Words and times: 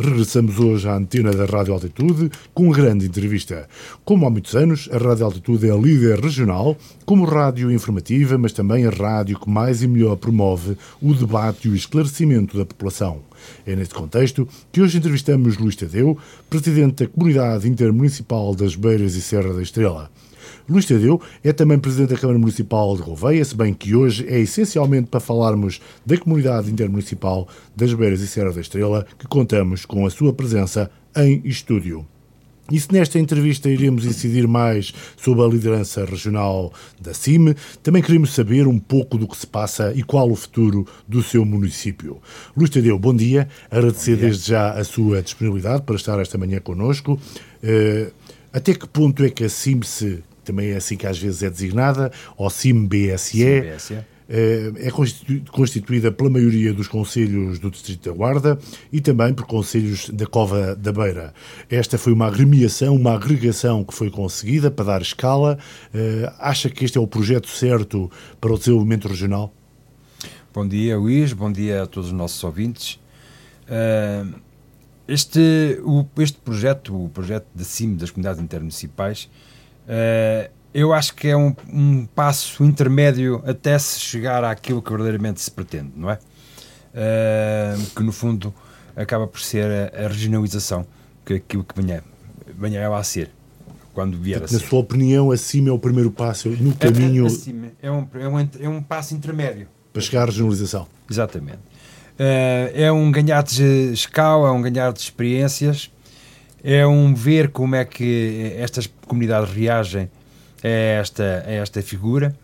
Regressamos 0.00 0.60
hoje 0.60 0.88
à 0.88 0.94
antena 0.94 1.32
da 1.32 1.44
Rádio 1.44 1.74
Altitude 1.74 2.30
com 2.54 2.66
uma 2.66 2.76
grande 2.76 3.04
entrevista. 3.04 3.68
Como 4.04 4.24
há 4.24 4.30
muitos 4.30 4.54
anos, 4.54 4.88
a 4.92 4.96
Rádio 4.96 5.24
Altitude 5.24 5.68
é 5.68 5.72
a 5.72 5.76
líder 5.76 6.20
regional, 6.20 6.76
como 7.04 7.24
rádio 7.24 7.68
informativa, 7.68 8.38
mas 8.38 8.52
também 8.52 8.86
a 8.86 8.90
rádio 8.90 9.40
que 9.40 9.50
mais 9.50 9.82
e 9.82 9.88
melhor 9.88 10.14
promove 10.14 10.78
o 11.02 11.12
debate 11.12 11.66
e 11.66 11.72
o 11.72 11.74
esclarecimento 11.74 12.56
da 12.56 12.64
população. 12.64 13.22
É 13.66 13.74
neste 13.74 13.92
contexto 13.92 14.46
que 14.70 14.80
hoje 14.80 14.98
entrevistamos 14.98 15.58
Luís 15.58 15.74
Tadeu, 15.74 16.16
presidente 16.48 17.02
da 17.02 17.10
Comunidade 17.10 17.68
Intermunicipal 17.68 18.54
das 18.54 18.76
Beiras 18.76 19.16
e 19.16 19.20
Serra 19.20 19.52
da 19.52 19.62
Estrela. 19.62 20.08
Luís 20.68 20.84
Tadeu 20.84 21.18
é 21.42 21.50
também 21.50 21.78
Presidente 21.78 22.10
da 22.10 22.20
Câmara 22.20 22.38
Municipal 22.38 22.94
de 22.94 23.02
Gouveia, 23.02 23.42
se 23.42 23.56
bem 23.56 23.72
que 23.72 23.94
hoje 23.94 24.26
é 24.28 24.38
essencialmente 24.38 25.08
para 25.08 25.18
falarmos 25.18 25.80
da 26.04 26.14
Comunidade 26.18 26.70
Intermunicipal 26.70 27.48
das 27.74 27.94
Beiras 27.94 28.20
e 28.20 28.26
Serra 28.26 28.52
da 28.52 28.60
Estrela, 28.60 29.06
que 29.18 29.26
contamos 29.26 29.86
com 29.86 30.04
a 30.04 30.10
sua 30.10 30.30
presença 30.30 30.90
em 31.16 31.40
estúdio. 31.42 32.06
E 32.70 32.78
se 32.78 32.92
nesta 32.92 33.18
entrevista 33.18 33.70
iremos 33.70 34.04
incidir 34.04 34.46
mais 34.46 34.92
sobre 35.16 35.42
a 35.42 35.48
liderança 35.48 36.04
regional 36.04 36.70
da 37.00 37.14
CIME, 37.14 37.56
também 37.82 38.02
queremos 38.02 38.34
saber 38.34 38.66
um 38.66 38.78
pouco 38.78 39.16
do 39.16 39.26
que 39.26 39.38
se 39.38 39.46
passa 39.46 39.94
e 39.94 40.02
qual 40.02 40.30
o 40.30 40.36
futuro 40.36 40.86
do 41.08 41.22
seu 41.22 41.46
município. 41.46 42.18
Luís 42.54 42.68
Tadeu, 42.68 42.98
bom 42.98 43.16
dia. 43.16 43.48
Agradecer 43.70 44.10
bom 44.10 44.16
dia. 44.18 44.26
desde 44.28 44.48
já 44.50 44.72
a 44.72 44.84
sua 44.84 45.22
disponibilidade 45.22 45.82
para 45.84 45.96
estar 45.96 46.20
esta 46.20 46.36
manhã 46.36 46.60
connosco. 46.60 47.18
Uh, 47.64 48.12
até 48.52 48.74
que 48.74 48.86
ponto 48.86 49.24
é 49.24 49.30
que 49.30 49.44
a 49.44 49.48
CIME 49.48 49.84
se 49.84 50.22
também 50.48 50.70
é 50.70 50.76
assim 50.76 50.96
que 50.96 51.06
às 51.06 51.18
vezes 51.18 51.42
é 51.42 51.50
designada, 51.50 52.10
ou 52.36 52.48
CIM-BSE, 52.48 53.42
eh, 54.30 54.72
é 54.76 54.90
constituída 55.50 56.10
pela 56.10 56.30
maioria 56.30 56.72
dos 56.72 56.88
conselhos 56.88 57.58
do 57.58 57.70
Distrito 57.70 58.10
da 58.10 58.16
Guarda 58.16 58.58
e 58.90 59.00
também 59.00 59.34
por 59.34 59.46
conselhos 59.46 60.08
da 60.08 60.26
Cova 60.26 60.74
da 60.74 60.90
Beira. 60.90 61.34
Esta 61.68 61.98
foi 61.98 62.14
uma 62.14 62.26
agremiação, 62.26 62.96
uma 62.96 63.14
agregação 63.14 63.84
que 63.84 63.94
foi 63.94 64.10
conseguida 64.10 64.70
para 64.70 64.86
dar 64.86 65.02
escala. 65.02 65.58
Eh, 65.94 66.32
acha 66.38 66.70
que 66.70 66.84
este 66.84 66.96
é 66.96 67.00
o 67.00 67.06
projeto 67.06 67.48
certo 67.48 68.10
para 68.40 68.52
o 68.52 68.58
desenvolvimento 68.58 69.06
regional? 69.06 69.52
Bom 70.54 70.66
dia, 70.66 70.96
Luís. 70.96 71.34
Bom 71.34 71.52
dia 71.52 71.82
a 71.82 71.86
todos 71.86 72.08
os 72.08 72.14
nossos 72.14 72.42
ouvintes. 72.42 72.98
Eh, 73.68 74.24
este, 75.06 75.78
este 76.18 76.38
projeto, 76.38 77.04
o 77.04 77.08
projeto 77.10 77.46
da 77.54 77.64
CIM, 77.64 77.96
das 77.96 78.10
Comunidades 78.10 78.42
Intermunicipais, 78.42 79.28
Uh, 79.88 80.50
eu 80.74 80.92
acho 80.92 81.14
que 81.14 81.28
é 81.28 81.36
um, 81.36 81.54
um, 81.72 82.06
passo 82.06 82.62
intermédio 82.62 83.42
até 83.46 83.78
se 83.78 83.98
chegar 83.98 84.44
àquilo 84.44 84.82
que 84.82 84.90
verdadeiramente 84.90 85.40
se 85.40 85.50
pretende, 85.50 85.92
não 85.96 86.10
é? 86.10 86.18
Uh, 86.92 87.86
que 87.96 88.02
no 88.02 88.12
fundo 88.12 88.52
acaba 88.94 89.26
por 89.26 89.40
ser 89.40 89.64
a, 89.64 90.04
a 90.04 90.08
regionalização, 90.08 90.86
que 91.24 91.34
aquilo 91.34 91.64
que 91.64 91.74
venha, 91.80 92.02
ela 92.78 92.98
a 92.98 93.02
ser, 93.02 93.30
quando 93.94 94.18
vier. 94.18 94.40
Na 94.40 94.46
sua 94.46 94.80
opinião, 94.80 95.30
acima 95.30 95.70
é 95.70 95.72
o 95.72 95.78
primeiro 95.78 96.10
passo 96.10 96.50
no 96.50 96.74
caminho. 96.74 97.26
Acima 97.26 97.68
é 97.80 97.90
um, 97.90 98.06
é 98.14 98.28
um, 98.28 98.48
é 98.60 98.68
um 98.68 98.82
passo 98.82 99.14
intermédio. 99.14 99.68
Para 99.92 100.02
chegar 100.02 100.22
à 100.22 100.26
regionalização. 100.26 100.86
Exatamente. 101.10 101.58
Uh, 102.18 102.70
é 102.74 102.92
um 102.92 103.10
ganhar 103.10 103.42
de 103.42 103.92
escala, 103.92 104.48
é 104.48 104.50
um 104.50 104.60
ganhar 104.60 104.92
de 104.92 105.00
experiências 105.00 105.90
é 106.62 106.86
um 106.86 107.14
ver 107.14 107.50
como 107.50 107.74
é 107.76 107.84
que 107.84 108.54
estas 108.58 108.86
comunidades 109.06 109.52
reagem 109.52 110.10
a 110.62 110.68
esta, 110.68 111.44
a 111.46 111.50
esta 111.50 111.82
figura, 111.82 112.34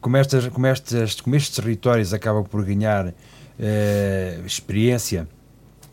como, 0.00 0.16
estas, 0.16 0.46
como, 0.48 0.66
estas, 0.66 1.20
como 1.20 1.36
estes 1.36 1.56
territórios 1.56 2.12
acabam 2.12 2.44
por 2.44 2.64
ganhar 2.64 3.12
eh, 3.58 4.40
experiência 4.44 5.28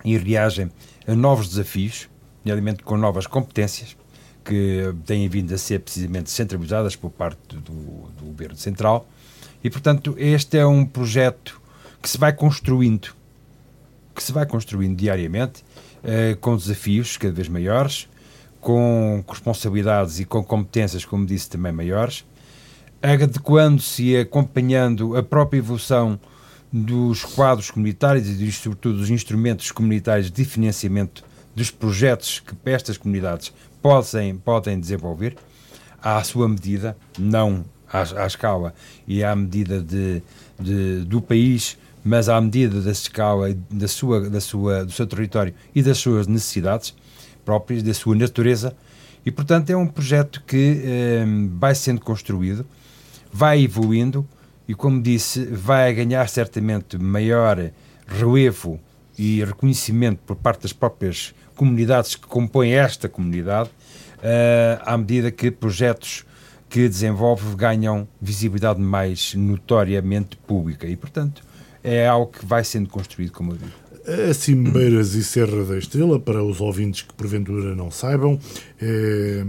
e 0.03 0.17
reagem 0.17 0.71
a 1.07 1.15
novos 1.15 1.49
desafios, 1.49 2.09
nomeadamente 2.43 2.83
com 2.83 2.97
novas 2.97 3.25
competências, 3.25 3.95
que 4.43 4.93
têm 5.05 5.27
vindo 5.29 5.53
a 5.53 5.57
ser 5.57 5.79
precisamente 5.79 6.29
centralizadas 6.29 6.95
por 6.95 7.11
parte 7.11 7.37
do, 7.55 7.59
do 7.61 8.25
Governo 8.25 8.57
Central. 8.57 9.07
E, 9.63 9.69
portanto, 9.69 10.15
este 10.17 10.57
é 10.57 10.65
um 10.65 10.85
projeto 10.85 11.61
que 12.01 12.09
se 12.09 12.17
vai 12.17 12.33
construindo, 12.33 13.09
que 14.15 14.23
se 14.23 14.31
vai 14.31 14.45
construindo 14.45 14.97
diariamente 14.97 15.63
com 16.39 16.55
desafios 16.55 17.17
cada 17.17 17.33
vez 17.33 17.47
maiores, 17.47 18.07
com 18.59 19.23
responsabilidades 19.27 20.19
e 20.19 20.25
com 20.25 20.43
competências, 20.43 21.03
como 21.03 21.25
disse, 21.25 21.49
também 21.49 21.71
maiores, 21.71 22.25
adequando-se 23.01 24.03
e 24.03 24.17
acompanhando 24.17 25.17
a 25.17 25.23
própria 25.23 25.57
evolução 25.59 26.19
dos 26.71 27.25
quadros 27.25 27.69
comunitários 27.69 28.27
e, 28.27 28.51
sobretudo, 28.51 28.99
dos 28.99 29.09
instrumentos 29.09 29.71
comunitários 29.71 30.31
de 30.31 30.45
financiamento 30.45 31.23
dos 31.55 31.69
projetos 31.69 32.39
que 32.39 32.55
estas 32.69 32.97
comunidades 32.97 33.51
podem, 33.81 34.37
podem 34.37 34.79
desenvolver 34.79 35.35
à 36.01 36.23
sua 36.23 36.47
medida, 36.47 36.95
não 37.19 37.65
à, 37.91 38.23
à 38.23 38.27
escala 38.27 38.73
e 39.07 39.23
à 39.23 39.35
medida 39.35 39.81
de, 39.81 40.21
de, 40.59 41.01
do 41.01 41.21
país 41.21 41.77
mas 42.03 42.29
à 42.29 42.39
medida 42.39 42.81
da 42.81 42.91
escala 42.91 43.53
da 43.69 43.87
sua, 43.87 44.29
da 44.29 44.41
sua, 44.41 44.85
do 44.85 44.91
seu 44.91 45.05
território 45.05 45.53
e 45.73 45.81
das 45.81 45.97
suas 45.97 46.27
necessidades 46.27 46.95
próprias, 47.45 47.83
da 47.83 47.93
sua 47.93 48.15
natureza. 48.15 48.75
E, 49.25 49.31
portanto, 49.31 49.69
é 49.69 49.77
um 49.77 49.87
projeto 49.87 50.41
que 50.45 50.81
eh, 50.83 51.25
vai 51.53 51.75
sendo 51.75 52.01
construído, 52.01 52.65
vai 53.31 53.63
evoluindo 53.63 54.27
e, 54.67 54.73
como 54.73 55.01
disse, 55.01 55.45
vai 55.45 55.93
ganhar 55.93 56.27
certamente 56.27 56.97
maior 56.97 57.71
relevo 58.07 58.79
e 59.17 59.43
reconhecimento 59.43 60.21
por 60.25 60.35
parte 60.35 60.63
das 60.63 60.73
próprias 60.73 61.35
comunidades 61.55 62.15
que 62.15 62.25
compõem 62.25 62.73
esta 62.73 63.07
comunidade, 63.07 63.69
eh, 64.23 64.79
à 64.83 64.97
medida 64.97 65.29
que 65.29 65.51
projetos 65.51 66.25
que 66.67 66.87
desenvolve 66.87 67.55
ganham 67.55 68.07
visibilidade 68.19 68.79
mais 68.79 69.35
notoriamente 69.35 70.37
pública. 70.37 70.87
E, 70.87 70.95
portanto, 70.95 71.43
é 71.83 72.07
algo 72.07 72.31
que 72.31 72.45
vai 72.45 72.63
sendo 72.63 72.89
construído, 72.89 73.31
como 73.31 73.53
eu 73.53 73.57
digo. 73.57 73.81
A 74.29 74.33
Cimbeiras 74.33 75.13
e 75.13 75.23
Serra 75.23 75.63
da 75.63 75.77
Estrela, 75.77 76.19
para 76.19 76.43
os 76.43 76.59
ouvintes 76.59 77.03
que 77.03 77.13
porventura 77.13 77.75
não 77.75 77.91
saibam, 77.91 78.39
é, 78.81 79.43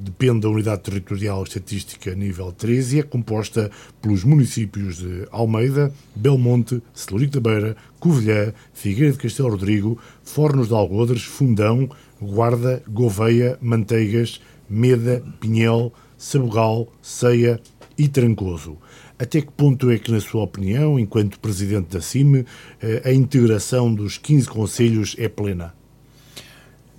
depende 0.00 0.40
da 0.40 0.48
Unidade 0.48 0.82
Territorial 0.82 1.44
Estatística 1.44 2.12
nível 2.12 2.50
13 2.50 2.96
e 2.96 3.00
é 3.00 3.02
composta 3.04 3.70
pelos 4.02 4.24
municípios 4.24 4.96
de 4.96 5.28
Almeida, 5.30 5.92
Belmonte, 6.16 6.82
Celurico 6.92 7.40
da 7.40 7.48
Beira, 7.48 7.76
Covilhã, 8.00 8.52
Figueira 8.72 9.12
de 9.12 9.18
Castelo 9.18 9.50
Rodrigo, 9.50 9.96
Fornos 10.24 10.68
de 10.68 10.74
Algodres, 10.74 11.22
Fundão, 11.22 11.88
Guarda, 12.20 12.82
Gouveia, 12.88 13.56
Manteigas, 13.62 14.40
Meda, 14.68 15.22
Pinhel, 15.38 15.92
Sabugal, 16.18 16.88
Ceia 17.00 17.60
e 17.96 18.08
Trancoso. 18.08 18.76
Até 19.24 19.40
que 19.40 19.50
ponto 19.50 19.90
é 19.90 19.98
que, 19.98 20.12
na 20.12 20.20
sua 20.20 20.42
opinião, 20.42 20.98
enquanto 20.98 21.40
presidente 21.40 21.88
da 21.88 22.00
CIME, 22.02 22.44
eh, 22.80 23.00
a 23.06 23.12
integração 23.12 23.92
dos 23.92 24.18
15 24.18 24.46
conselhos 24.46 25.16
é 25.18 25.30
plena? 25.30 25.74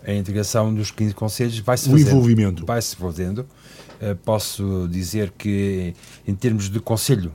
A 0.04 0.12
integração 0.12 0.74
dos 0.74 0.90
15 0.90 1.14
conselhos 1.14 1.60
vai-se 1.60 1.88
fazendo. 1.88 2.08
O 2.08 2.10
envolvimento. 2.10 2.66
Vai-se 2.66 2.96
fazendo. 2.96 3.46
Eh, 4.02 4.16
posso 4.16 4.88
dizer 4.90 5.34
que, 5.38 5.94
em 6.28 6.34
termos 6.34 6.68
de 6.68 6.80
conselho 6.80 7.32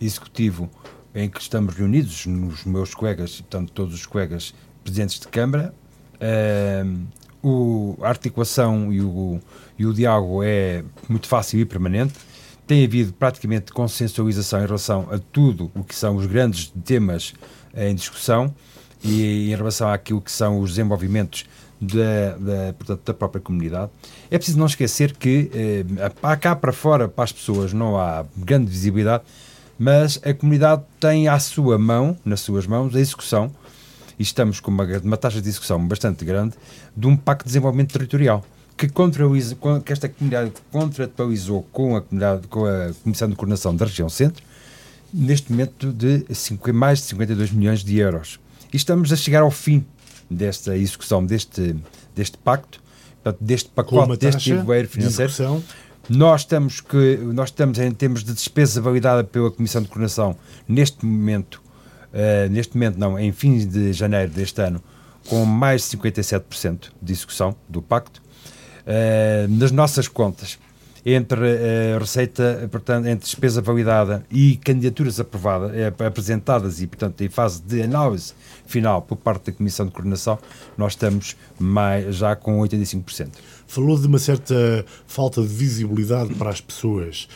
executivo, 0.00 0.68
em 1.14 1.30
que 1.30 1.40
estamos 1.40 1.72
reunidos, 1.76 2.26
nos 2.26 2.64
meus 2.64 2.92
colegas, 2.92 3.40
portanto, 3.40 3.70
todos 3.70 3.94
os 3.94 4.04
colegas 4.04 4.52
presidentes 4.82 5.20
de 5.20 5.28
Câmara, 5.28 5.72
o, 7.40 7.96
a 8.02 8.08
articulação 8.08 8.92
e 8.92 9.00
o, 9.00 9.40
e 9.78 9.86
o 9.86 9.94
diálogo 9.94 10.42
é 10.42 10.82
muito 11.08 11.28
fácil 11.28 11.60
e 11.60 11.64
permanente 11.64 12.14
tem 12.66 12.84
havido 12.84 13.12
praticamente 13.12 13.72
consensualização 13.72 14.62
em 14.62 14.66
relação 14.66 15.08
a 15.10 15.18
tudo 15.18 15.70
o 15.74 15.84
que 15.84 15.94
são 15.94 16.16
os 16.16 16.26
grandes 16.26 16.72
temas 16.84 17.34
em 17.74 17.94
discussão 17.94 18.54
e 19.02 19.52
em 19.52 19.56
relação 19.56 19.88
àquilo 19.88 20.20
que 20.20 20.32
são 20.32 20.60
os 20.60 20.70
desenvolvimentos 20.70 21.44
da, 21.80 22.36
da, 22.38 22.72
portanto, 22.72 23.02
da 23.04 23.14
própria 23.14 23.40
comunidade. 23.40 23.90
É 24.30 24.38
preciso 24.38 24.58
não 24.58 24.66
esquecer 24.66 25.14
que 25.14 25.50
eh, 25.52 26.36
cá 26.40 26.56
para 26.56 26.72
fora, 26.72 27.08
para 27.08 27.24
as 27.24 27.32
pessoas, 27.32 27.72
não 27.72 27.98
há 27.98 28.24
grande 28.36 28.70
visibilidade, 28.70 29.24
mas 29.78 30.18
a 30.24 30.32
comunidade 30.32 30.82
tem 30.98 31.28
à 31.28 31.38
sua 31.38 31.78
mão, 31.78 32.16
nas 32.24 32.40
suas 32.40 32.66
mãos, 32.66 32.94
a 32.94 33.00
execução, 33.00 33.52
e 34.18 34.22
estamos 34.22 34.60
com 34.60 34.70
uma, 34.70 34.84
uma 35.02 35.16
taxa 35.16 35.42
de 35.42 35.48
execução 35.48 35.84
bastante 35.86 36.24
grande, 36.24 36.54
de 36.96 37.06
um 37.06 37.16
pacto 37.16 37.44
de 37.44 37.48
desenvolvimento 37.48 37.92
territorial 37.92 38.42
que, 38.76 38.88
que 38.88 39.92
esta 39.92 40.08
comunidade 40.08 40.52
contratualizou 40.70 41.62
com 41.72 41.96
a, 41.96 42.02
comunidade, 42.02 42.46
com 42.48 42.64
a 42.66 42.92
Comissão 43.02 43.28
de 43.28 43.36
Coordenação 43.36 43.74
da 43.74 43.84
Região 43.86 44.08
Centro, 44.08 44.42
neste 45.12 45.52
momento 45.52 45.92
de 45.92 46.26
mais 46.72 46.98
de 46.98 47.04
52 47.04 47.52
milhões 47.52 47.84
de 47.84 47.98
euros. 47.98 48.40
E 48.72 48.76
estamos 48.76 49.12
a 49.12 49.16
chegar 49.16 49.42
ao 49.42 49.50
fim 49.50 49.84
desta 50.28 50.76
execução 50.76 51.24
deste, 51.24 51.76
deste 52.14 52.36
pacto, 52.38 52.82
deste 53.40 53.70
pacote, 53.70 54.16
deste 54.18 54.52
nevoeiro 54.52 54.88
financeiro. 54.88 55.62
Nós 56.08 56.42
estamos, 56.42 56.80
que, 56.80 57.16
nós 57.16 57.48
estamos 57.48 57.78
em 57.78 57.90
termos 57.90 58.22
de 58.22 58.34
despesa 58.34 58.80
validada 58.80 59.24
pela 59.24 59.50
Comissão 59.50 59.80
de 59.80 59.88
Coordenação 59.88 60.36
neste 60.68 61.06
momento, 61.06 61.62
uh, 62.12 62.50
neste 62.50 62.74
momento 62.74 62.98
não, 62.98 63.18
em 63.18 63.32
fins 63.32 63.64
de 63.64 63.92
janeiro 63.92 64.30
deste 64.30 64.60
ano, 64.60 64.82
com 65.28 65.44
mais 65.46 65.88
de 65.88 65.96
57% 65.96 66.90
de 67.00 67.12
execução 67.12 67.56
do 67.68 67.80
pacto. 67.80 68.20
Uh, 68.86 69.48
nas 69.48 69.70
nossas 69.70 70.08
contas, 70.08 70.58
entre 71.06 71.40
uh, 71.40 71.98
receita, 71.98 72.68
portanto, 72.70 73.06
entre 73.06 73.24
despesa 73.24 73.62
validada 73.62 74.24
e 74.30 74.56
candidaturas 74.56 75.18
aprovadas, 75.18 75.70
uh, 75.70 76.04
apresentadas 76.04 76.82
e, 76.82 76.86
portanto, 76.86 77.20
em 77.22 77.28
fase 77.28 77.62
de 77.62 77.82
análise 77.82 78.34
final 78.66 79.00
por 79.00 79.16
parte 79.16 79.50
da 79.50 79.56
Comissão 79.56 79.86
de 79.86 79.92
Coordenação, 79.92 80.38
nós 80.76 80.92
estamos 80.92 81.36
mais, 81.58 82.14
já 82.16 82.36
com 82.36 82.58
85%. 82.60 83.28
Falou 83.66 83.98
de 83.98 84.06
uma 84.06 84.18
certa 84.18 84.84
falta 85.06 85.40
de 85.40 85.48
visibilidade 85.48 86.34
para 86.34 86.50
as 86.50 86.60
pessoas. 86.60 87.28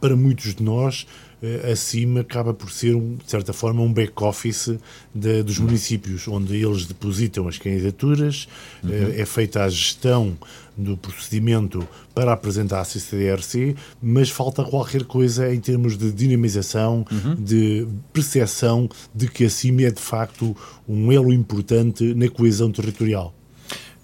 para 0.00 0.16
muitos 0.16 0.54
de 0.54 0.62
nós, 0.62 1.06
eh, 1.06 1.23
acima 1.70 2.20
acaba 2.20 2.54
por 2.54 2.70
ser, 2.70 2.94
de 2.94 3.30
certa 3.30 3.52
forma, 3.52 3.82
um 3.82 3.92
back-office 3.92 4.78
dos 5.14 5.58
municípios, 5.58 6.26
onde 6.28 6.56
eles 6.56 6.86
depositam 6.86 7.48
as 7.48 7.58
candidaturas, 7.58 8.48
uhum. 8.82 8.90
é 9.16 9.24
feita 9.24 9.62
a 9.64 9.68
gestão 9.68 10.36
do 10.76 10.96
procedimento 10.96 11.86
para 12.14 12.32
apresentar 12.32 12.80
a 12.80 12.84
CCDRC, 12.84 13.76
mas 14.02 14.30
falta 14.30 14.64
qualquer 14.64 15.04
coisa 15.04 15.52
em 15.54 15.60
termos 15.60 15.96
de 15.96 16.10
dinamização, 16.10 17.04
uhum. 17.10 17.34
de 17.36 17.86
percepção 18.12 18.88
de 19.14 19.28
que 19.28 19.44
a 19.44 19.50
CIM 19.50 19.82
é, 19.84 19.90
de 19.90 20.00
facto, 20.00 20.56
um 20.88 21.12
elo 21.12 21.32
importante 21.32 22.14
na 22.14 22.28
coesão 22.28 22.70
territorial. 22.72 23.32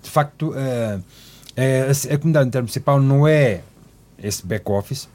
De 0.02 0.08
facto, 0.08 0.52
a, 0.54 1.00
a, 1.56 2.14
a 2.14 2.18
comunidade 2.18 2.48
intermunicipal 2.48 3.00
não 3.00 3.26
é 3.26 3.62
esse 4.22 4.46
back-office, 4.46 5.08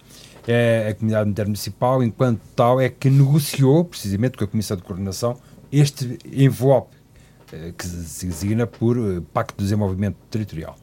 a 0.47 0.94
comunidade 0.94 1.30
intermunicipal, 1.30 2.03
enquanto 2.03 2.39
tal, 2.56 2.80
é 2.80 2.89
que 2.89 3.09
negociou, 3.09 3.83
precisamente 3.83 4.38
com 4.38 4.44
a 4.44 4.47
Comissão 4.47 4.77
de 4.77 4.83
Coordenação, 4.83 5.38
este 5.71 6.19
envelope 6.31 6.95
eh, 7.51 7.74
que 7.77 7.86
se 7.86 8.25
designa 8.27 8.65
por 8.65 8.97
eh, 8.97 9.21
Pacto 9.33 9.56
de 9.57 9.63
Desenvolvimento 9.63 10.18
Territorial. 10.30 10.75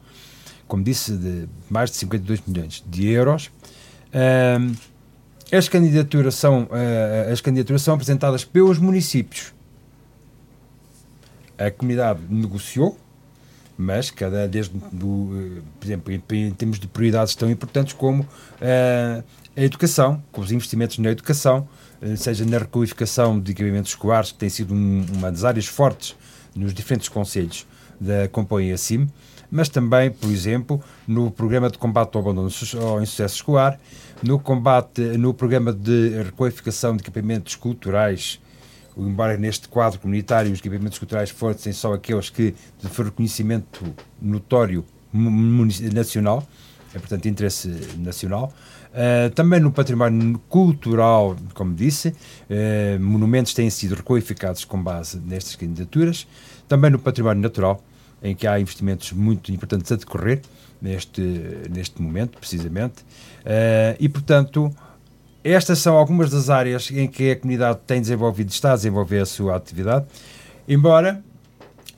Como 0.67 0.83
disse, 0.83 1.13
de 1.17 1.47
mais 1.69 1.91
de 1.91 1.97
52 1.97 2.41
milhões 2.47 2.83
de 2.87 3.07
euros. 3.09 3.51
as, 5.51 5.67
candidaturas 5.67 6.35
são, 6.35 6.63
uh, 6.63 7.31
as 7.31 7.41
candidaturas 7.41 7.81
são 7.81 7.93
apresentadas 7.93 8.45
pelos 8.45 8.79
municípios. 8.79 9.53
A 11.57 11.69
comunidade 11.69 12.21
negociou, 12.29 12.97
mas 13.77 14.09
cada 14.09 14.47
desde 14.47 14.75
do, 14.91 15.61
por 15.79 15.85
exemplo, 15.85 16.13
em, 16.13 16.47
em 16.47 16.51
termos 16.51 16.79
de 16.79 16.87
prioridades 16.87 17.35
tão 17.35 17.51
importantes 17.51 17.93
como 17.93 18.23
uh, 18.23 19.23
a 19.55 19.61
educação, 19.61 20.23
com 20.31 20.41
os 20.41 20.51
investimentos 20.51 20.97
na 20.97 21.11
educação, 21.11 21.67
eh, 22.01 22.15
seja 22.15 22.43
na 22.45 22.57
requalificação 22.57 23.39
de 23.39 23.51
equipamentos 23.51 23.91
escolares, 23.91 24.31
que 24.31 24.37
tem 24.39 24.49
sido 24.49 24.73
um, 24.73 25.05
uma 25.13 25.31
das 25.31 25.43
áreas 25.43 25.67
fortes 25.67 26.15
nos 26.55 26.73
diferentes 26.73 27.07
conselhos 27.07 27.65
da 27.99 28.27
Companhia 28.27 28.77
CIM, 28.77 29.07
mas 29.51 29.69
também, 29.69 30.09
por 30.09 30.29
exemplo, 30.31 30.81
no 31.07 31.29
programa 31.29 31.69
de 31.69 31.77
combate 31.77 32.15
ao 32.15 32.23
abandono 32.23 32.49
ao 32.81 33.01
insucesso 33.01 33.35
escolar, 33.35 33.79
no 34.23 34.39
combate, 34.39 35.01
no 35.01 35.33
programa 35.33 35.71
de 35.71 36.23
requalificação 36.23 36.95
de 36.95 37.03
equipamentos 37.03 37.55
culturais, 37.55 38.39
embora 38.97 39.37
neste 39.37 39.67
quadro 39.67 39.99
comunitário 39.99 40.51
os 40.51 40.59
equipamentos 40.59 40.97
culturais 40.97 41.29
fossem 41.29 41.71
só 41.71 41.93
aqueles 41.93 42.31
que 42.31 42.55
de 42.81 43.03
reconhecimento 43.03 43.85
notório 44.19 44.83
nacional, 45.93 46.47
é 46.95 46.97
portanto 46.99 47.27
interesse 47.27 47.67
nacional, 47.99 48.51
Uh, 48.93 49.31
também 49.31 49.59
no 49.59 49.71
património 49.71 50.39
cultural, 50.47 51.35
como 51.55 51.73
disse, 51.73 52.09
uh, 52.09 52.99
monumentos 52.99 53.51
têm 53.51 53.67
sido 53.67 53.95
requalificados 53.95 54.63
com 54.65 54.81
base 54.81 55.17
nestas 55.17 55.55
candidaturas. 55.55 56.27
Também 56.67 56.91
no 56.91 56.99
património 56.99 57.41
natural, 57.41 57.83
em 58.21 58.35
que 58.35 58.45
há 58.45 58.59
investimentos 58.59 59.11
muito 59.11 59.51
importantes 59.51 59.91
a 59.91 59.95
decorrer 59.95 60.41
neste, 60.79 61.21
neste 61.71 61.99
momento, 61.99 62.37
precisamente. 62.37 63.01
Uh, 63.41 63.97
e, 63.99 64.07
portanto, 64.07 64.71
estas 65.43 65.79
são 65.79 65.97
algumas 65.97 66.29
das 66.29 66.51
áreas 66.51 66.91
em 66.91 67.07
que 67.07 67.31
a 67.31 67.35
comunidade 67.35 67.79
tem 67.87 67.99
desenvolvido, 67.99 68.51
está 68.51 68.73
a 68.73 68.75
desenvolver 68.75 69.21
a 69.21 69.25
sua 69.25 69.55
atividade, 69.55 70.05
embora 70.67 71.23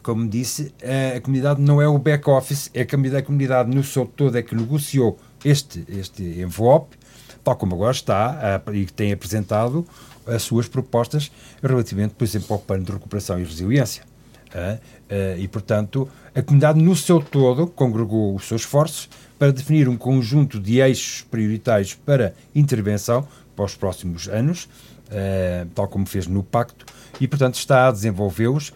como 0.01 0.27
disse, 0.27 0.71
a 1.15 1.19
comunidade 1.19 1.59
não 1.59 1.81
é 1.81 1.87
o 1.87 1.97
back-office, 1.97 2.69
é 2.75 2.81
a 2.81 3.23
comunidade 3.23 3.75
no 3.75 3.83
seu 3.83 4.05
todo 4.05 4.37
é 4.37 4.43
que 4.43 4.53
negociou 4.53 5.17
este, 5.45 5.85
este 5.87 6.23
envelope, 6.41 6.97
tal 7.43 7.55
como 7.55 7.75
agora 7.75 7.91
está 7.91 8.61
a, 8.65 8.73
e 8.73 8.85
tem 8.87 9.13
apresentado 9.13 9.85
as 10.25 10.41
suas 10.41 10.67
propostas 10.67 11.31
relativamente, 11.61 12.15
por 12.15 12.23
exemplo, 12.23 12.47
ao 12.49 12.59
plano 12.59 12.83
de 12.83 12.91
recuperação 12.91 13.39
e 13.39 13.43
resiliência. 13.43 14.03
Uh, 14.47 14.75
uh, 14.77 15.39
e, 15.39 15.47
portanto, 15.47 16.09
a 16.33 16.41
comunidade 16.41 16.81
no 16.81 16.95
seu 16.95 17.21
todo 17.21 17.67
congregou 17.67 18.33
os 18.33 18.47
seus 18.47 18.61
esforços 18.61 19.09
para 19.37 19.51
definir 19.51 19.89
um 19.89 19.97
conjunto 19.97 20.59
de 20.59 20.79
eixos 20.79 21.23
prioritários 21.29 21.93
para 21.93 22.33
intervenção 22.55 23.27
para 23.53 23.65
os 23.65 23.75
próximos 23.75 24.27
anos, 24.29 24.63
uh, 24.63 25.67
tal 25.75 25.87
como 25.87 26.05
fez 26.05 26.25
no 26.25 26.41
Pacto, 26.41 26.85
e, 27.19 27.27
portanto, 27.27 27.55
está 27.55 27.87
a 27.87 27.91
desenvolvê-los 27.91 28.73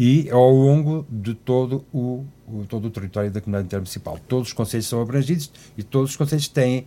e 0.00 0.30
ao 0.30 0.48
longo 0.48 1.04
de 1.10 1.34
todo 1.34 1.84
o, 1.92 2.24
o, 2.46 2.64
todo 2.68 2.86
o 2.86 2.90
território 2.90 3.32
da 3.32 3.40
comunidade 3.40 3.66
intermunicipal. 3.66 4.16
Todos 4.28 4.46
os 4.46 4.52
conselhos 4.52 4.86
são 4.86 5.02
abrangidos 5.02 5.50
e 5.76 5.82
todos 5.82 6.10
os 6.10 6.16
conselhos 6.16 6.46
têm, 6.46 6.86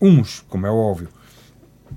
uns, 0.00 0.38
como 0.48 0.64
é 0.64 0.70
óbvio, 0.70 1.08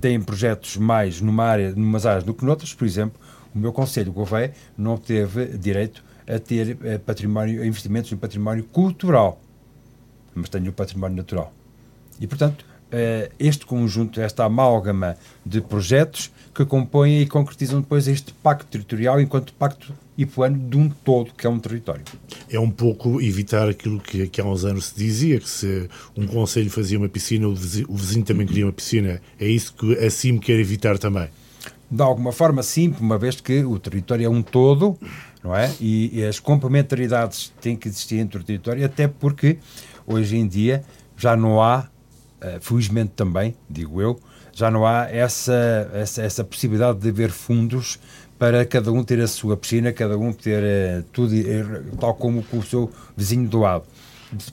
têm 0.00 0.20
projetos 0.20 0.76
mais 0.76 1.20
numa 1.20 1.44
área, 1.44 1.70
numas 1.76 2.04
áreas 2.04 2.24
do 2.24 2.34
que 2.34 2.44
noutras. 2.44 2.74
Por 2.74 2.84
exemplo, 2.84 3.20
o 3.54 3.58
meu 3.58 3.72
conselho, 3.72 4.10
Gouveia, 4.10 4.52
não 4.76 4.96
teve 4.96 5.56
direito 5.56 6.02
a 6.26 6.40
ter 6.40 6.76
eh, 6.82 6.98
património, 6.98 7.64
investimentos 7.64 8.10
no 8.10 8.18
património 8.18 8.64
cultural, 8.64 9.40
mas 10.34 10.48
tenho 10.48 10.70
o 10.70 10.72
património 10.72 11.18
natural. 11.18 11.52
E, 12.20 12.26
portanto, 12.26 12.66
eh, 12.90 13.30
este 13.38 13.64
conjunto, 13.64 14.20
esta 14.20 14.44
amálgama 14.44 15.16
de 15.46 15.60
projetos 15.60 16.32
que 16.52 16.64
compõem 16.64 17.20
e 17.20 17.28
concretizam 17.28 17.80
depois 17.80 18.08
este 18.08 18.32
pacto 18.32 18.66
territorial 18.66 19.20
enquanto 19.20 19.54
pacto 19.54 19.94
e 20.18 20.26
plano 20.26 20.58
de 20.68 20.76
um 20.76 20.88
todo 20.88 21.32
que 21.32 21.46
é 21.46 21.50
um 21.50 21.60
território. 21.60 22.02
É 22.50 22.58
um 22.58 22.70
pouco 22.70 23.22
evitar 23.22 23.68
aquilo 23.68 24.00
que, 24.00 24.26
que 24.26 24.40
há 24.40 24.44
uns 24.44 24.64
anos 24.64 24.86
se 24.86 24.96
dizia, 24.96 25.38
que 25.38 25.48
se 25.48 25.88
um 26.16 26.26
conselho 26.26 26.68
fazia 26.68 26.98
uma 26.98 27.08
piscina, 27.08 27.46
o 27.46 27.54
vizinho, 27.54 27.86
o 27.88 27.94
vizinho 27.94 28.24
também 28.24 28.44
queria 28.44 28.66
uma 28.66 28.72
piscina. 28.72 29.22
É 29.38 29.46
isso 29.46 29.72
que 29.74 29.96
assim 30.04 30.32
me 30.32 30.40
quer 30.40 30.58
evitar 30.58 30.98
também? 30.98 31.28
De 31.88 32.02
alguma 32.02 32.32
forma, 32.32 32.64
sim, 32.64 32.92
uma 33.00 33.16
vez 33.16 33.40
que 33.40 33.64
o 33.64 33.78
território 33.78 34.26
é 34.26 34.28
um 34.28 34.42
todo, 34.42 34.98
não 35.42 35.54
é? 35.54 35.72
E, 35.80 36.18
e 36.18 36.24
as 36.24 36.40
complementaridades 36.40 37.52
têm 37.60 37.76
que 37.76 37.86
existir 37.86 38.16
entre 38.16 38.40
o 38.40 38.44
território, 38.44 38.84
até 38.84 39.06
porque 39.06 39.58
hoje 40.04 40.36
em 40.36 40.48
dia 40.48 40.82
já 41.16 41.36
não 41.36 41.62
há, 41.62 41.88
uh, 42.42 42.60
felizmente 42.60 43.12
também, 43.14 43.54
digo 43.70 44.02
eu, 44.02 44.18
já 44.52 44.68
não 44.68 44.84
há 44.84 45.08
essa, 45.08 45.88
essa, 45.94 46.22
essa 46.22 46.42
possibilidade 46.42 46.98
de 46.98 47.08
haver 47.08 47.30
fundos 47.30 48.00
para 48.38 48.64
cada 48.64 48.92
um 48.92 49.02
ter 49.02 49.20
a 49.20 49.26
sua 49.26 49.56
piscina, 49.56 49.92
cada 49.92 50.16
um 50.16 50.32
ter 50.32 50.62
uh, 50.62 51.02
tudo 51.12 51.34
uh, 51.34 51.96
tal 51.98 52.14
como 52.14 52.42
com 52.44 52.58
o 52.58 52.62
seu 52.62 52.90
vizinho 53.16 53.48
do 53.48 53.58
lado. 53.58 53.84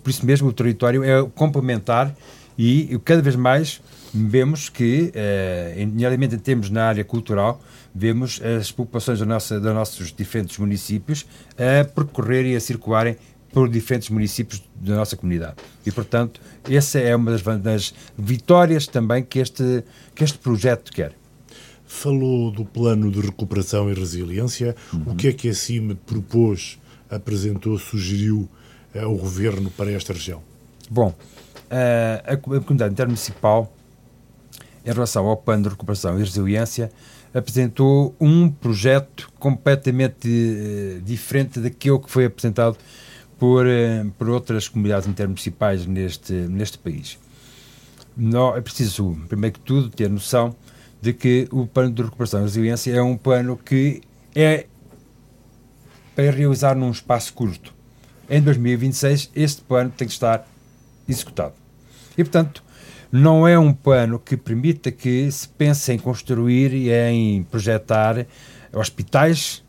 Por 0.04 0.10
isso 0.10 0.25
mesmo 0.25 0.48
o 0.48 0.54
território 0.54 1.04
é 1.04 1.24
complementar 1.36 2.15
e 2.58 3.00
cada 3.04 3.22
vez 3.22 3.36
mais 3.36 3.82
vemos 4.13 4.70
que, 4.70 5.12
uh, 5.13 5.88
nomeadamente 5.88 6.38
temos 6.38 6.70
na 6.70 6.86
área 6.86 7.04
cultural, 7.04 7.62
vemos 7.94 8.42
as 8.42 8.72
populações 8.72 9.20
da 9.20 9.25
nossa, 9.25 9.60
dos 9.60 9.74
nossos 9.74 10.12
diferentes 10.12 10.58
municípios 10.58 11.25
a 11.51 11.84
percorrerem 11.86 12.54
e 12.54 12.56
a 12.56 12.60
circularem 12.60 13.18
por 13.51 13.70
diferentes 13.70 14.10
municípios 14.10 14.62
da 14.75 14.96
nossa 14.96 15.15
comunidade. 15.15 15.56
E, 15.86 15.92
portanto, 15.92 16.42
essa 16.70 17.00
é 17.00 17.15
uma 17.15 17.32
das, 17.32 17.42
das 17.62 17.94
vitórias 18.18 18.86
também 18.86 19.24
que 19.24 19.39
este, 19.39 19.84
que 20.13 20.25
este 20.25 20.38
projeto 20.38 20.92
quer. 20.92 21.13
Falou 21.88 22.51
do 22.51 22.65
plano 22.65 23.12
de 23.12 23.22
recuperação 23.22 23.89
e 23.89 23.94
resiliência. 23.94 24.75
Uhum. 24.94 25.13
O 25.13 25.15
que 25.15 25.27
é 25.27 25.34
que 25.34 25.50
a 25.50 25.54
CIM 25.54 25.96
propôs, 26.06 26.80
apresentou, 27.10 27.77
sugeriu 27.77 28.50
ao 28.96 29.15
Governo 29.15 29.70
para 29.72 29.92
esta 29.92 30.13
região? 30.13 30.42
Bom, 30.89 31.13
a, 31.70 32.34
a 32.34 32.38
Comunidade 32.38 32.94
Intermunicipal, 32.94 33.72
em 34.86 34.92
relação 34.92 35.25
ao 35.27 35.38
plano 35.38 35.63
de 35.63 35.70
recuperação 35.70 36.15
e 36.20 36.24
resiliência, 36.24 36.92
apresentou 37.34 38.15
um 38.20 38.50
projeto 38.50 39.30
completamente 39.38 40.27
uh, 40.27 41.01
diferente 41.01 41.60
daquele 41.60 42.00
que 42.00 42.10
foi 42.10 42.25
apresentado 42.25 42.77
por, 43.38 43.68
eh, 43.68 44.06
por 44.18 44.30
outras 44.30 44.70
comunidades 44.70 45.10
intermunicipais 45.10 45.86
neste, 45.86 46.32
neste 46.32 46.77
país. 46.77 47.20
Não, 48.15 48.56
é 48.56 48.62
preciso, 48.62 49.18
primeiro 49.27 49.56
que 49.56 49.60
tudo, 49.60 49.89
ter 49.89 50.10
noção 50.10 50.56
de 51.06 51.14
que 51.14 51.48
o 51.52 51.68
plano 51.68 51.92
de 51.92 52.02
recuperação 52.02 52.40
e 52.40 52.44
resiliência 52.46 52.92
é 52.92 53.00
um 53.00 53.16
plano 53.16 53.56
que 53.64 54.02
é 54.34 54.66
para 56.16 56.32
realizar 56.32 56.74
num 56.76 56.90
espaço 56.90 57.32
curto. 57.32 57.72
Em 58.28 58.42
2026, 58.42 59.30
este 59.36 59.62
plano 59.62 59.94
tem 59.96 60.08
que 60.08 60.14
estar 60.14 60.48
executado. 61.08 61.54
E, 62.18 62.24
portanto, 62.24 62.64
não 63.12 63.48
é 63.48 63.58
um 63.60 63.72
plano 63.72 64.18
que 64.18 64.36
permita 64.36 64.92
que 64.92 65.32
se 65.32 65.48
pense 65.48 65.94
em 65.94 66.00
construir 66.00 66.74
e 66.74 66.92
em 66.92 67.44
projetar 67.44 68.26
hospitais 68.74 69.64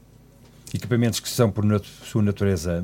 equipamentos 0.72 1.20
que 1.20 1.28
são, 1.28 1.50
por 1.50 1.64
sua 1.84 2.22
natureza, 2.22 2.82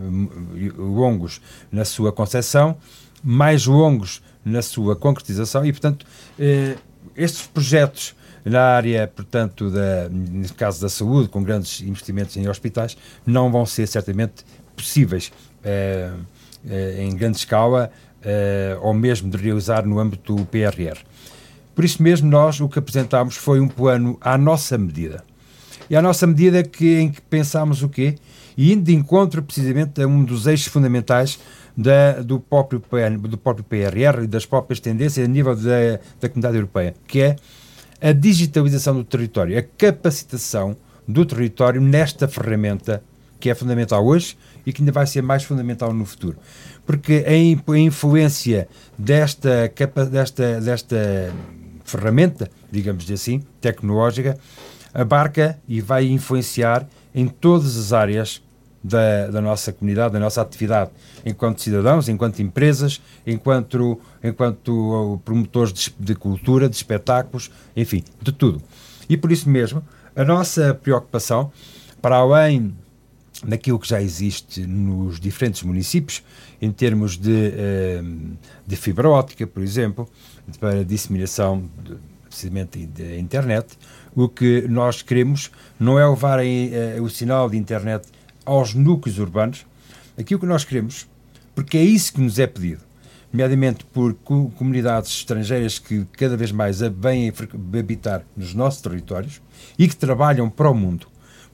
longos 0.77 1.41
na 1.71 1.87
sua 1.87 2.13
concepção, 2.13 2.77
mais 3.25 3.65
longos 3.65 4.23
na 4.45 4.61
sua 4.61 4.95
concretização 4.95 5.65
e, 5.65 5.73
portanto, 5.73 6.05
eh, 6.39 6.77
estes 7.17 7.47
projetos 7.47 8.15
na 8.45 8.61
área, 8.61 9.07
portanto, 9.07 9.71
da, 9.71 10.11
caso 10.57 10.81
da 10.81 10.89
saúde, 10.89 11.29
com 11.29 11.43
grandes 11.43 11.81
investimentos 11.81 12.37
em 12.37 12.49
hospitais, 12.49 12.97
não 13.25 13.51
vão 13.51 13.65
ser 13.65 13.87
certamente 13.87 14.45
possíveis 14.77 15.33
eh, 15.65 16.11
eh, 16.69 17.05
em 17.05 17.15
grande 17.15 17.39
escala 17.39 17.91
eh, 18.25 18.77
ou 18.81 18.93
mesmo 18.95 19.31
de 19.31 19.37
realizar 19.37 19.87
no 19.87 19.99
âmbito 19.99 20.35
do 20.35 20.45
PRR. 20.45 20.99
Por 21.75 21.85
isso 21.85 22.03
mesmo, 22.03 22.29
nós 22.29 22.61
o 22.61 22.69
que 22.69 22.79
apresentámos 22.79 23.37
foi 23.37 23.61
um 23.61 23.69
plano 23.69 24.19
à 24.21 24.37
nossa 24.37 24.77
medida. 24.77 25.25
E 25.89 25.97
à 25.97 26.03
nossa 26.03 26.27
medida 26.27 26.63
que, 26.63 27.01
em 27.01 27.11
que 27.11 27.21
pensámos 27.21 27.83
o 27.83 27.89
quê? 27.89 28.17
E 28.57 28.73
indo 28.73 28.85
de 28.85 28.95
encontro 28.95 29.43
precisamente 29.43 30.03
a 30.03 30.07
um 30.07 30.25
dos 30.25 30.47
eixos 30.47 30.67
fundamentais 30.67 31.39
da, 31.77 32.21
do, 32.21 32.39
próprio 32.39 32.83
do 33.29 33.39
próprio 33.39 33.65
PRR 33.65 34.25
e 34.25 34.27
das 34.27 34.45
próprias 34.45 34.81
tendências 34.81 35.25
a 35.25 35.29
nível 35.29 35.57
da, 35.57 35.99
da 36.21 36.29
comunidade 36.29 36.57
europeia, 36.57 36.95
que 37.07 37.21
é 37.21 37.37
a 38.03 38.13
digitalização 38.13 38.95
do 38.95 39.05
território, 39.05 39.57
a 39.57 39.63
capacitação 39.63 40.77
do 41.07 41.25
território 41.25 41.81
nesta 41.81 42.27
ferramenta 42.27 43.03
que 43.39 43.51
é 43.51 43.55
fundamental 43.55 44.07
hoje 44.07 44.37
e 44.65 44.73
que 44.73 44.83
ainda 44.83 44.93
vai 44.93 45.05
ser 45.05 45.21
mais 45.21 45.43
fundamental 45.43 45.93
no 45.93 46.05
futuro. 46.05 46.37
Porque 46.87 47.25
a, 47.27 47.77
influência 47.77 48.69
desta, 48.97 49.73
desta, 50.09 50.61
desta 50.61 51.35
ferramenta, 51.85 52.49
digamos 52.71 53.11
assim, 53.11 53.43
tecnológica, 53.61 54.39
abarca 54.95 55.59
e 55.67 55.81
vai 55.81 56.07
influenciar 56.07 56.87
em 57.13 57.27
todas 57.27 57.77
as 57.77 57.93
áreas 57.93 58.41
da, 58.83 59.29
da, 59.29 59.41
nossa 59.41 59.73
comunidade, 59.73 60.13
da 60.13 60.21
nossa 60.21 60.43
atividade, 60.43 60.91
enquanto 61.25 61.61
cidadãos, 61.61 62.09
enquanto 62.09 62.41
empresas, 62.41 63.01
enquanto, 63.27 64.01
enquanto 64.23 65.21
promotores 65.25 65.73
de, 65.73 65.95
de, 65.99 66.15
cultura, 66.15 66.69
de 66.69 66.77
espetáculos, 66.77 67.51
enfim, 67.77 68.03
de 68.21 68.33
tudo. 68.33 68.63
E 69.09 69.17
por 69.17 69.31
isso 69.31 69.49
mesmo, 69.49 69.83
a 70.17 70.25
nossa 70.25 70.75
preocupação, 70.75 71.53
para 72.01 72.17
além 72.17 72.75
daquilo 73.45 73.79
que 73.79 73.89
já 73.89 74.01
existe 74.01 74.67
nos 74.67 75.19
diferentes 75.19 75.63
municípios, 75.63 76.23
em 76.61 76.71
termos 76.71 77.17
de, 77.17 77.53
eh, 77.55 78.03
de 78.67 78.77
fibra 78.77 79.09
óptica, 79.09 79.47
por 79.47 79.63
exemplo, 79.63 80.09
para 80.61 80.85
disseminação 80.85 81.69
de, 81.83 81.97
precisamente 82.29 82.87
da 82.87 83.17
internet, 83.19 83.77
o 84.15 84.29
que 84.29 84.67
nós 84.69 85.03
queremos 85.03 85.51
não 85.79 85.99
é 85.99 86.09
levar 86.09 86.39
a, 86.39 87.03
o 87.03 87.09
sinal 87.09 87.51
de 87.51 87.57
internet 87.57 88.07
aos 88.45 88.75
núcleos 88.75 89.19
urbanos, 89.19 89.67
aquilo 90.19 90.41
que 90.41 90.47
nós 90.47 90.65
queremos, 90.65 91.09
porque 91.55 91.77
é 91.77 91.83
isso 91.83 92.13
que 92.13 92.21
nos 92.21 92.39
é 92.39 92.47
pedido, 92.47 92.83
nomeadamente 93.33 93.85
por 93.85 94.15
comunidades 94.15 95.11
estrangeiras 95.11 95.79
que 95.79 96.07
cada 96.13 96.37
vez 96.37 96.53
mais 96.53 96.81
vêm 96.81 97.33
habitar 97.79 98.25
nos 98.37 98.55
nossos 98.55 98.81
territórios 98.81 99.41
e 99.79 99.89
que 99.89 99.97
trabalham 99.97 100.49
para 100.51 100.71
o 100.71 100.75
mundo, 100.75 101.07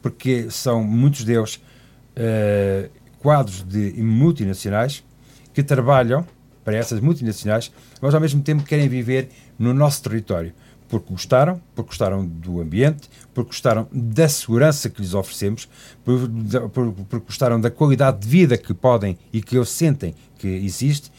porque 0.03 0.51
são 0.51 0.83
muitos 0.83 1.25
deles 1.25 1.57
uh, 1.57 2.91
quadros 3.19 3.63
de 3.63 3.93
multinacionais 4.03 5.05
que 5.53 5.63
trabalham 5.63 6.27
para 6.65 6.77
essas 6.77 7.01
multinacionais, 7.01 7.73
mas 8.01 8.15
ao 8.15 8.21
mesmo 8.21 8.43
tempo 8.43 8.63
querem 8.63 8.89
viver 8.89 9.31
no 9.59 9.73
nosso 9.73 10.03
território 10.03 10.53
porque 10.89 11.13
gostaram, 11.13 11.61
porque 11.75 11.89
gostaram 11.89 12.25
do 12.25 12.61
ambiente, 12.61 13.11
porque 13.35 13.51
gostaram 13.51 13.87
da 13.93 14.29
segurança 14.29 14.89
que 14.89 15.03
lhes 15.03 15.15
oferecemos, 15.15 15.69
porque 16.05 17.19
gostaram 17.27 17.61
da 17.61 17.71
qualidade 17.71 18.21
de 18.21 18.29
vida 18.29 18.57
que 18.57 18.73
podem 18.73 19.19
e 19.33 19.43
que 19.43 19.57
eles 19.57 19.69
sentem 19.69 20.15
que 20.39 20.49
existe 20.49 21.13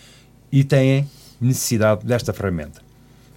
e 0.52 0.64
têm 0.64 1.08
necessidade 1.40 2.06
desta 2.06 2.34
ferramenta. 2.34 2.82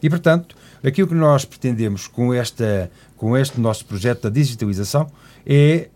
E, 0.03 0.11
portanto, 0.11 0.57
aquilo 0.83 1.07
que 1.07 1.15
nós 1.15 1.45
pretendemos 1.45 2.09
com, 2.09 2.35
esta, 2.35 2.91
com 3.17 3.37
este 3.37 3.61
nosso 3.61 3.85
projeto 3.85 4.23
da 4.23 4.31
digitalização 4.31 5.11
é 5.47 5.89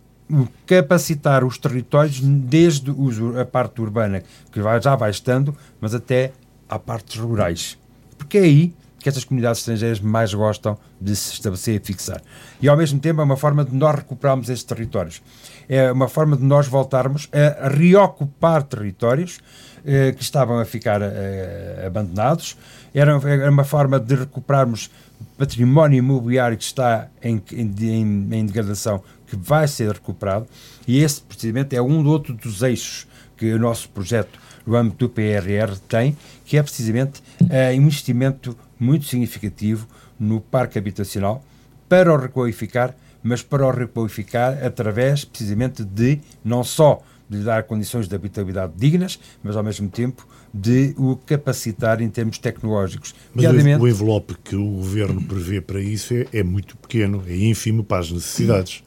capacitar 0.66 1.44
os 1.44 1.56
territórios 1.56 2.20
desde 2.20 2.92
a 3.40 3.44
parte 3.44 3.80
urbana, 3.80 4.22
que 4.52 4.60
já 4.80 4.94
vai 4.96 5.10
estando, 5.10 5.56
mas 5.80 5.94
até 5.94 6.32
à 6.68 6.78
partes 6.78 7.18
rurais. 7.18 7.78
Porque 8.18 8.38
é 8.38 8.42
aí 8.42 8.74
que 9.06 9.08
estas 9.08 9.22
comunidades 9.22 9.60
estrangeiras 9.60 10.00
mais 10.00 10.34
gostam 10.34 10.76
de 11.00 11.14
se 11.14 11.34
estabelecer 11.34 11.80
e 11.80 11.84
fixar. 11.84 12.20
E 12.60 12.68
ao 12.68 12.76
mesmo 12.76 12.98
tempo 12.98 13.20
é 13.20 13.24
uma 13.24 13.36
forma 13.36 13.64
de 13.64 13.72
nós 13.72 13.94
recuperarmos 13.94 14.48
estes 14.48 14.64
territórios. 14.64 15.22
É 15.68 15.92
uma 15.92 16.08
forma 16.08 16.36
de 16.36 16.42
nós 16.42 16.66
voltarmos 16.66 17.28
a 17.32 17.68
reocupar 17.68 18.64
territórios 18.64 19.38
eh, 19.84 20.10
que 20.10 20.24
estavam 20.24 20.58
a 20.58 20.64
ficar 20.64 21.00
eh, 21.02 21.84
abandonados. 21.86 22.56
Era, 22.92 23.12
era, 23.12 23.48
uma 23.48 23.62
forma 23.62 24.00
de 24.00 24.16
recuperarmos 24.16 24.90
património 25.38 25.98
imobiliário 25.98 26.58
que 26.58 26.64
está 26.64 27.06
em, 27.22 27.40
em, 27.52 28.28
em 28.32 28.44
degradação, 28.44 29.04
que 29.28 29.36
vai 29.36 29.68
ser 29.68 29.92
recuperado. 29.92 30.48
E 30.84 30.98
esse, 30.98 31.20
precisamente, 31.20 31.76
é 31.76 31.80
um 31.80 32.04
outro 32.08 32.34
dos 32.34 32.60
eixos 32.60 33.06
que 33.36 33.52
o 33.52 33.58
nosso 33.60 33.88
projeto 33.90 34.36
no 34.66 34.74
âmbito 34.74 35.06
do 35.06 35.08
PRR 35.08 35.76
tem, 35.88 36.16
que 36.44 36.58
é 36.58 36.62
precisamente 36.62 37.22
uh, 37.46 37.74
investimento 37.74 38.56
muito 38.78 39.06
significativo 39.06 39.86
no 40.18 40.40
parque 40.40 40.78
habitacional 40.78 41.44
para 41.88 42.12
o 42.12 42.16
requalificar, 42.16 42.94
mas 43.22 43.42
para 43.42 43.66
o 43.66 43.70
requalificar 43.70 44.64
através 44.64 45.24
precisamente 45.24 45.84
de 45.84 46.20
não 46.44 46.62
só 46.62 47.02
de 47.28 47.42
dar 47.42 47.64
condições 47.64 48.06
de 48.06 48.14
habitabilidade 48.14 48.72
dignas, 48.76 49.18
mas 49.42 49.56
ao 49.56 49.62
mesmo 49.62 49.88
tempo 49.88 50.26
de 50.54 50.94
o 50.96 51.16
capacitar 51.16 52.00
em 52.00 52.08
termos 52.08 52.38
tecnológicos. 52.38 53.14
Mas 53.34 53.44
o 53.46 53.88
envelope 53.88 54.36
que 54.44 54.54
o 54.54 54.76
Governo 54.76 55.22
prevê 55.22 55.60
para 55.60 55.80
isso 55.80 56.14
é, 56.14 56.26
é 56.32 56.42
muito 56.42 56.76
pequeno, 56.76 57.22
é 57.26 57.36
ínfimo 57.36 57.82
para 57.82 57.98
as 57.98 58.12
necessidades. 58.12 58.84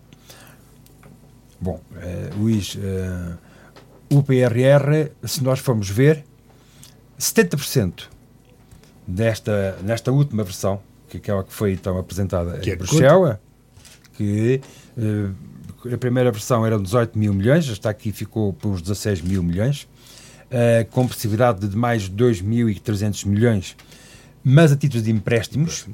Bom, 1.60 1.82
uh, 1.92 2.40
Luís, 2.40 2.76
uh, 2.76 3.38
o 4.10 4.24
PRR, 4.24 5.12
se 5.26 5.44
nós 5.44 5.60
formos 5.60 5.90
ver, 5.90 6.24
70% 7.20 8.08
desta, 9.10 9.78
nesta 9.84 10.12
última 10.12 10.44
versão, 10.44 10.80
que 11.10 11.18
é 11.18 11.20
aquela 11.20 11.44
que 11.44 11.52
foi 11.52 11.74
então 11.74 11.98
apresentada 11.98 12.60
que 12.60 12.70
em 12.70 12.74
é 12.74 12.76
Bruxelas, 12.76 13.38
que 14.14 14.62
uh, 14.98 15.94
a 15.94 15.98
primeira 15.98 16.32
versão 16.32 16.66
eram 16.66 16.82
18 16.82 17.18
mil 17.18 17.34
milhões, 17.34 17.68
esta 17.68 17.90
aqui 17.90 18.12
ficou 18.12 18.56
uns 18.64 18.82
16 18.82 19.22
mil 19.22 19.42
milhões, 19.42 19.84
uh, 19.84 20.86
com 20.92 21.08
possibilidade 21.08 21.68
de 21.68 21.76
mais 21.76 22.10
2.300 22.10 23.26
milhões, 23.26 23.76
mas 24.44 24.72
a 24.72 24.76
título 24.76 25.02
de 25.02 25.12
empréstimos, 25.12 25.88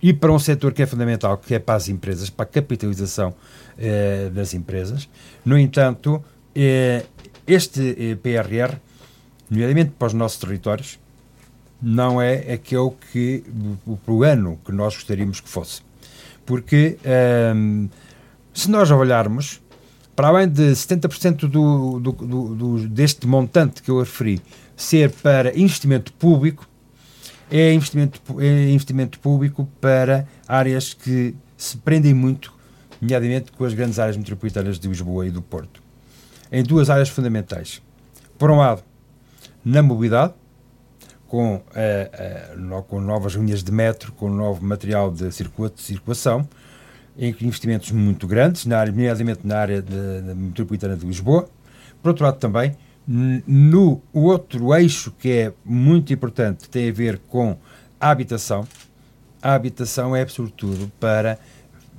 e 0.00 0.12
para 0.12 0.32
um 0.32 0.38
setor 0.38 0.72
que 0.72 0.80
é 0.80 0.86
fundamental, 0.86 1.36
que 1.36 1.54
é 1.54 1.58
para 1.58 1.74
as 1.74 1.88
empresas, 1.88 2.30
para 2.30 2.44
a 2.44 2.46
capitalização 2.46 3.30
uh, 3.30 4.30
das 4.30 4.54
empresas. 4.54 5.08
No 5.44 5.58
entanto, 5.58 6.22
este 7.46 8.16
PRR, 8.22 8.78
nomeadamente 9.50 9.92
para 9.98 10.06
os 10.06 10.14
nossos 10.14 10.38
territórios, 10.38 10.98
não 11.80 12.20
é 12.20 12.52
aquele 12.52 12.90
que 13.12 13.44
o 13.86 13.96
plano 13.96 14.58
que 14.64 14.72
nós 14.72 14.94
gostaríamos 14.94 15.40
que 15.40 15.48
fosse. 15.48 15.82
Porque 16.44 16.98
um, 17.54 17.88
se 18.52 18.70
nós 18.70 18.90
olharmos, 18.90 19.60
para 20.16 20.28
além 20.28 20.48
de 20.48 20.72
70% 20.72 21.40
do, 21.40 22.00
do, 22.00 22.12
do, 22.12 22.54
do, 22.54 22.88
deste 22.88 23.26
montante 23.26 23.82
que 23.82 23.90
eu 23.90 23.98
referi 24.00 24.40
ser 24.76 25.10
para 25.10 25.56
investimento 25.58 26.12
público, 26.12 26.66
é 27.50 27.72
investimento, 27.72 28.20
é 28.40 28.70
investimento 28.70 29.18
público 29.20 29.68
para 29.80 30.26
áreas 30.46 30.92
que 30.92 31.34
se 31.56 31.76
prendem 31.78 32.14
muito, 32.14 32.52
nomeadamente 33.00 33.52
com 33.52 33.64
as 33.64 33.74
grandes 33.74 33.98
áreas 33.98 34.16
metropolitanas 34.16 34.78
de 34.78 34.88
Lisboa 34.88 35.26
e 35.26 35.30
do 35.30 35.40
Porto. 35.40 35.82
Em 36.50 36.62
duas 36.62 36.90
áreas 36.90 37.08
fundamentais. 37.08 37.82
Por 38.38 38.50
um 38.50 38.56
lado, 38.56 38.82
na 39.64 39.82
mobilidade, 39.82 40.34
com, 41.28 41.56
uh, 41.56 41.60
uh, 41.60 42.82
com 42.84 43.00
novas 43.00 43.34
linhas 43.34 43.62
de 43.62 43.70
metro, 43.70 44.12
com 44.12 44.30
novo 44.30 44.64
material 44.64 45.12
de 45.12 45.30
circulação, 45.30 46.48
em 47.16 47.34
investimentos 47.42 47.90
muito 47.92 48.26
grandes, 48.26 48.64
na 48.64 48.78
área, 48.78 48.90
nomeadamente 48.90 49.40
na 49.44 49.58
área 49.58 49.82
da 49.82 50.34
metropolitana 50.34 50.96
de 50.96 51.06
Lisboa. 51.06 51.48
Por 52.02 52.10
outro 52.10 52.24
lado, 52.24 52.38
também, 52.38 52.76
no 53.06 54.00
outro 54.12 54.74
eixo 54.74 55.12
que 55.18 55.30
é 55.30 55.52
muito 55.64 56.12
importante, 56.12 56.68
tem 56.68 56.88
a 56.88 56.92
ver 56.92 57.18
com 57.28 57.56
a 58.00 58.10
habitação. 58.10 58.66
A 59.42 59.54
habitação 59.54 60.14
é, 60.14 60.26
sobretudo, 60.26 60.90
para 60.98 61.38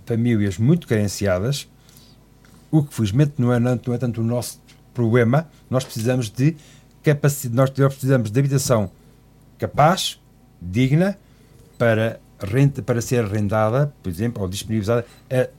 famílias 0.06 0.58
muito 0.58 0.88
carenciadas, 0.88 1.68
o 2.72 2.84
que, 2.84 2.94
felizmente, 2.94 3.34
não 3.38 3.54
é, 3.54 3.60
não 3.60 3.94
é 3.94 3.98
tanto 3.98 4.22
o 4.22 4.24
nosso 4.24 4.62
problema. 4.94 5.48
Nós 5.70 5.84
precisamos 5.84 6.30
de 6.30 6.56
capacidade, 7.04 7.56
nós 7.56 7.70
precisamos 7.70 8.32
de 8.32 8.40
habitação 8.40 8.90
capaz, 9.60 10.20
digna, 10.60 11.18
para, 11.78 12.20
renta, 12.42 12.82
para 12.82 13.02
ser 13.02 13.24
arrendada, 13.24 13.94
por 14.02 14.10
exemplo, 14.10 14.42
ou 14.42 14.50
disponibilizada 14.50 15.06
a 15.30 15.50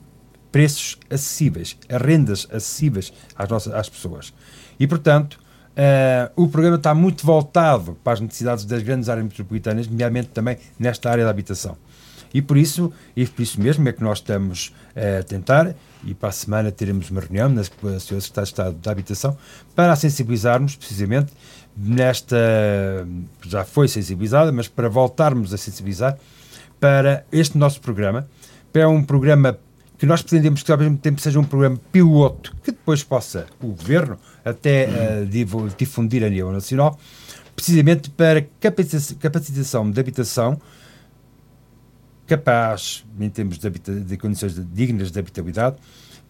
preços 0.51 0.99
acessíveis, 1.09 1.77
a 1.89 1.97
rendas 1.97 2.49
acessíveis 2.51 3.13
às, 3.37 3.49
nossas, 3.49 3.73
às 3.73 3.89
pessoas. 3.89 4.35
E, 4.79 4.87
portanto, 4.87 5.39
uh, 5.71 6.43
o 6.43 6.49
programa 6.49 6.77
está 6.77 6.95
muito 6.95 7.25
voltado 7.25 7.97
para 8.03 8.15
as 8.15 8.21
necessidades 8.21 8.65
das 8.65 8.83
grandes 8.83 9.09
áreas 9.09 9.25
metropolitanas, 9.25 9.87
nomeadamente 9.87 10.29
também 10.29 10.59
nesta 10.79 11.11
área 11.11 11.25
da 11.25 11.31
habitação. 11.31 11.77
E 12.33 12.41
por 12.41 12.57
isso, 12.57 12.93
e 13.17 13.27
por 13.27 13.43
isso 13.43 13.61
mesmo 13.61 13.89
é 13.89 13.93
que 13.93 14.03
nós 14.03 14.19
estamos 14.19 14.73
uh, 14.97 15.21
a 15.21 15.23
tentar, 15.23 15.75
e 16.05 16.15
para 16.15 16.31
a 16.31 16.33
semana 16.33 16.73
teremos 16.73 17.11
uma 17.11 17.21
reunião 17.21 17.49
na 17.49 17.63
Senhora 17.63 18.01
Secretária 18.01 18.45
de 18.45 18.51
Estado 18.51 18.77
da 18.77 18.91
Habitação, 18.91 19.37
para 19.75 19.95
sensibilizarmos 19.97 20.77
precisamente 20.77 21.33
nesta. 21.77 22.37
já 23.47 23.65
foi 23.65 23.89
sensibilizada, 23.89 24.53
mas 24.53 24.69
para 24.69 24.89
voltarmos 24.89 25.53
a 25.55 25.57
sensibilizar 25.57 26.19
para 26.79 27.25
este 27.31 27.59
nosso 27.59 27.81
programa, 27.81 28.29
para 28.73 28.89
um 28.89 29.03
programa 29.03 29.59
que 29.99 30.07
nós 30.07 30.23
pretendemos 30.23 30.63
que 30.63 30.73
ao 30.73 30.79
mesmo 30.79 30.97
tempo 30.97 31.21
seja 31.21 31.39
um 31.39 31.45
programa 31.45 31.79
piloto, 31.93 32.57
que 32.65 32.71
depois 32.71 33.03
possa 33.03 33.47
o 33.63 33.69
Governo 33.69 34.19
até 34.43 34.89
uh, 34.89 35.71
difundir 35.77 36.25
a 36.25 36.31
nível 36.31 36.51
nacional, 36.51 36.99
precisamente 37.55 38.09
para 38.09 38.47
capacitação 39.21 39.91
de 39.91 40.01
habitação 40.01 40.59
capaz, 42.27 43.05
em 43.19 43.29
termos 43.29 43.59
de, 43.59 43.69
de 43.69 44.17
condições 44.17 44.55
dignas 44.73 45.11
de 45.11 45.19
habitabilidade, 45.19 45.77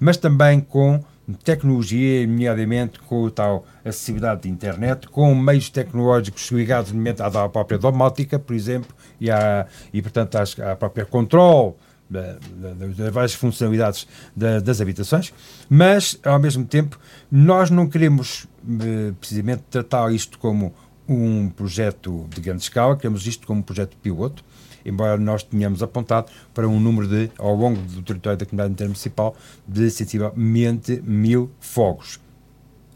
mas 0.00 0.16
também 0.16 0.58
com 0.58 1.04
tecnologia, 1.38 2.26
nomeadamente 2.26 2.98
com 3.00 3.26
a 3.26 3.30
tal 3.30 3.66
acessibilidade 3.84 4.42
de 4.42 4.48
internet, 4.48 5.08
com 5.08 5.34
meios 5.34 5.70
tecnológicos 5.70 6.50
ligados 6.50 6.92
à 7.20 7.48
própria 7.48 7.78
domótica, 7.78 8.38
por 8.38 8.54
exemplo, 8.54 8.94
e, 9.20 9.30
à, 9.30 9.66
e 9.92 10.02
portanto 10.02 10.36
à, 10.36 10.76
própria 10.76 11.04
controle 11.04 11.74
das 12.08 13.12
várias 13.12 13.34
funcionalidades 13.34 14.06
da, 14.34 14.58
das 14.58 14.80
habitações, 14.80 15.32
mas 15.68 16.18
ao 16.24 16.40
mesmo 16.40 16.64
tempo 16.64 16.98
nós 17.30 17.70
não 17.70 17.88
queremos 17.88 18.48
eh, 18.68 19.12
precisamente 19.20 19.62
tratar 19.70 20.12
isto 20.12 20.36
como 20.38 20.74
um 21.08 21.48
projeto 21.48 22.26
de 22.28 22.40
grande 22.40 22.62
escala, 22.62 22.96
queremos 22.96 23.26
isto 23.26 23.46
como 23.46 23.60
um 23.60 23.62
projeto 23.62 23.96
piloto, 23.96 24.44
embora 24.84 25.16
nós 25.16 25.42
tenhamos 25.42 25.82
apontado 25.82 26.30
para 26.54 26.68
um 26.68 26.80
número 26.80 27.08
de, 27.08 27.30
ao 27.38 27.54
longo 27.54 27.80
do 27.80 28.02
território 28.02 28.38
da 28.38 28.46
comunidade 28.46 28.72
intermunicipal, 28.72 29.36
de 29.66 29.90
sensivelmente 29.90 31.02
mil 31.04 31.50
fogos 31.60 32.18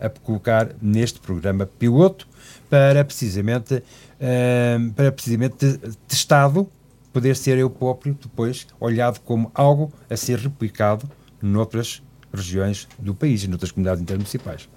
a 0.01 0.09
colocar 0.09 0.71
neste 0.81 1.21
programa 1.21 1.67
piloto 1.67 2.27
para 2.69 3.05
precisamente, 3.05 3.77
uh, 3.77 4.93
para 4.95 5.11
precisamente 5.13 5.79
testado 6.07 6.69
poder 7.13 7.37
ser 7.37 7.57
eu 7.59 7.71
próprio 7.71 8.17
depois 8.21 8.67
olhado 8.81 9.21
como 9.21 9.51
algo 9.55 9.93
a 10.11 10.17
ser 10.17 10.39
replicado 10.39 11.09
noutras 11.41 12.03
regiões 12.33 12.89
do 12.99 13.15
país 13.15 13.45
e 13.45 13.49
noutras 13.49 13.71
comunidades 13.71 14.03
intermunicipais. 14.03 14.69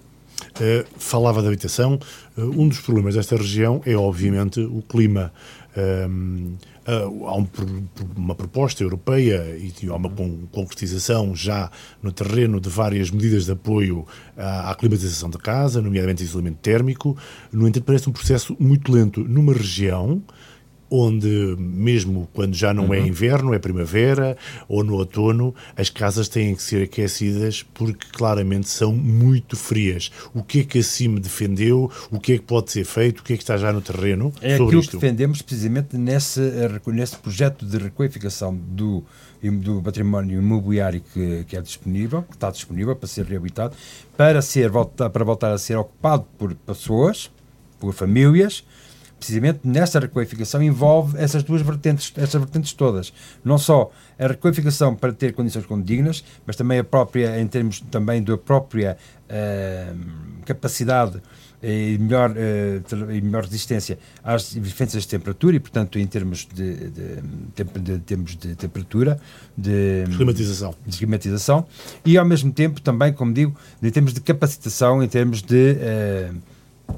Uh, 0.55 0.85
falava 0.97 1.41
de 1.41 1.47
habitação. 1.47 1.99
Uh, 2.37 2.43
um 2.61 2.67
dos 2.67 2.79
problemas 2.79 3.15
desta 3.15 3.35
região 3.35 3.81
é, 3.85 3.95
obviamente, 3.95 4.59
o 4.59 4.81
clima. 4.81 5.33
Há 6.87 7.37
um, 7.37 7.47
uma 8.15 8.33
proposta 8.33 8.81
europeia 8.81 9.57
e 9.57 9.89
há 9.89 9.95
uma 9.95 10.09
concretização 10.51 11.35
já 11.35 11.69
no 12.01 12.11
terreno 12.11 12.61
de 12.61 12.69
várias 12.69 13.11
medidas 13.11 13.45
de 13.45 13.51
apoio 13.51 14.05
à, 14.37 14.71
à 14.71 14.75
climatização 14.75 15.29
da 15.29 15.37
casa, 15.37 15.81
nomeadamente 15.81 16.23
isolamento 16.23 16.59
térmico. 16.59 17.17
No 17.51 17.67
entanto, 17.67 17.83
parece 17.83 18.09
um 18.09 18.13
processo 18.13 18.55
muito 18.59 18.91
lento 18.91 19.21
numa 19.23 19.53
região 19.53 20.23
onde, 20.89 21.55
mesmo 21.57 22.27
quando 22.33 22.55
já 22.55 22.73
não 22.73 22.85
é 22.93 22.99
uhum. 22.99 23.05
é 23.05 23.07
inverno, 23.07 23.53
é 23.53 23.59
primavera 23.59 24.37
ou 24.67 24.83
no 24.83 24.95
outono, 24.95 25.53
as 25.75 25.89
casas 25.89 26.27
têm 26.29 26.55
que 26.55 26.61
ser 26.61 26.83
aquecidas 26.83 27.63
porque 27.73 28.07
claramente 28.11 28.69
são 28.69 28.93
muito 28.93 29.55
frias. 29.55 30.11
O 30.33 30.43
que 30.43 30.61
é 30.61 30.63
que 30.63 30.79
a 30.79 30.83
CIM 30.83 31.15
defendeu? 31.15 31.91
O 32.11 32.19
que 32.19 32.33
é 32.33 32.37
que 32.37 32.43
pode 32.43 32.71
ser 32.71 32.85
feito? 32.85 33.19
O 33.19 33.23
que 33.23 33.33
é 33.33 33.37
que 33.37 33.43
está 33.43 33.57
já 33.57 33.71
no 33.73 33.81
terreno? 33.81 34.33
É 34.41 34.55
aquilo 34.55 34.79
isto? 34.79 34.91
que 34.91 34.97
defendemos 34.97 35.41
precisamente 35.41 35.97
nesse, 35.97 36.41
nesse 36.87 37.17
projeto 37.17 37.65
de 37.65 37.77
requalificação 37.77 38.55
do, 38.55 39.03
do 39.41 39.81
património 39.81 40.39
imobiliário 40.39 41.01
que, 41.13 41.43
que 41.45 41.57
é 41.57 41.61
disponível, 41.61 42.23
que 42.23 42.35
está 42.35 42.49
disponível 42.49 42.95
para 42.95 43.07
ser 43.07 43.25
reabilitado, 43.25 43.75
para, 44.15 44.41
ser, 44.41 44.71
para 45.11 45.23
voltar 45.23 45.51
a 45.51 45.57
ser 45.57 45.77
ocupado 45.77 46.25
por 46.37 46.53
pessoas, 46.55 47.29
por 47.79 47.93
famílias, 47.93 48.63
precisamente 49.19 49.59
nessa 49.63 49.99
requalificação 49.99 50.61
envolve 50.61 51.17
essas 51.17 51.43
duas 51.43 51.61
vertentes, 51.61 52.13
essas 52.15 52.39
vertentes 52.39 52.73
todas. 52.73 53.11
Não 53.43 53.57
só 53.57 53.91
a 54.17 54.27
requalificação 54.27 54.95
para 54.95 55.11
ter 55.11 55.33
condições 55.33 55.65
condignas, 55.65 56.23
mas 56.45 56.55
também 56.55 56.79
a 56.79 56.83
própria, 56.83 57.39
em 57.39 57.47
termos 57.47 57.79
também 57.79 58.21
da 58.21 58.37
própria 58.37 58.97
uh, 59.25 59.97
capacidade 60.45 61.21
e 61.61 61.97
melhor, 61.99 62.31
uh, 62.31 63.11
e 63.11 63.21
melhor 63.21 63.43
resistência 63.43 63.97
às 64.23 64.51
diferenças 64.51 65.03
de 65.03 65.07
temperatura 65.07 65.55
e, 65.55 65.59
portanto, 65.59 65.97
em 65.97 66.05
termos 66.05 66.47
de, 66.53 66.89
de, 66.89 67.21
de, 67.79 67.99
termos 67.99 68.35
de 68.35 68.55
temperatura, 68.55 69.19
de 69.57 70.03
climatização. 70.15 70.75
de 70.85 70.97
climatização 70.97 71.65
e, 72.05 72.17
ao 72.17 72.25
mesmo 72.25 72.51
tempo, 72.51 72.79
também, 72.81 73.11
como 73.11 73.33
digo, 73.33 73.55
em 73.81 73.89
termos 73.89 74.13
de 74.13 74.21
capacitação, 74.21 75.01
em 75.01 75.07
termos 75.07 75.41
de 75.41 75.75
uh, 75.77 76.95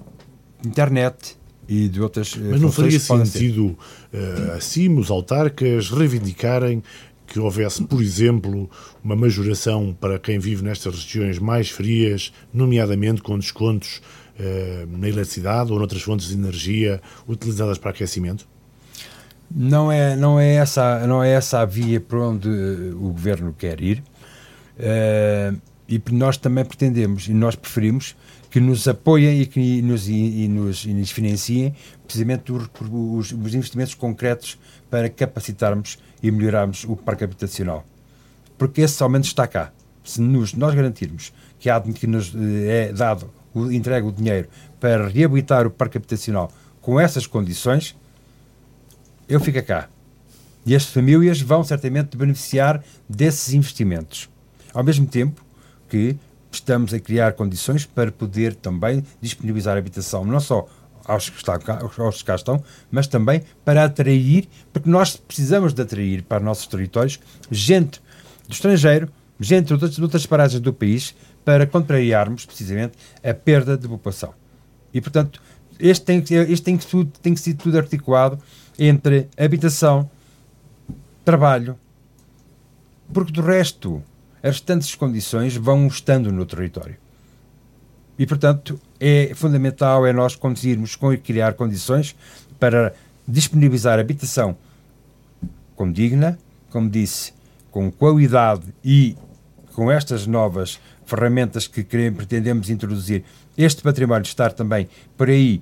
internet, 0.65 1.38
e 1.69 1.87
de 1.87 2.01
outras 2.01 2.35
eh, 2.35 2.39
Mas 2.49 2.59
não 2.59 2.71
faria 2.71 2.99
sentido, 2.99 3.77
uh, 4.11 4.51
assim, 4.57 4.89
os 4.97 5.11
autarcas 5.11 5.91
reivindicarem 5.91 6.81
que 7.27 7.39
houvesse, 7.39 7.83
por 7.83 8.01
exemplo, 8.01 8.67
uma 9.03 9.15
majoração 9.15 9.95
para 10.01 10.17
quem 10.17 10.39
vive 10.39 10.63
nestas 10.63 10.95
regiões 10.95 11.37
mais 11.37 11.69
frias, 11.69 12.33
nomeadamente 12.51 13.21
com 13.21 13.37
descontos 13.37 14.01
uh, 14.39 14.97
na 14.97 15.07
eletricidade 15.07 15.71
ou 15.71 15.77
noutras 15.77 16.01
fontes 16.01 16.29
de 16.29 16.33
energia 16.33 16.99
utilizadas 17.27 17.77
para 17.77 17.91
aquecimento? 17.91 18.47
Não 19.51 19.91
é, 19.91 20.15
não 20.15 20.39
é, 20.39 20.55
essa, 20.55 21.05
não 21.05 21.23
é 21.23 21.29
essa 21.29 21.59
a 21.59 21.65
via 21.65 22.01
para 22.01 22.19
onde 22.19 22.49
o 22.49 23.11
governo 23.11 23.53
quer 23.55 23.79
ir. 23.79 24.03
Uh, 24.79 25.55
e 25.87 26.01
nós 26.11 26.37
também 26.37 26.65
pretendemos 26.65 27.27
e 27.27 27.33
nós 27.33 27.55
preferimos 27.55 28.15
que 28.49 28.59
nos 28.59 28.87
apoiem 28.87 29.41
e 29.41 29.45
que 29.45 29.81
nos, 29.81 30.07
e, 30.07 30.13
e 30.13 30.47
nos, 30.47 30.85
e 30.85 30.93
nos 30.93 31.11
financiem 31.11 31.75
precisamente 32.03 32.51
os, 32.51 32.67
os, 32.91 33.31
os, 33.31 33.53
investimentos 33.53 33.93
concretos 33.93 34.57
para 34.89 35.09
capacitarmos 35.09 35.99
e 36.21 36.31
melhorarmos 36.31 36.83
o 36.83 36.95
parque 36.95 37.23
habitacional. 37.23 37.85
Porque 38.57 38.81
esse 38.81 39.01
aumento 39.03 39.25
está 39.25 39.47
cá. 39.47 39.71
Se 40.03 40.19
nos, 40.19 40.53
nós 40.53 40.73
garantirmos 40.73 41.31
que, 41.59 41.69
há, 41.69 41.79
que 41.79 42.07
nos 42.07 42.33
eh, 42.35 42.89
é 42.89 42.93
dado, 42.93 43.29
o, 43.53 43.71
entregue 43.71 44.07
o 44.07 44.11
dinheiro 44.11 44.49
para 44.79 45.07
reabilitar 45.07 45.67
o 45.67 45.71
parque 45.71 45.97
habitacional 45.97 46.51
com 46.81 46.99
essas 46.99 47.27
condições, 47.27 47.95
eu 49.27 49.39
fico 49.39 49.61
cá. 49.63 49.87
E 50.65 50.75
as 50.75 50.85
famílias 50.85 51.39
vão 51.39 51.63
certamente 51.63 52.17
beneficiar 52.17 52.83
desses 53.07 53.53
investimentos. 53.53 54.29
Ao 54.73 54.83
mesmo 54.83 55.05
tempo 55.05 55.43
que 55.87 56.15
estamos 56.51 56.93
a 56.93 56.99
criar 56.99 57.33
condições 57.33 57.85
para 57.85 58.11
poder 58.11 58.55
também 58.55 59.03
disponibilizar 59.21 59.77
habitação, 59.77 60.25
não 60.25 60.39
só 60.39 60.67
aos 61.05 61.29
que, 61.29 61.37
está, 61.37 61.59
aos 61.97 62.19
que 62.19 62.23
cá 62.23 62.35
estão, 62.35 62.63
mas 62.91 63.07
também 63.07 63.41
para 63.65 63.83
atrair, 63.83 64.47
porque 64.71 64.89
nós 64.89 65.15
precisamos 65.15 65.73
de 65.73 65.81
atrair 65.81 66.23
para 66.23 66.37
os 66.37 66.43
nossos 66.43 66.67
territórios 66.67 67.19
gente 67.49 67.99
do 68.47 68.53
estrangeiro, 68.53 69.09
gente 69.39 69.67
de 69.67 69.73
outras, 69.73 69.95
de 69.95 70.01
outras 70.01 70.25
paragens 70.25 70.61
do 70.61 70.71
país, 70.71 71.15
para 71.43 71.65
contrariarmos 71.65 72.45
precisamente 72.45 72.97
a 73.23 73.33
perda 73.33 73.75
de 73.75 73.87
população. 73.87 74.33
E, 74.93 75.01
portanto, 75.01 75.41
este 75.79 76.05
tem, 76.05 76.23
este 76.49 76.61
tem, 76.61 76.77
que, 76.77 77.05
tem 77.21 77.33
que 77.33 77.39
ser 77.39 77.53
tudo 77.55 77.77
articulado 77.77 78.37
entre 78.77 79.27
habitação, 79.37 80.09
trabalho, 81.23 81.77
porque 83.11 83.31
do 83.31 83.41
resto 83.41 84.03
as 84.41 84.55
restantes 84.55 84.95
condições 84.95 85.55
vão 85.55 85.87
estando 85.87 86.31
no 86.31 86.45
território. 86.45 86.95
E, 88.17 88.25
portanto, 88.25 88.79
é 88.99 89.31
fundamental 89.33 90.05
é 90.05 90.11
nós 90.11 90.35
conseguirmos 90.35 90.97
criar 91.23 91.53
condições 91.53 92.15
para 92.59 92.93
disponibilizar 93.27 93.99
habitação 93.99 94.57
condigna, 95.75 96.37
como 96.69 96.89
disse, 96.89 97.33
com 97.71 97.89
qualidade 97.89 98.63
e 98.83 99.15
com 99.73 99.89
estas 99.89 100.27
novas 100.27 100.79
ferramentas 101.05 101.67
que 101.67 101.83
queremos, 101.83 102.17
pretendemos 102.17 102.69
introduzir, 102.69 103.23
este 103.57 103.81
património 103.81 104.23
estar 104.23 104.51
também 104.51 104.89
por 105.17 105.29
aí 105.29 105.61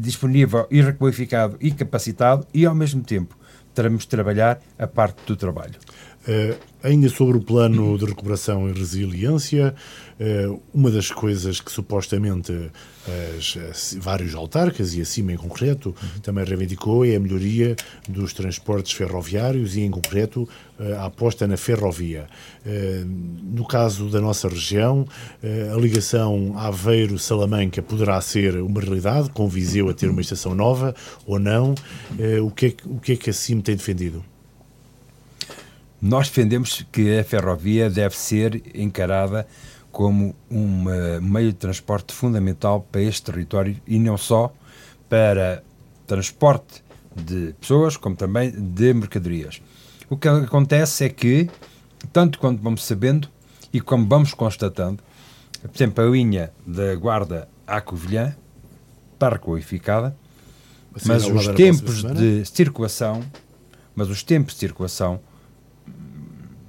disponível 0.00 0.66
e 0.70 0.80
requalificado 0.80 1.56
e 1.60 1.70
capacitado 1.72 2.46
e, 2.54 2.64
ao 2.64 2.74
mesmo 2.74 3.02
tempo, 3.02 3.36
teremos 3.74 4.02
de 4.02 4.08
trabalhar 4.08 4.60
a 4.78 4.86
parte 4.86 5.20
do 5.26 5.36
trabalho. 5.36 5.74
Uh, 6.26 6.54
ainda 6.82 7.08
sobre 7.08 7.38
o 7.38 7.40
plano 7.40 7.96
de 7.96 8.04
recuperação 8.04 8.68
e 8.68 8.72
resiliência, 8.72 9.74
uh, 10.20 10.60
uma 10.74 10.90
das 10.90 11.10
coisas 11.10 11.60
que 11.60 11.72
supostamente 11.72 12.70
as, 13.38 13.56
as, 13.70 13.96
vários 13.98 14.34
autarcas, 14.34 14.94
e 14.94 15.00
acima 15.00 15.32
em 15.32 15.36
concreto, 15.36 15.94
também 16.22 16.44
reivindicou 16.44 17.04
é 17.04 17.16
a 17.16 17.20
melhoria 17.20 17.74
dos 18.06 18.34
transportes 18.34 18.92
ferroviários 18.92 19.74
e, 19.74 19.80
em 19.80 19.90
concreto, 19.90 20.46
uh, 20.78 20.94
a 20.98 21.06
aposta 21.06 21.46
na 21.46 21.56
ferrovia. 21.56 22.26
no 23.54 23.66
caso 23.66 24.10
da 24.10 24.20
nossa 24.20 24.48
região, 24.48 25.06
a 25.74 25.80
ligação 25.80 26.52
Aveiro-Salamanca 26.56 27.80
poderá 27.80 28.20
ser 28.20 28.56
uma 28.60 28.80
realidade, 28.80 29.30
com 29.30 29.48
Viseu 29.48 29.88
a 29.88 29.94
ter 29.94 30.10
uma 30.10 30.20
estação 30.20 30.54
nova 30.54 30.94
ou 31.26 31.38
não. 31.38 31.74
o, 32.44 32.50
que 32.50 32.66
é, 32.66 32.74
o 32.84 32.98
que 32.98 33.12
é 33.12 33.16
que 33.16 33.30
a 33.30 33.32
CIM 33.32 33.60
tem 33.60 33.76
defendido? 33.76 34.22
Nós 36.00 36.28
defendemos 36.28 36.86
que 36.92 37.18
a 37.18 37.24
ferrovia 37.24 37.90
deve 37.90 38.16
ser 38.16 38.62
encarada 38.74 39.46
como 39.90 40.34
um 40.50 40.84
meio 41.20 41.48
de 41.48 41.58
transporte 41.58 42.14
fundamental 42.14 42.86
para 42.92 43.00
este 43.00 43.22
território 43.22 43.76
e 43.86 43.98
não 43.98 44.16
só 44.16 44.52
para 45.08 45.62
transporte 46.06 46.84
de 47.16 47.54
pessoas, 47.60 47.96
como 47.96 48.14
também 48.14 48.50
de 48.50 48.94
mercadorias. 48.94 49.60
O 50.08 50.16
que 50.16 50.28
acontece 50.28 51.04
é 51.04 51.08
que, 51.08 51.50
tanto 52.12 52.38
quanto 52.38 52.62
vamos 52.62 52.84
sabendo 52.84 53.28
e 53.72 53.80
como 53.80 54.06
vamos 54.06 54.32
constatando, 54.32 55.02
por 55.60 55.74
exemplo, 55.74 56.04
a 56.04 56.08
linha 56.08 56.52
da 56.64 56.94
Guarda 56.94 57.48
à 57.66 57.80
Covilhã 57.80 58.36
está 59.14 59.30
requalificada, 59.30 60.16
assim, 60.94 61.08
mas 61.08 61.26
os 61.26 61.48
tempos 61.48 62.04
de 62.04 62.44
circulação, 62.44 63.24
mas 63.96 64.08
os 64.08 64.22
tempos 64.22 64.54
de 64.54 64.60
circulação 64.60 65.20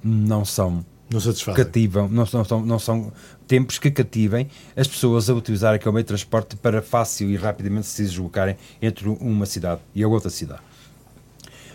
não 0.02 0.44
são 0.44 0.84
não 1.12 1.54
cativam, 1.54 2.08
não, 2.08 2.24
não, 2.32 2.44
são, 2.44 2.64
não 2.64 2.78
são 2.78 3.12
tempos 3.46 3.80
que 3.80 3.90
cativem 3.90 4.48
as 4.76 4.86
pessoas 4.86 5.28
a 5.28 5.34
utilizar 5.34 5.74
aquele 5.74 5.92
meio 5.92 6.04
de 6.04 6.08
transporte 6.08 6.54
para 6.54 6.80
fácil 6.80 7.28
e 7.28 7.36
rapidamente 7.36 7.88
se 7.88 8.02
deslocarem 8.02 8.56
entre 8.80 9.08
uma 9.08 9.44
cidade 9.44 9.80
e 9.92 10.04
a 10.04 10.08
outra 10.08 10.30
cidade. 10.30 10.62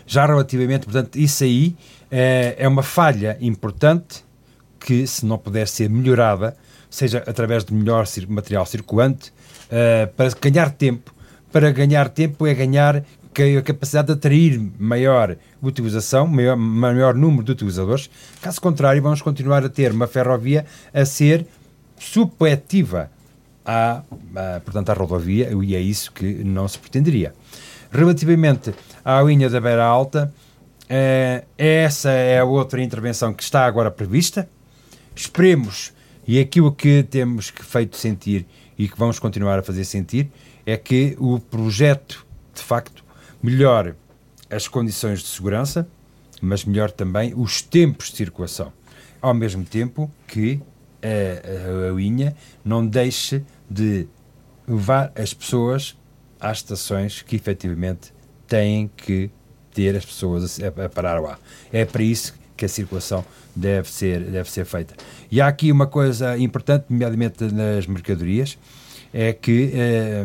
Já 0.06 0.24
relativamente, 0.24 0.84
portanto, 0.84 1.16
isso 1.16 1.44
aí 1.44 1.76
é, 2.10 2.54
é 2.58 2.66
uma 2.66 2.82
falha 2.82 3.36
importante 3.40 4.24
que, 4.80 5.06
se 5.06 5.26
não 5.26 5.36
puder 5.36 5.68
ser 5.68 5.90
melhorada, 5.90 6.56
seja 6.88 7.22
através 7.26 7.64
de 7.64 7.74
melhor 7.74 8.06
material 8.28 8.64
circulante, 8.64 9.32
uh, 9.66 10.10
para 10.14 10.30
ganhar 10.40 10.70
tempo. 10.70 11.14
Para 11.52 11.70
ganhar 11.72 12.08
tempo 12.08 12.46
é 12.46 12.54
ganhar 12.54 13.04
a 13.42 13.62
capacidade 13.62 14.08
de 14.08 14.12
atrair 14.14 14.60
maior 14.78 15.36
utilização, 15.62 16.26
maior, 16.26 16.56
maior 16.56 17.14
número 17.14 17.44
de 17.44 17.52
utilizadores. 17.52 18.10
Caso 18.40 18.60
contrário, 18.60 19.02
vamos 19.02 19.22
continuar 19.22 19.64
a 19.64 19.68
ter 19.68 19.92
uma 19.92 20.06
ferrovia 20.06 20.64
a 20.92 21.04
ser 21.04 21.46
supletiva 21.98 23.10
à, 23.64 24.02
à, 24.34 24.60
portanto, 24.60 24.90
à 24.90 24.94
rodovia, 24.94 25.50
e 25.62 25.74
é 25.74 25.80
isso 25.80 26.12
que 26.12 26.24
não 26.44 26.66
se 26.68 26.78
pretenderia. 26.78 27.34
Relativamente 27.90 28.74
à 29.04 29.22
linha 29.22 29.48
da 29.48 29.60
Beira 29.60 29.84
Alta, 29.84 30.32
eh, 30.88 31.44
essa 31.56 32.10
é 32.10 32.38
a 32.38 32.44
outra 32.44 32.82
intervenção 32.82 33.32
que 33.32 33.42
está 33.42 33.64
agora 33.64 33.90
prevista. 33.90 34.48
Esperemos, 35.14 35.92
e 36.26 36.38
aquilo 36.38 36.72
que 36.72 37.02
temos 37.02 37.48
feito 37.48 37.96
sentir 37.96 38.46
e 38.78 38.88
que 38.88 38.98
vamos 38.98 39.18
continuar 39.18 39.58
a 39.58 39.62
fazer 39.62 39.84
sentir, 39.84 40.30
é 40.64 40.76
que 40.76 41.16
o 41.18 41.38
projeto, 41.38 42.26
de 42.54 42.62
facto, 42.62 43.05
melhore 43.46 43.94
as 44.50 44.66
condições 44.66 45.20
de 45.20 45.28
segurança, 45.28 45.86
mas 46.42 46.64
melhor 46.64 46.90
também 46.90 47.32
os 47.36 47.62
tempos 47.62 48.10
de 48.10 48.16
circulação. 48.16 48.72
Ao 49.22 49.32
mesmo 49.32 49.64
tempo 49.64 50.10
que 50.26 50.60
a, 51.00 51.86
a, 51.86 51.90
a 51.90 51.92
linha 51.92 52.34
não 52.64 52.84
deixe 52.84 53.44
de 53.70 54.08
levar 54.66 55.12
as 55.14 55.32
pessoas 55.32 55.96
às 56.40 56.58
estações 56.58 57.22
que 57.22 57.36
efetivamente 57.36 58.12
têm 58.48 58.90
que 58.96 59.30
ter 59.72 59.94
as 59.94 60.04
pessoas 60.04 60.58
a, 60.60 60.84
a, 60.84 60.88
parar 60.88 61.20
lá. 61.20 61.38
É 61.72 61.84
para 61.84 62.02
isso 62.02 62.34
que 62.56 62.64
a 62.64 62.68
circulação 62.68 63.24
deve 63.54 63.88
ser, 63.88 64.24
deve 64.24 64.50
ser 64.50 64.64
feita. 64.64 64.94
E 65.30 65.40
há 65.40 65.46
aqui 65.46 65.70
uma 65.70 65.86
coisa 65.86 66.36
importante, 66.36 66.86
nomeadamente 66.88 67.44
nas 67.44 67.86
mercadorias, 67.86 68.58
é 69.14 69.32
que, 69.32 69.70
eh, 69.72 70.24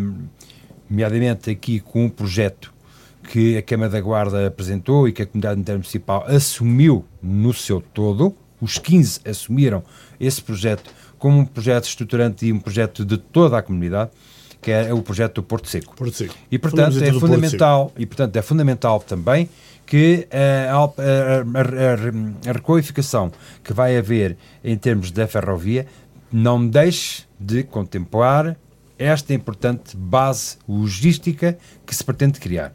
nomeadamente 0.89 1.51
aqui 1.51 1.79
com 1.79 2.05
um 2.05 2.09
projeto 2.09 2.73
que 3.29 3.57
a 3.57 3.61
Câmara 3.61 3.89
da 3.89 4.01
Guarda 4.01 4.47
apresentou 4.47 5.07
e 5.07 5.11
que 5.11 5.21
a 5.21 5.25
Comunidade 5.25 5.59
Intermunicipal 5.59 6.25
assumiu 6.27 7.05
no 7.21 7.53
seu 7.53 7.81
todo, 7.81 8.35
os 8.59 8.77
15 8.77 9.21
assumiram 9.25 9.83
esse 10.19 10.41
projeto 10.41 10.91
como 11.17 11.39
um 11.39 11.45
projeto 11.45 11.85
estruturante 11.85 12.45
e 12.45 12.51
um 12.51 12.59
projeto 12.59 13.05
de 13.05 13.17
toda 13.17 13.57
a 13.57 13.61
comunidade, 13.61 14.09
que 14.61 14.71
é 14.71 14.93
o 14.93 15.01
projeto 15.01 15.35
do 15.35 15.43
Porto 15.43 15.69
Seco. 15.69 15.95
Porto 15.95 16.15
Seco. 16.15 16.35
E 16.51 16.57
portanto 16.57 17.03
é 17.03 17.13
fundamental 17.13 17.91
e 17.97 18.05
portanto 18.05 18.35
é 18.35 18.41
fundamental 18.41 18.99
também 18.99 19.49
que 19.85 20.27
a, 20.31 20.73
a, 20.73 20.83
a, 20.83 22.49
a, 22.49 22.53
requalificação 22.53 23.31
que 23.63 23.73
vai 23.73 23.97
haver 23.97 24.37
em 24.63 24.77
termos 24.77 25.11
da 25.11 25.27
ferrovia 25.27 25.85
não 26.31 26.65
deixe 26.65 27.23
de 27.39 27.63
contemplar 27.63 28.57
esta 28.97 29.33
importante 29.33 29.97
base 29.97 30.57
logística 30.67 31.57
que 31.85 31.95
se 31.95 32.03
pretende 32.03 32.39
criar 32.39 32.73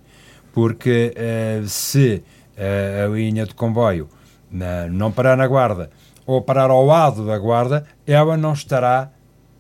porque 0.57 1.13
uh, 1.15 1.69
se 1.69 2.23
uh, 2.57 3.05
a 3.05 3.15
linha 3.15 3.45
de 3.45 3.55
comboio 3.55 4.09
uh, 4.51 4.91
não 4.91 5.13
parar 5.13 5.37
na 5.37 5.47
guarda 5.47 5.91
ou 6.25 6.41
parar 6.41 6.71
ao 6.71 6.83
lado 6.83 7.27
da 7.27 7.39
guarda, 7.39 7.85
ela 8.07 8.39
não 8.39 8.55
estará, 8.55 9.11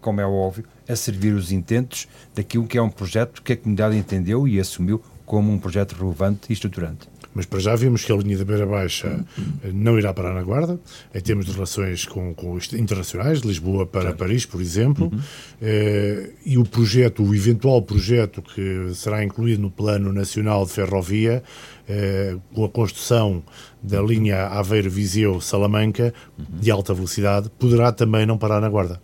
como 0.01 0.23
é 0.23 0.27
óbvio, 0.27 0.65
a 0.89 0.97
servir 0.97 1.35
os 1.35 1.53
intentos 1.53 2.09
daquilo 2.35 2.67
que 2.67 2.79
é 2.79 2.83
um 2.83 2.89
projeto 2.89 3.43
que 3.43 3.53
a 3.53 3.57
comunidade 3.59 3.95
entendeu 3.95 4.49
e 4.49 4.59
assumiu 4.59 5.03
como 5.27 5.53
um 5.53 5.59
projeto 5.59 5.93
relevante 5.93 6.47
e 6.49 6.55
estruturante. 6.55 7.07
Mas 7.37 7.45
para 7.45 7.59
já 7.61 7.77
vimos 7.77 8.03
que 8.03 8.11
a 8.11 8.17
linha 8.17 8.39
da 8.39 8.47
Beira 8.47 8.65
Baixa 8.65 9.23
eh, 9.63 9.71
não 9.71 9.99
irá 9.99 10.15
parar 10.15 10.33
na 10.33 10.43
Guarda, 10.43 10.81
em 11.15 11.21
termos 11.21 11.45
de 11.45 11.53
relações 11.53 12.07
com, 12.07 12.33
com 12.33 12.57
internacionais, 12.73 13.43
de 13.43 13.49
Lisboa 13.49 13.85
para 13.85 14.05
claro. 14.05 14.17
Paris, 14.17 14.47
por 14.47 14.59
exemplo, 14.59 15.11
uhum. 15.13 15.21
eh, 15.61 16.31
e 16.47 16.57
o 16.57 16.65
projeto, 16.65 17.23
o 17.23 17.35
eventual 17.35 17.83
projeto 17.83 18.41
que 18.41 18.91
será 18.95 19.23
incluído 19.23 19.61
no 19.61 19.71
Plano 19.71 20.15
Nacional 20.15 20.65
de 20.65 20.73
Ferrovia, 20.73 21.43
eh, 21.87 22.39
com 22.55 22.65
a 22.65 22.71
construção 22.71 23.43
da 23.83 24.01
linha 24.01 24.47
Aveiro-Viseu-Salamanca, 24.47 26.15
uhum. 26.39 26.59
de 26.59 26.71
alta 26.71 26.95
velocidade, 26.95 27.51
poderá 27.59 27.93
também 27.93 28.25
não 28.25 28.39
parar 28.39 28.63
na 28.63 28.69
Guarda. 28.71 28.99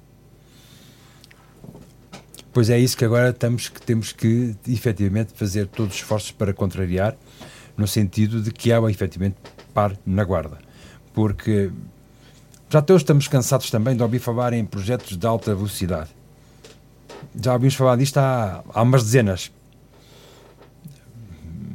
Pois 2.51 2.71
é 2.71 2.79
isso 2.79 2.97
que 2.97 3.05
agora 3.05 3.29
estamos, 3.29 3.69
que 3.69 3.83
temos 3.83 4.11
que 4.11 4.55
efetivamente 4.67 5.33
fazer 5.35 5.67
todos 5.67 5.95
os 5.95 6.01
esforços 6.01 6.31
para 6.31 6.55
contrariar 6.55 7.15
no 7.77 7.87
sentido 7.87 8.41
de 8.41 8.51
que 8.51 8.71
ela 8.71 8.91
efetivamente 8.91 9.37
pare 9.73 9.99
na 10.05 10.25
guarda. 10.25 10.59
Porque 11.13 11.71
já 12.69 12.81
todos 12.81 13.03
estamos 13.03 13.29
cansados 13.29 13.71
também 13.71 13.97
de 13.97 14.03
ouvir 14.03 14.19
falar 14.19 14.53
em 14.53 14.65
projetos 14.65 15.17
de 15.17 15.27
alta 15.27 15.55
velocidade. 15.55 16.11
Já 17.41 17.53
ouvimos 17.53 17.75
falar 17.75 17.97
disto 17.97 18.19
há, 18.19 18.63
há 18.73 18.83
umas 18.83 19.05
dezenas. 19.05 19.53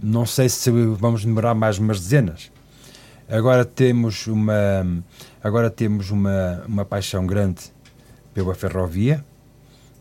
Não 0.02 0.26
sei 0.26 0.50
se 0.50 0.70
vamos 0.72 1.26
demorar 1.26 1.54
mais 1.54 1.78
umas 1.78 2.00
dezenas. 2.00 2.52
Agora 3.30 3.66
temos 3.66 4.26
uma, 4.28 5.04
agora 5.44 5.70
temos 5.70 6.12
uma, 6.12 6.64
uma 6.68 6.86
paixão 6.86 7.28
grande 7.28 7.62
pela 8.34 8.56
ferrovia. 8.56 9.24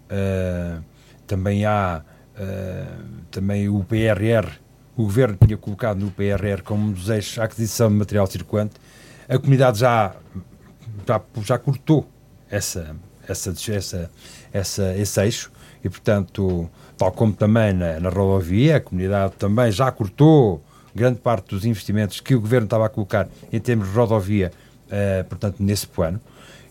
Uh, 0.06 0.82
também 1.26 1.64
há 1.64 2.02
uh, 2.38 3.04
também 3.30 3.68
o 3.68 3.82
PRR 3.85 4.48
o 4.96 5.02
governo 5.02 5.37
tinha 5.44 5.56
colocado 5.56 5.98
no 5.98 6.11
PRR 6.11 6.62
como 6.64 6.94
eixos 7.09 7.38
a 7.38 7.44
aquisição 7.44 7.88
de 7.88 7.94
material 7.94 8.26
circulante, 8.26 8.74
a 9.28 9.38
comunidade 9.38 9.78
já, 9.78 10.14
já, 11.06 11.20
já 11.42 11.59
cortou 11.59 12.09
essa, 12.50 12.96
essa, 13.28 13.54
essa, 13.72 14.11
essa, 14.52 14.96
esse 14.96 15.20
eixo 15.22 15.52
e, 15.85 15.88
portanto, 15.88 16.70
tal 16.96 17.12
como 17.12 17.32
também 17.32 17.72
na, 17.72 18.00
na 18.00 18.09
rodovia, 18.09 18.76
a 18.76 18.80
comunidade 18.80 19.35
também 19.35 19.70
já 19.70 19.90
cortou 19.92 20.62
grande 20.94 21.20
parte 21.20 21.50
dos 21.50 21.66
investimentos 21.66 22.20
que 22.20 22.35
o 22.35 22.40
governo 22.40 22.64
estava 22.64 22.87
a 22.87 22.88
colocar 22.88 23.28
em 23.52 23.61
termos 23.61 23.88
de 23.88 23.94
rodovia, 23.94 24.50
uh, 24.87 25.24
portanto, 25.24 25.56
nesse 25.61 25.87
plano 25.87 26.18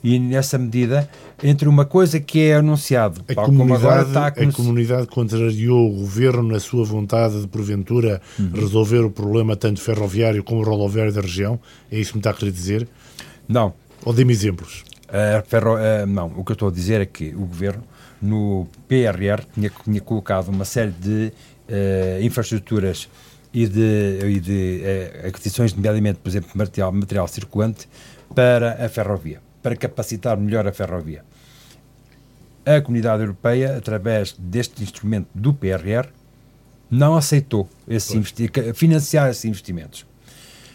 e 0.05 0.19
nessa 0.19 0.55
medida, 0.59 1.09
entre 1.43 1.67
uma 1.67 1.83
coisa 1.83 2.19
que 2.19 2.39
é 2.39 2.53
anunciado, 2.53 3.21
a 3.27 3.33
comunidade, 3.33 4.09
está 4.09 4.25
a, 4.25 4.27
a 4.27 4.51
comunidade 4.51 5.07
contrariou 5.07 5.89
o 5.89 5.95
governo 6.01 6.43
na 6.43 6.59
sua 6.59 6.85
vontade 6.85 7.41
de, 7.41 7.47
porventura, 7.47 8.21
uhum. 8.37 8.51
resolver 8.53 8.99
o 8.99 9.09
problema 9.09 9.55
tanto 9.55 9.81
ferroviário 9.81 10.43
como 10.43 10.61
rodoviário 10.61 11.11
da 11.11 11.21
região? 11.21 11.59
É 11.91 11.97
isso 11.97 12.11
que 12.11 12.17
me 12.17 12.19
está 12.19 12.29
a 12.29 12.33
querer 12.35 12.51
dizer? 12.51 12.87
Não. 13.47 13.73
Ou 14.03 14.13
dê-me 14.13 14.31
exemplos? 14.31 14.83
Uh, 15.09 15.43
ferro, 15.47 15.73
uh, 15.73 16.05
não, 16.05 16.27
o 16.37 16.45
que 16.45 16.51
eu 16.51 16.53
estou 16.53 16.67
a 16.67 16.71
dizer 16.71 17.01
é 17.01 17.05
que 17.07 17.29
o 17.29 17.47
governo, 17.47 17.83
no 18.21 18.67
PRR, 18.87 19.43
tinha, 19.55 19.71
tinha 19.83 20.01
colocado 20.01 20.49
uma 20.49 20.65
série 20.65 20.91
de 20.91 21.33
uh, 21.67 22.21
infraestruturas 22.21 23.09
e 23.51 23.65
de, 23.65 24.19
e 24.23 24.39
de 24.39 24.81
uh, 24.83 25.27
aquisições, 25.29 25.73
nomeadamente, 25.73 26.19
por 26.19 26.29
exemplo, 26.29 26.51
material, 26.53 26.91
material 26.91 27.27
circulante 27.27 27.87
para 28.35 28.85
a 28.85 28.89
ferrovia, 28.89 29.39
para 29.65 29.75
capacitar 29.75 30.37
melhor 30.37 30.67
a 30.67 30.71
ferrovia. 30.71 31.23
A 32.63 32.79
Comunidade 32.81 33.23
Europeia, 33.23 33.75
através 33.75 34.35
deste 34.37 34.83
instrumento 34.83 35.27
do 35.33 35.55
PRR, 35.55 36.07
não 36.87 37.15
aceitou 37.15 37.67
esse 37.87 38.21
financiar 38.75 39.27
esses 39.31 39.43
investimentos. 39.43 40.05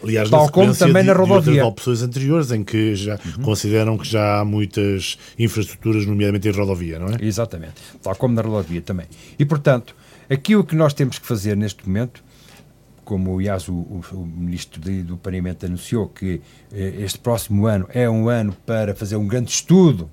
Aliás, 0.03 0.29
Tal 0.29 0.51
como 0.51 0.75
também 0.75 1.03
de, 1.03 1.09
na 1.09 1.15
rodovia. 1.15 1.53
De 1.53 1.61
opções 1.61 2.03
anteriores 2.03 2.51
em 2.51 2.65
que 2.65 2.97
já 2.97 3.13
uhum. 3.13 3.45
consideram 3.45 3.97
que 3.97 4.09
já 4.09 4.41
há 4.41 4.45
muitas 4.45 5.17
infraestruturas, 5.39 6.05
nomeadamente 6.05 6.49
em 6.49 6.51
rodovia, 6.51 6.99
não 6.99 7.15
é? 7.15 7.25
Exatamente. 7.25 7.75
Tal 8.03 8.17
como 8.17 8.35
na 8.35 8.43
rodovia 8.43 8.83
também. 8.83 9.07
E, 9.39 9.45
portanto, 9.45 9.95
aquilo 10.29 10.65
que 10.65 10.75
nós 10.75 10.93
temos 10.93 11.17
que 11.17 11.27
fazer 11.29 11.57
neste 11.57 11.87
momento, 11.87 12.25
como 13.11 13.37
aliás 13.37 13.69
o, 13.69 13.73
o, 13.75 14.05
o 14.13 14.25
Ministro 14.25 14.81
de, 14.81 15.03
do 15.03 15.17
Planeamento 15.17 15.67
anunciou 15.67 16.07
que 16.07 16.41
eh, 16.73 16.95
este 17.01 17.19
próximo 17.19 17.67
ano 17.67 17.89
é 17.93 18.09
um 18.09 18.29
ano 18.29 18.57
para 18.65 18.95
fazer 18.95 19.17
um 19.17 19.27
grande 19.27 19.51
estudo, 19.51 20.09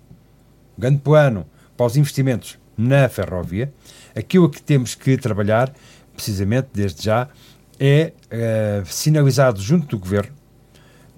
um 0.75 0.81
grande 0.81 0.97
plano 1.01 1.45
para 1.77 1.85
os 1.85 1.95
investimentos 1.95 2.57
na 2.75 3.07
ferrovia, 3.07 3.71
aquilo 4.15 4.49
que 4.49 4.59
temos 4.59 4.95
que 4.95 5.15
trabalhar, 5.15 5.71
precisamente 6.15 6.69
desde 6.73 7.03
já, 7.03 7.27
é 7.79 8.13
uh, 8.31 8.85
sinalizado 8.87 9.61
junto 9.61 9.85
do 9.85 9.99
Governo 9.99 10.33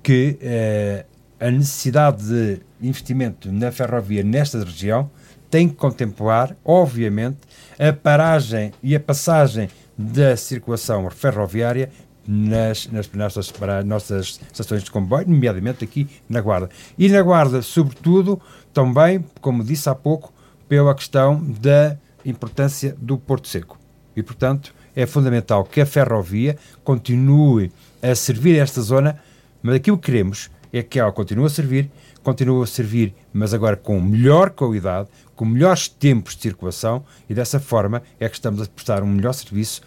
que 0.04 0.38
uh, 0.42 1.06
a 1.40 1.50
necessidade 1.50 2.28
de 2.28 2.60
investimento 2.82 3.50
na 3.54 3.72
ferrovia 3.72 4.22
nesta 4.22 4.62
região 4.62 5.10
tem 5.50 5.70
que 5.70 5.76
contemplar, 5.76 6.58
obviamente, 6.66 7.38
a 7.80 7.94
paragem 7.94 8.74
e 8.84 8.94
a 8.98 9.00
passagem 9.00 9.70
da 10.02 10.38
circulação 10.38 11.10
ferroviária 11.10 11.90
nas, 12.26 12.88
nas, 12.88 13.12
nossas, 13.12 13.52
para 13.52 13.84
nossas 13.84 14.40
estações 14.50 14.82
de 14.82 14.90
comboio, 14.90 15.28
nomeadamente 15.28 15.84
aqui 15.84 16.08
na 16.30 16.40
Guarda. 16.40 16.70
E 16.98 17.10
na 17.10 17.22
Guarda, 17.22 17.62
sobretudo, 17.62 18.42
também, 18.74 19.26
como 19.42 19.62
disse 19.62 19.90
há 19.90 19.96
pouco, 19.96 20.32
pela 20.70 20.96
questão 20.96 21.44
da 21.44 21.98
importância 22.24 22.96
do 22.98 23.18
Porto 23.18 23.50
Seco. 23.50 23.78
E, 24.16 24.24
portanto, 24.24 24.74
é 24.96 25.06
fundamental 25.06 25.66
que 25.66 25.82
a 25.82 25.86
ferrovia 25.86 26.56
continue 26.82 27.70
a 28.02 28.16
servir 28.16 28.58
esta 28.58 28.82
zona, 28.82 29.20
mas 29.62 29.76
aquilo 29.76 29.98
que 29.98 30.06
queremos 30.06 30.50
é 30.72 30.82
que 30.82 30.98
ela 30.98 31.12
continue 31.12 31.46
a 31.46 31.50
servir, 31.50 31.92
continue 32.30 32.64
a 32.64 32.68
servir, 32.68 33.16
mas 33.34 33.56
agora 33.56 33.76
com 33.76 34.00
melhor 34.00 34.52
qualidade, 34.52 35.10
com 35.36 35.46
melhores 35.46 35.88
tempos 35.88 36.36
de 36.36 36.44
circulação 36.44 37.04
e 37.28 37.34
dessa 37.34 37.60
forma 37.60 38.04
é 38.20 38.30
que 38.30 38.36
estamos 38.36 38.62
a 38.62 38.66
prestar 38.68 39.02
um 39.02 39.08
melhor 39.08 39.34
serviço 39.34 39.82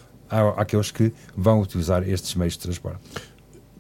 àqueles 0.57 0.91
que 0.91 1.13
vão 1.37 1.61
utilizar 1.61 2.03
estes 2.09 2.35
meios 2.35 2.55
de 2.55 2.59
transporte. 2.59 2.99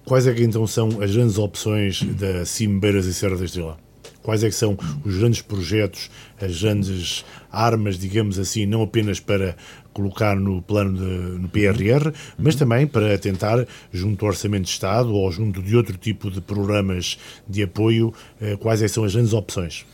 Quais 0.04 0.28
é 0.28 0.32
que 0.32 0.44
então 0.44 0.64
são 0.66 1.02
as 1.02 1.10
grandes 1.10 1.38
opções 1.38 2.02
da 2.02 2.44
Cimbeiras 2.44 3.06
e 3.06 3.14
Serra 3.14 3.36
da 3.36 3.44
Estrela? 3.44 3.78
Quais 4.22 4.44
é 4.44 4.48
que 4.48 4.54
são 4.54 4.78
os 5.04 5.16
grandes 5.16 5.42
projetos, 5.42 6.08
as 6.40 6.60
grandes 6.60 7.24
armas, 7.50 7.98
digamos 7.98 8.38
assim, 8.38 8.64
não 8.64 8.82
apenas 8.82 9.18
para 9.18 9.56
colocar 9.92 10.36
no 10.36 10.62
plano 10.62 10.98
de, 10.98 11.38
no 11.40 11.48
PRR, 11.48 12.12
mas 12.38 12.54
também 12.54 12.86
para 12.86 13.18
tentar, 13.18 13.66
junto 13.92 14.24
ao 14.24 14.30
Orçamento 14.30 14.64
de 14.64 14.70
Estado 14.70 15.14
ou 15.14 15.30
junto 15.30 15.62
de 15.62 15.76
outro 15.76 15.96
tipo 15.96 16.30
de 16.30 16.40
programas 16.40 17.18
de 17.48 17.62
apoio, 17.62 18.12
eh, 18.40 18.56
quais 18.56 18.82
é 18.82 18.88
são 18.88 19.04
as 19.04 19.14
grandes 19.14 19.32
opções? 19.32 19.86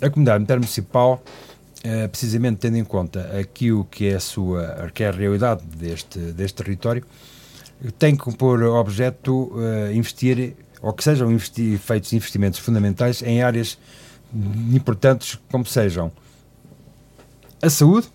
A 0.00 0.10
comunidade 0.10 0.42
intermunicipal, 0.42 1.22
eh, 1.82 2.08
precisamente 2.08 2.58
tendo 2.58 2.76
em 2.76 2.84
conta 2.84 3.38
aquilo 3.38 3.84
que 3.84 4.08
é 4.08 4.14
a 4.14 4.20
sua 4.20 4.90
que 4.92 5.04
é 5.04 5.08
a 5.08 5.12
realidade 5.12 5.62
deste, 5.64 6.18
deste 6.18 6.62
território, 6.62 7.04
tem 7.98 8.16
que 8.16 8.34
por 8.36 8.62
objeto 8.62 9.52
uh, 9.52 9.92
investir 9.92 10.54
ou 10.80 10.92
que 10.92 11.02
sejam 11.02 11.30
investi 11.30 11.76
feitos 11.78 12.12
investimentos 12.12 12.58
fundamentais 12.58 13.22
em 13.22 13.42
áreas 13.42 13.78
importantes 14.72 15.38
como 15.50 15.66
sejam 15.66 16.12
a 17.62 17.70
saúde, 17.70 18.08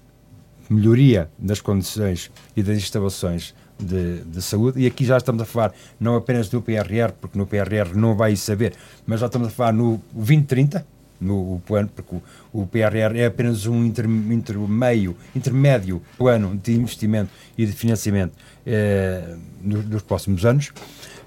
melhoria 0.69 1.29
das 1.37 1.59
condições 1.61 2.31
e 2.55 2.61
das 2.61 2.77
instalações 2.77 3.55
de, 3.79 4.19
de, 4.21 4.41
saúde, 4.41 4.81
e 4.81 4.85
aqui 4.85 5.05
já 5.05 5.17
estamos 5.17 5.41
a 5.41 5.45
falar 5.45 5.73
não 5.99 6.15
apenas 6.15 6.49
do 6.49 6.61
PRR, 6.61 7.13
porque 7.19 7.37
no 7.37 7.47
PRR 7.47 7.95
não 7.95 8.15
vai 8.15 8.35
saber, 8.35 8.73
mas 9.07 9.21
já 9.21 9.27
estamos 9.27 9.47
a 9.47 9.51
falar 9.51 9.71
no 9.71 10.01
2030, 10.13 10.85
no 11.19 11.61
plano, 11.65 11.89
porque 11.95 12.15
o, 12.15 12.61
o 12.61 12.67
PRR 12.67 13.17
é 13.17 13.25
apenas 13.25 13.65
um 13.65 13.83
inter, 13.83 14.05
intermeio, 14.05 15.15
intermédio 15.35 16.01
plano 16.17 16.57
de 16.61 16.73
investimento 16.73 17.31
e 17.57 17.65
de 17.65 17.71
financiamento 17.71 18.33
eh, 18.65 19.35
nos, 19.61 19.85
nos 19.85 20.01
próximos 20.01 20.45
anos. 20.45 20.71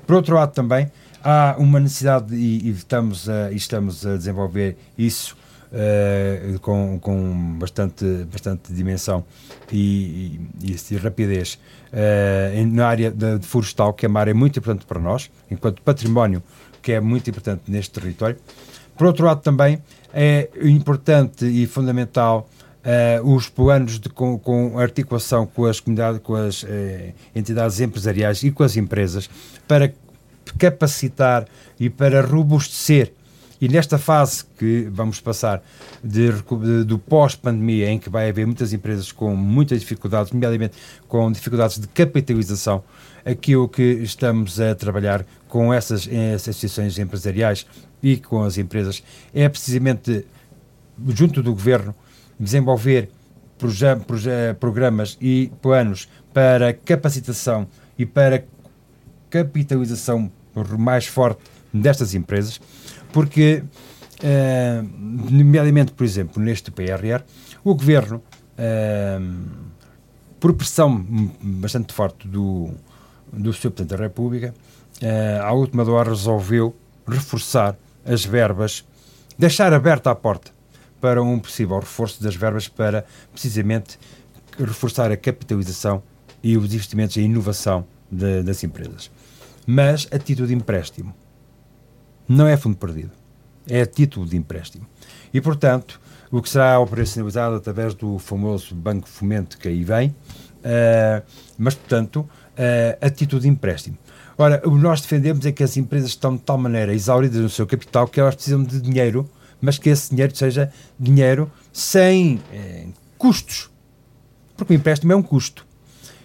Por 0.07 0.17
outro 0.17 0.35
lado, 0.35 0.53
também 0.53 0.91
há 1.23 1.57
uma 1.59 1.79
necessidade 1.79 2.35
e, 2.35 2.69
e 2.69 2.71
estamos, 2.71 3.29
a, 3.29 3.53
e 3.53 3.57
estamos 3.57 4.07
a 4.07 4.17
desenvolver 4.17 4.77
isso 4.97 5.37
uh, 5.73 6.59
com, 6.61 6.99
com 7.01 7.59
bastante, 7.59 8.05
bastante 8.31 8.73
dimensão 8.73 9.25
e, 9.71 10.41
e, 10.63 10.77
e 10.91 10.97
rapidez 10.97 11.59
uh, 11.93 12.67
na 12.67 12.87
área 12.87 13.11
de, 13.11 13.39
de 13.39 13.47
florestal, 13.47 13.93
que 13.93 14.07
é 14.07 14.09
uma 14.09 14.21
área 14.21 14.35
muito 14.35 14.59
importante 14.59 14.87
para 14.87 15.01
nós, 15.01 15.31
enquanto 15.51 15.83
património, 15.83 16.43
que 16.81 16.93
é 16.93 17.01
muito 17.01 17.29
importante 17.31 17.63
neste 17.69 17.93
território. 17.93 18.37
Por 18.97 19.07
outro 19.07 19.25
lado, 19.25 19.41
também 19.41 19.83
é 20.13 20.49
importante 20.63 21.47
e 21.47 21.67
fundamental 21.67 22.49
Uh, 22.83 23.37
os 23.37 23.49
planos 23.49 24.01
de, 24.01 24.09
com, 24.09 24.37
com, 24.37 24.77
articulação 24.77 25.47
com 25.47 25.67
as 25.67 25.79
comunidades, 25.79 26.21
com 26.21 26.35
as 26.35 26.65
uh, 26.65 26.67
entidades 27.33 27.79
empresariais 27.79 28.43
e 28.43 28.51
com 28.51 28.65
as 28.65 28.77
empresas 28.77 29.31
para 29.69 29.93
capacitar 30.59 31.47
e 31.79 31.89
para 31.89 32.21
robustecer. 32.23 33.13
E 33.63 33.69
nesta 33.69 33.97
fase 33.97 34.45
que 34.59 34.89
vamos 34.91 35.21
passar 35.21 35.63
de, 36.03 36.33
de, 36.33 36.83
do 36.83 36.99
pós-pandemia, 36.99 37.89
em 37.93 37.97
que 37.97 38.11
vai 38.11 38.29
haver 38.29 38.45
muitas 38.45 38.73
empresas 38.73 39.13
com 39.13 39.37
muitas 39.37 39.79
dificuldades, 39.79 40.33
nomeadamente 40.33 40.77
com 41.07 41.31
dificuldades 41.31 41.79
de 41.79 41.87
capitalização, 41.87 42.83
aquilo 43.25 43.69
que 43.69 43.85
estamos 44.03 44.61
a 44.61 44.75
trabalhar 44.75 45.25
com 45.49 45.73
essas, 45.73 46.09
essas 46.09 46.49
associações 46.49 46.99
empresariais 46.99 47.65
e 48.03 48.17
com 48.17 48.43
as 48.43 48.59
empresas. 48.59 49.01
É 49.33 49.49
precisamente, 49.49 50.27
junto 51.11 51.41
do 51.41 51.53
governo, 51.53 51.95
desenvolver 52.41 53.11
programas 54.59 55.17
e 55.21 55.53
planos 55.63 56.09
para 56.35 56.73
capacitação 56.73 57.69
e 57.97 58.05
para 58.05 58.45
capitalização 59.31 60.33
mais 60.77 61.07
forte 61.07 61.41
destas 61.73 62.15
empresas, 62.15 62.61
porque, 63.13 63.63
uh, 64.23 65.31
nomeadamente, 65.31 65.93
por 65.93 66.05
exemplo, 66.05 66.43
neste 66.43 66.71
PRR, 66.71 67.23
o 67.63 67.75
governo, 67.75 68.23
uh, 68.57 69.73
por 70.41 70.55
pressão 70.55 71.05
bastante 71.41 71.93
forte 71.93 72.27
do, 72.27 72.71
do 73.33 73.53
Sr. 73.53 73.71
Presidente 73.71 73.97
da 73.97 73.97
República, 73.97 74.55
uh, 75.03 75.43
à 75.43 75.53
última 75.53 75.89
hora 75.89 76.11
resolveu 76.11 76.75
reforçar 77.07 77.77
as 78.05 78.25
verbas, 78.25 78.85
deixar 79.39 79.73
aberta 79.73 80.11
a 80.11 80.15
porta 80.15 80.51
para 81.01 81.23
um 81.23 81.39
possível 81.39 81.79
reforço 81.79 82.23
das 82.23 82.35
verbas 82.35 82.69
para, 82.69 83.05
precisamente, 83.33 83.99
reforçar 84.59 85.11
a 85.11 85.17
capitalização 85.17 86.03
e 86.43 86.57
os 86.57 86.73
investimentos 86.75 87.17
em 87.17 87.25
inovação 87.25 87.87
de, 88.11 88.43
das 88.43 88.63
empresas. 88.63 89.11
Mas 89.67 90.09
a 90.11 90.19
título 90.19 90.49
de 90.49 90.55
empréstimo. 90.55 91.15
Não 92.33 92.47
é 92.47 92.57
fundo 92.57 92.79
perdido. 92.79 93.11
É 93.69 93.85
título 93.85 94.25
de 94.25 94.39
empréstimo. 94.39 94.87
E, 95.35 95.41
portanto, 95.41 96.01
o 96.31 96.41
que 96.41 96.49
será 96.49 96.81
operacionalizado 96.81 97.57
através 97.57 97.93
do 97.93 98.19
famoso 98.19 98.75
Banco 98.75 99.07
Fomento 99.07 99.59
que 99.59 99.69
aí 99.69 99.85
vem, 99.85 100.09
uh, 100.09 101.23
mas, 101.59 101.75
portanto, 101.75 102.21
uh, 102.21 103.07
a 103.07 103.11
título 103.11 103.43
de 103.43 103.49
empréstimo. 103.49 103.99
Ora, 104.39 104.63
o 104.65 104.71
que 104.71 104.79
nós 104.79 105.03
defendemos 105.03 105.45
é 105.45 105.53
que 105.53 105.63
as 105.63 105.77
empresas 105.77 106.09
estão 106.09 106.35
de 106.35 106.43
tal 106.43 106.57
maneira 106.57 106.95
exauridas 106.95 107.39
no 107.39 107.51
seu 107.51 107.67
capital 107.67 108.09
que 108.09 108.19
elas 108.19 108.35
precisam 108.35 108.65
de 108.65 108.81
dinheiro, 108.81 109.29
mas 109.61 109.77
que 109.77 109.91
esse 109.91 110.09
dinheiro 110.09 110.35
seja 110.35 110.73
dinheiro 110.99 111.53
sem 111.71 112.41
eh, 112.51 112.87
custos. 113.19 113.71
Porque 114.57 114.73
o 114.73 114.77
empréstimo 114.77 115.13
é 115.13 115.17
um 115.17 115.23
custo. 115.23 115.67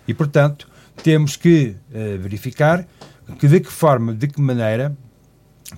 E, 0.08 0.13
portanto, 0.13 0.70
temos 1.04 1.36
que 1.36 1.76
eh, 1.93 2.17
verificar 2.17 2.88
que 3.38 3.48
de 3.48 3.60
que 3.60 3.70
forma, 3.70 4.13
de 4.13 4.28
que 4.28 4.39
maneira 4.39 4.96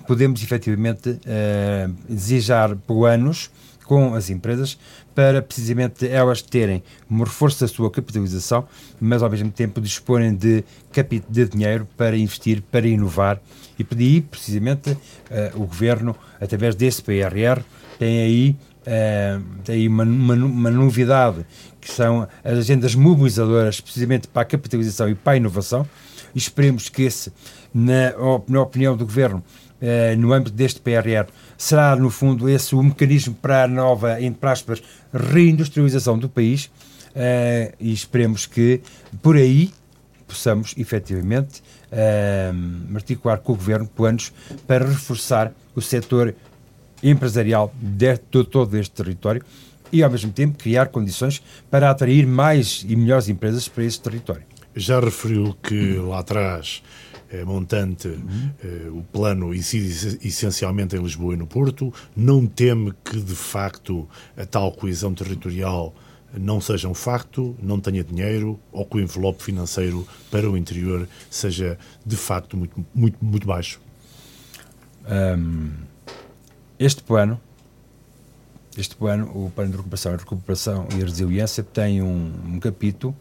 podemos 0.06 0.42
efetivamente 0.42 1.10
uh, 1.10 1.94
desejar 2.08 2.74
planos 2.76 3.50
com 3.84 4.14
as 4.14 4.30
empresas 4.30 4.78
para 5.14 5.42
precisamente 5.42 6.06
elas 6.06 6.40
terem 6.40 6.80
um 7.10 7.24
reforço 7.24 7.60
da 7.60 7.66
sua 7.66 7.90
capitalização, 7.90 8.64
mas 9.00 9.20
ao 9.20 9.28
mesmo 9.28 9.50
tempo 9.50 9.80
disporem 9.80 10.32
de, 10.32 10.64
de 11.28 11.48
dinheiro 11.48 11.88
para 11.96 12.16
investir, 12.16 12.62
para 12.62 12.86
inovar 12.86 13.40
e 13.76 13.82
pedir 13.82 14.22
precisamente 14.22 14.92
uh, 14.92 14.98
o 15.54 15.66
governo, 15.66 16.14
através 16.40 16.76
desse 16.76 17.02
PRR, 17.02 17.62
tem 17.98 18.20
aí 18.20 18.56
uh, 18.80 19.42
tem 19.64 19.88
uma, 19.88 20.04
uma, 20.04 20.34
uma, 20.34 20.70
novidade 20.70 21.44
que 21.80 21.90
são 21.90 22.28
as 22.44 22.58
agendas 22.58 22.94
mobilizadoras 22.94 23.80
precisamente 23.80 24.28
para 24.28 24.42
a 24.42 24.44
capitalização 24.44 25.08
e 25.08 25.14
para 25.14 25.32
a 25.32 25.36
inovação. 25.36 25.86
E 26.32 26.38
esperemos 26.38 26.88
que 26.88 27.02
esse, 27.02 27.32
na, 27.74 28.12
na 28.48 28.62
opinião 28.62 28.96
do 28.96 29.04
Governo, 29.04 29.42
uh, 29.80 30.16
no 30.18 30.32
âmbito 30.32 30.52
deste 30.52 30.80
PRR, 30.80 31.26
será 31.56 31.96
no 31.96 32.10
fundo 32.10 32.48
esse 32.48 32.74
o 32.74 32.82
mecanismo 32.82 33.34
para 33.34 33.64
a 33.64 33.68
nova, 33.68 34.20
entre 34.20 34.48
aspas, 34.48 34.82
reindustrialização 35.12 36.18
do 36.18 36.28
país 36.28 36.66
uh, 36.66 37.74
e 37.78 37.92
esperemos 37.92 38.46
que 38.46 38.80
por 39.22 39.36
aí 39.36 39.72
possamos 40.26 40.74
efetivamente 40.78 41.60
uh, 41.90 42.94
articular 42.94 43.38
com 43.38 43.52
o 43.52 43.56
Governo 43.56 43.88
planos 43.88 44.32
para 44.66 44.86
reforçar 44.86 45.52
o 45.74 45.80
setor 45.80 46.34
empresarial 47.02 47.72
de, 47.80 48.14
de 48.14 48.44
todo 48.44 48.76
este 48.76 48.94
território 48.94 49.42
e, 49.92 50.02
ao 50.02 50.10
mesmo 50.10 50.30
tempo, 50.30 50.56
criar 50.56 50.86
condições 50.86 51.42
para 51.70 51.90
atrair 51.90 52.26
mais 52.26 52.84
e 52.88 52.94
melhores 52.94 53.28
empresas 53.28 53.66
para 53.66 53.84
esse 53.84 54.00
território. 54.00 54.42
Já 54.74 55.00
referiu 55.00 55.56
que 55.62 55.94
lá 55.96 56.20
atrás 56.20 56.82
montante, 57.44 58.08
uhum. 58.08 58.50
eh, 58.62 58.88
o 58.90 59.02
plano 59.02 59.54
incide 59.54 60.18
essencialmente 60.22 60.96
em 60.96 61.02
Lisboa 61.02 61.34
e 61.34 61.36
no 61.36 61.46
Porto. 61.46 61.92
Não 62.16 62.46
teme 62.46 62.92
que, 63.04 63.20
de 63.20 63.34
facto, 63.34 64.08
a 64.36 64.44
tal 64.44 64.72
coesão 64.72 65.14
territorial 65.14 65.94
não 66.32 66.60
seja 66.60 66.88
um 66.88 66.94
facto, 66.94 67.56
não 67.60 67.80
tenha 67.80 68.04
dinheiro 68.04 68.58
ou 68.72 68.84
que 68.84 68.96
o 68.96 69.00
envelope 69.00 69.42
financeiro 69.42 70.06
para 70.30 70.48
o 70.48 70.56
interior 70.56 71.08
seja, 71.28 71.78
de 72.04 72.16
facto, 72.16 72.56
muito, 72.56 72.86
muito, 72.94 73.24
muito 73.24 73.46
baixo? 73.46 73.80
Um, 75.08 75.72
este 76.78 77.02
plano, 77.02 77.40
este 78.76 78.94
plano, 78.94 79.26
o 79.34 79.50
plano 79.50 79.72
de 79.72 79.76
recuperação, 79.76 80.16
recuperação 80.16 80.88
e 80.96 81.02
resiliência, 81.02 81.62
tem 81.62 82.00
um, 82.00 82.32
um 82.46 82.60
capítulo 82.60 83.14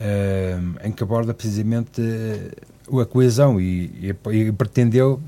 um, 0.00 0.86
em 0.86 0.92
que 0.92 1.02
aborda 1.02 1.34
precisamente 1.34 2.00
a 2.98 3.06
coesão 3.06 3.60
e, 3.60 4.14
e, 4.32 4.36
e 4.36 4.52
pretendeu 4.52 5.20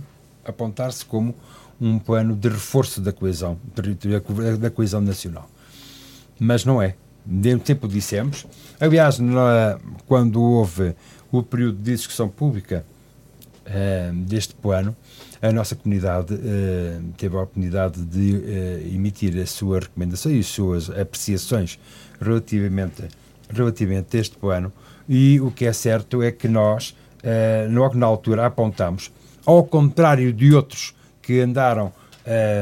apontar-se 0.45 1.05
como 1.05 1.35
um 1.81 1.99
plano 1.99 2.35
de 2.35 2.49
reforço 2.49 3.01
da 3.01 3.13
coesão, 3.13 3.59
da 4.59 4.71
coesão 4.71 5.01
nacional. 5.01 5.49
Mas 6.39 6.65
não 6.65 6.81
é. 6.81 6.95
De 7.25 7.57
tempo 7.59 7.87
dissemos. 7.87 8.47
Aliás, 8.81 9.19
na, 9.19 9.79
quando 10.07 10.43
houve 10.43 10.95
o 11.31 11.43
período 11.43 11.79
de 11.79 11.93
discussão 11.93 12.29
pública 12.29 12.85
uh, 13.67 14.15
deste 14.15 14.55
plano, 14.55 14.97
a 15.41 15.53
nossa 15.53 15.75
comunidade 15.75 16.35
uh, 16.35 17.13
teve 17.17 17.37
a 17.37 17.41
oportunidade 17.41 18.01
de 18.05 18.37
uh, 18.37 18.95
emitir 18.95 19.37
a 19.41 19.47
sua 19.47 19.81
recomendação 19.81 20.33
e 20.33 20.41
as 20.41 20.47
suas 20.47 20.91
apreciações 20.91 21.79
relativamente, 22.21 23.05
relativamente 23.49 24.17
a 24.17 24.21
este 24.21 24.37
plano. 24.37 24.73
E 25.09 25.41
o 25.41 25.51
que 25.51 25.65
é 25.65 25.73
certo 25.73 26.23
é 26.23 26.31
que 26.31 26.49
nós 26.49 26.95
uh, 27.25 27.73
logo 27.73 27.97
na 27.97 28.07
altura 28.07 28.47
apontamos, 28.47 29.11
ao 29.45 29.65
contrário 29.65 30.33
de 30.33 30.55
outros 30.55 30.95
que 31.21 31.41
andaram 31.41 31.93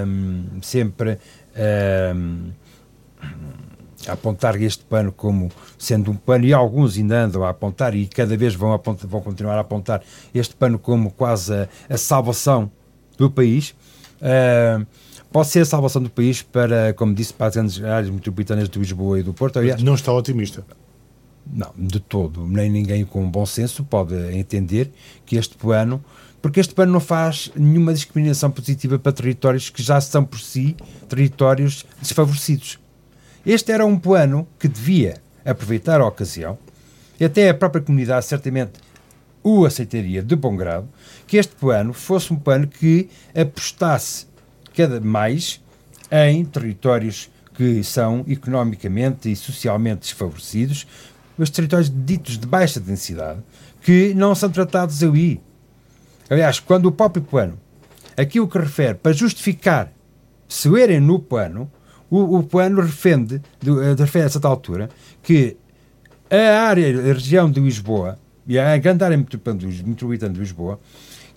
um, 0.07 0.61
sempre 0.62 1.18
um, 2.14 2.51
a 4.07 4.12
apontar 4.12 4.61
este 4.61 4.85
pano 4.85 5.12
como 5.12 5.51
sendo 5.79 6.11
um 6.11 6.16
pano, 6.16 6.44
e 6.44 6.53
alguns 6.53 6.96
ainda 6.96 7.23
andam 7.23 7.44
a 7.44 7.51
apontar, 7.51 7.94
e 7.94 8.07
cada 8.07 8.37
vez 8.37 8.55
vão, 8.55 8.73
apontar, 8.73 9.07
vão 9.07 9.20
continuar 9.20 9.57
a 9.57 9.61
apontar 9.61 10.03
este 10.35 10.55
pano 10.55 10.79
como 10.79 11.11
quase 11.11 11.53
a, 11.55 11.68
a 11.88 11.96
salvação 11.96 12.70
do 13.16 13.31
país. 13.31 13.75
Uh, 14.20 14.87
pode 15.31 15.49
ser 15.49 15.61
a 15.61 15.64
salvação 15.64 16.03
do 16.03 16.11
país 16.11 16.42
para, 16.42 16.92
como 16.94 17.14
disse, 17.14 17.33
para 17.33 17.49
as 17.49 17.55
grandes 17.55 17.83
áreas 17.83 18.11
metropolitanas 18.11 18.68
de 18.68 18.79
Lisboa 18.79 19.20
e 19.20 19.23
do 19.23 19.33
Porto. 19.33 19.59
Aliás, 19.59 19.83
não 19.83 19.94
está 19.94 20.12
otimista. 20.12 20.64
Não, 21.52 21.72
de 21.76 21.98
todo. 22.00 22.46
Nem 22.46 22.70
ninguém 22.70 23.04
com 23.04 23.28
bom 23.28 23.44
senso 23.44 23.84
pode 23.84 24.14
entender 24.36 24.92
que 25.26 25.36
este 25.36 25.56
plano, 25.56 26.02
porque 26.40 26.60
este 26.60 26.74
plano 26.74 26.92
não 26.92 27.00
faz 27.00 27.50
nenhuma 27.56 27.92
discriminação 27.92 28.50
positiva 28.50 28.98
para 28.98 29.12
territórios 29.12 29.68
que 29.68 29.82
já 29.82 30.00
são 30.00 30.24
por 30.24 30.40
si 30.40 30.76
territórios 31.08 31.84
desfavorecidos. 32.00 32.78
Este 33.44 33.72
era 33.72 33.84
um 33.84 33.98
plano 33.98 34.46
que 34.58 34.68
devia 34.68 35.20
aproveitar 35.44 36.00
a 36.00 36.06
ocasião, 36.06 36.58
e 37.18 37.24
até 37.24 37.48
a 37.48 37.54
própria 37.54 37.82
comunidade 37.82 38.26
certamente 38.26 38.72
o 39.42 39.64
aceitaria 39.64 40.22
de 40.22 40.36
bom 40.36 40.54
grado, 40.54 40.88
que 41.26 41.36
este 41.36 41.54
plano 41.54 41.92
fosse 41.92 42.32
um 42.32 42.36
plano 42.36 42.66
que 42.66 43.08
apostasse 43.34 44.26
cada 44.74 45.00
mais 45.00 45.60
em 46.10 46.44
territórios 46.44 47.30
que 47.54 47.82
são 47.82 48.24
economicamente 48.26 49.30
e 49.30 49.36
socialmente 49.36 50.00
desfavorecidos, 50.00 50.86
os 51.42 51.50
territórios 51.50 51.90
ditos 51.90 52.38
de 52.38 52.46
baixa 52.46 52.81
densidade, 52.81 53.40
que 53.83 54.14
não 54.14 54.35
são 54.35 54.50
tratados 54.50 55.03
ali. 55.03 55.40
Aliás, 56.29 56.61
quando 56.61 56.87
o 56.87 56.92
próprio 56.92 57.22
plano, 57.22 57.59
aquilo 58.16 58.48
que 58.48 58.59
refere 58.59 58.94
para 58.94 59.12
justificar 59.12 59.92
se 60.48 60.68
lerem 60.68 61.00
no 61.00 61.18
plano, 61.18 61.70
o, 62.11 62.38
o 62.38 62.42
plano 62.42 62.81
refende, 62.83 63.40
eh, 63.64 63.94
refere 63.96 64.26
a 64.26 64.29
certa 64.29 64.48
altura, 64.48 64.88
que 65.22 65.57
a 66.29 66.62
área, 66.62 67.11
a 67.11 67.12
região 67.12 67.50
de 67.50 67.61
Lisboa, 67.61 68.18
e 68.46 68.59
a 68.59 68.76
grande 68.79 69.05
área 69.05 69.16
metropolitana 69.16 70.33
de 70.33 70.40
Lisboa, 70.40 70.81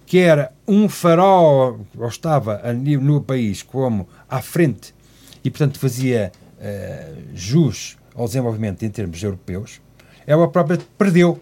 que 0.05 0.17
era 0.17 0.51
um 0.67 0.89
farol, 0.89 1.85
ou 1.97 2.07
estava 2.07 2.61
no 2.73 3.21
país 3.21 3.61
como 3.61 4.07
à 4.29 4.41
frente, 4.41 4.95
e 5.43 5.49
portanto 5.49 5.77
fazia 5.77 6.31
uh, 6.57 7.21
jus 7.33 7.97
ao 8.15 8.25
desenvolvimento 8.25 8.83
em 8.83 8.89
termos 8.89 9.21
europeus, 9.21 9.81
ela 10.25 10.47
própria 10.47 10.79
perdeu. 10.97 11.39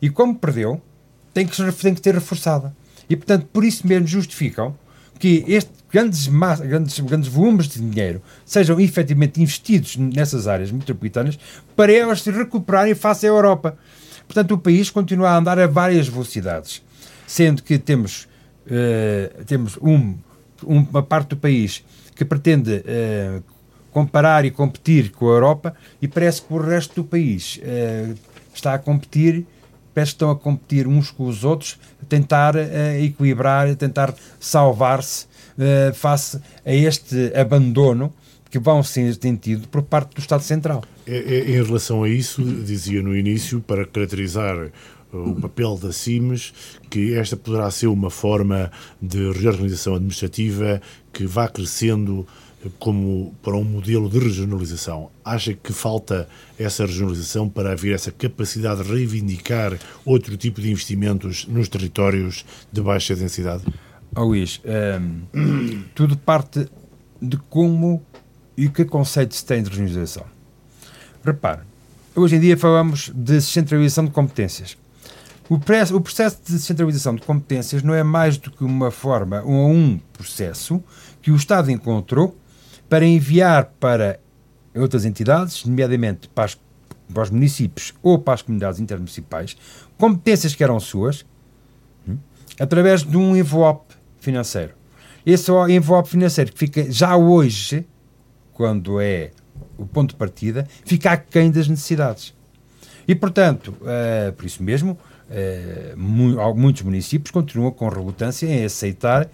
E 0.00 0.08
como 0.08 0.34
perdeu, 0.34 0.80
tem 1.34 1.46
que, 1.46 1.72
tem 1.72 1.94
que 1.94 2.00
ter 2.00 2.14
reforçada. 2.14 2.74
E, 3.08 3.16
portanto, 3.16 3.46
por 3.52 3.64
isso 3.64 3.86
mesmo 3.86 4.06
justificam 4.06 4.76
que 5.18 5.44
estes 5.48 5.78
grandes, 5.90 6.28
grandes, 6.28 7.00
grandes 7.00 7.28
volumes 7.28 7.68
de 7.68 7.80
dinheiro 7.80 8.22
sejam 8.44 8.78
efetivamente 8.78 9.40
investidos 9.40 9.96
nessas 9.96 10.46
áreas 10.46 10.70
metropolitanas 10.70 11.38
para 11.74 11.92
elas 11.92 12.22
se 12.22 12.30
recuperarem 12.30 12.94
face 12.94 13.26
à 13.26 13.30
Europa. 13.30 13.76
Portanto, 14.26 14.52
o 14.52 14.58
país 14.58 14.90
continua 14.90 15.30
a 15.30 15.36
andar 15.36 15.58
a 15.58 15.66
várias 15.66 16.06
velocidades, 16.06 16.82
sendo 17.26 17.62
que 17.62 17.78
temos, 17.78 18.28
uh, 18.66 19.44
temos 19.44 19.78
um, 19.80 20.14
uma 20.62 21.02
parte 21.02 21.30
do 21.30 21.36
país 21.36 21.82
que 22.14 22.24
pretende 22.24 22.84
uh, 22.84 23.42
comparar 23.92 24.44
e 24.44 24.50
competir 24.50 25.10
com 25.10 25.28
a 25.28 25.32
Europa 25.32 25.74
e 26.00 26.08
parece 26.08 26.42
que 26.42 26.52
o 26.52 26.58
resto 26.58 26.96
do 26.96 27.04
país 27.04 27.58
uh, 27.62 28.14
está 28.54 28.74
a 28.74 28.78
competir, 28.78 29.46
parece 29.94 30.12
que 30.12 30.16
estão 30.16 30.30
a 30.30 30.36
competir 30.36 30.86
uns 30.86 31.10
com 31.10 31.26
os 31.26 31.44
outros, 31.44 31.78
a 32.02 32.06
tentar 32.06 32.54
uh, 32.54 32.58
equilibrar, 33.00 33.68
a 33.68 33.74
tentar 33.74 34.14
salvar-se 34.38 35.26
uh, 35.56 35.94
face 35.94 36.40
a 36.64 36.72
este 36.72 37.32
abandono 37.34 38.12
que 38.50 38.58
vão 38.58 38.82
ser 38.82 39.14
tido 39.16 39.68
por 39.68 39.82
parte 39.82 40.14
do 40.14 40.20
Estado 40.20 40.42
Central. 40.42 40.82
Em 41.06 41.62
relação 41.62 42.02
a 42.02 42.08
isso, 42.08 42.42
dizia 42.42 43.02
no 43.02 43.14
início, 43.14 43.60
para 43.60 43.84
caracterizar 43.84 44.70
o 45.12 45.34
papel 45.34 45.76
da 45.76 45.92
CIMES, 45.92 46.52
que 46.90 47.14
esta 47.14 47.36
poderá 47.36 47.70
ser 47.70 47.86
uma 47.86 48.10
forma 48.10 48.70
de 49.00 49.30
reorganização 49.32 49.94
administrativa 49.94 50.80
que 51.12 51.26
vá 51.26 51.48
crescendo 51.48 52.26
como 52.78 53.34
para 53.42 53.56
um 53.56 53.64
modelo 53.64 54.08
de 54.08 54.18
regionalização. 54.18 55.10
Acha 55.24 55.54
que 55.54 55.72
falta 55.72 56.28
essa 56.58 56.84
regionalização 56.84 57.48
para 57.48 57.72
haver 57.72 57.94
essa 57.94 58.10
capacidade 58.10 58.82
de 58.82 58.90
reivindicar 58.90 59.78
outro 60.04 60.36
tipo 60.36 60.60
de 60.60 60.70
investimentos 60.70 61.46
nos 61.46 61.68
territórios 61.68 62.44
de 62.72 62.80
baixa 62.80 63.14
densidade? 63.14 63.64
Oh, 64.16 64.24
Luís, 64.24 64.60
um, 65.34 65.82
tudo 65.94 66.16
parte 66.16 66.68
de 67.20 67.36
como 67.48 68.02
e 68.56 68.68
que 68.68 68.84
conceito 68.84 69.34
se 69.34 69.44
tem 69.44 69.62
de 69.62 69.70
regionalização. 69.70 70.24
Repare, 71.24 71.60
hoje 72.14 72.36
em 72.36 72.40
dia 72.40 72.56
falamos 72.56 73.10
de 73.14 73.34
descentralização 73.34 74.04
de 74.04 74.10
competências. 74.10 74.76
O, 75.48 75.58
processo 75.58 76.38
de 76.44 76.52
descentralização 76.52 77.14
de 77.14 77.22
competências 77.22 77.82
não 77.82 77.94
é 77.94 78.02
mais 78.02 78.36
do 78.36 78.50
que 78.50 78.62
uma 78.62 78.90
forma 78.90 79.40
ou 79.42 79.70
um 79.70 79.98
processo 80.12 80.82
que 81.22 81.30
o 81.30 81.36
Estado 81.36 81.70
encontrou 81.70 82.36
para 82.88 83.04
enviar 83.04 83.72
para 83.78 84.18
outras 84.74 85.04
entidades, 85.04 85.64
nomeadamente 85.64 86.28
para, 86.28 86.44
as, 86.44 86.58
para 87.12 87.22
os 87.22 87.30
municípios 87.30 87.92
ou 88.02 88.18
para 88.18 88.34
as 88.34 88.42
comunidades 88.42 88.80
intermunicipais, 88.80 89.56
competências 89.96 90.54
que 90.54 90.62
eram 90.62 90.78
suas, 90.80 91.24
hum, 92.08 92.16
através 92.58 93.02
de 93.02 93.16
um 93.16 93.36
envelope 93.36 93.94
financeiro. 94.20 94.72
Esse 95.26 95.50
envelope 95.68 96.08
financeiro 96.08 96.52
que 96.52 96.58
fica 96.58 96.90
já 96.90 97.16
hoje, 97.16 97.86
quando 98.52 99.00
é 99.00 99.30
o 99.76 99.86
ponto 99.86 100.10
de 100.10 100.16
partida, 100.16 100.66
fica 100.84 101.12
aquém 101.12 101.50
das 101.50 101.68
necessidades. 101.68 102.34
E, 103.06 103.14
portanto, 103.14 103.74
uh, 103.80 104.32
por 104.32 104.44
isso 104.44 104.62
mesmo, 104.62 104.92
uh, 104.92 105.96
mu 105.96 106.54
muitos 106.54 106.82
municípios 106.82 107.30
continuam 107.30 107.70
com 107.70 107.88
relutância 107.88 108.46
em 108.46 108.64
aceitar 108.64 109.28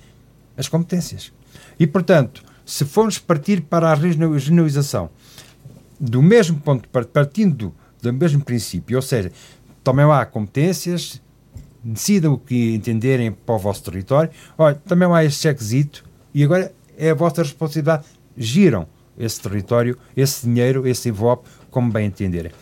as 0.56 0.68
competências. 0.68 1.32
E, 1.78 1.86
portanto, 1.86 2.42
se 2.64 2.84
formos 2.84 3.18
partir 3.18 3.62
para 3.62 3.90
a 3.90 3.94
regionalização 3.94 5.10
do 5.98 6.22
mesmo 6.22 6.58
ponto, 6.60 6.88
partindo 6.88 7.74
do 8.00 8.12
mesmo 8.12 8.44
princípio, 8.44 8.96
ou 8.96 9.02
seja, 9.02 9.30
tomem 9.82 10.04
lá 10.04 10.24
competências, 10.26 11.20
decidam 11.82 12.34
o 12.34 12.38
que 12.38 12.74
entenderem 12.74 13.32
para 13.32 13.54
o 13.54 13.58
vosso 13.58 13.82
território, 13.84 14.30
olha, 14.56 14.74
também 14.86 15.08
lá 15.08 15.24
este 15.24 15.42
chequezito, 15.42 16.04
e 16.32 16.42
agora 16.42 16.74
é 16.96 17.10
a 17.10 17.14
vossa 17.14 17.42
responsabilidade, 17.42 18.06
giram 18.36 18.86
esse 19.18 19.40
território, 19.40 19.96
esse 20.16 20.46
dinheiro, 20.46 20.86
esse 20.86 21.08
envelope, 21.08 21.48
como 21.70 21.90
bem 21.92 22.06
entenderem. 22.06 22.52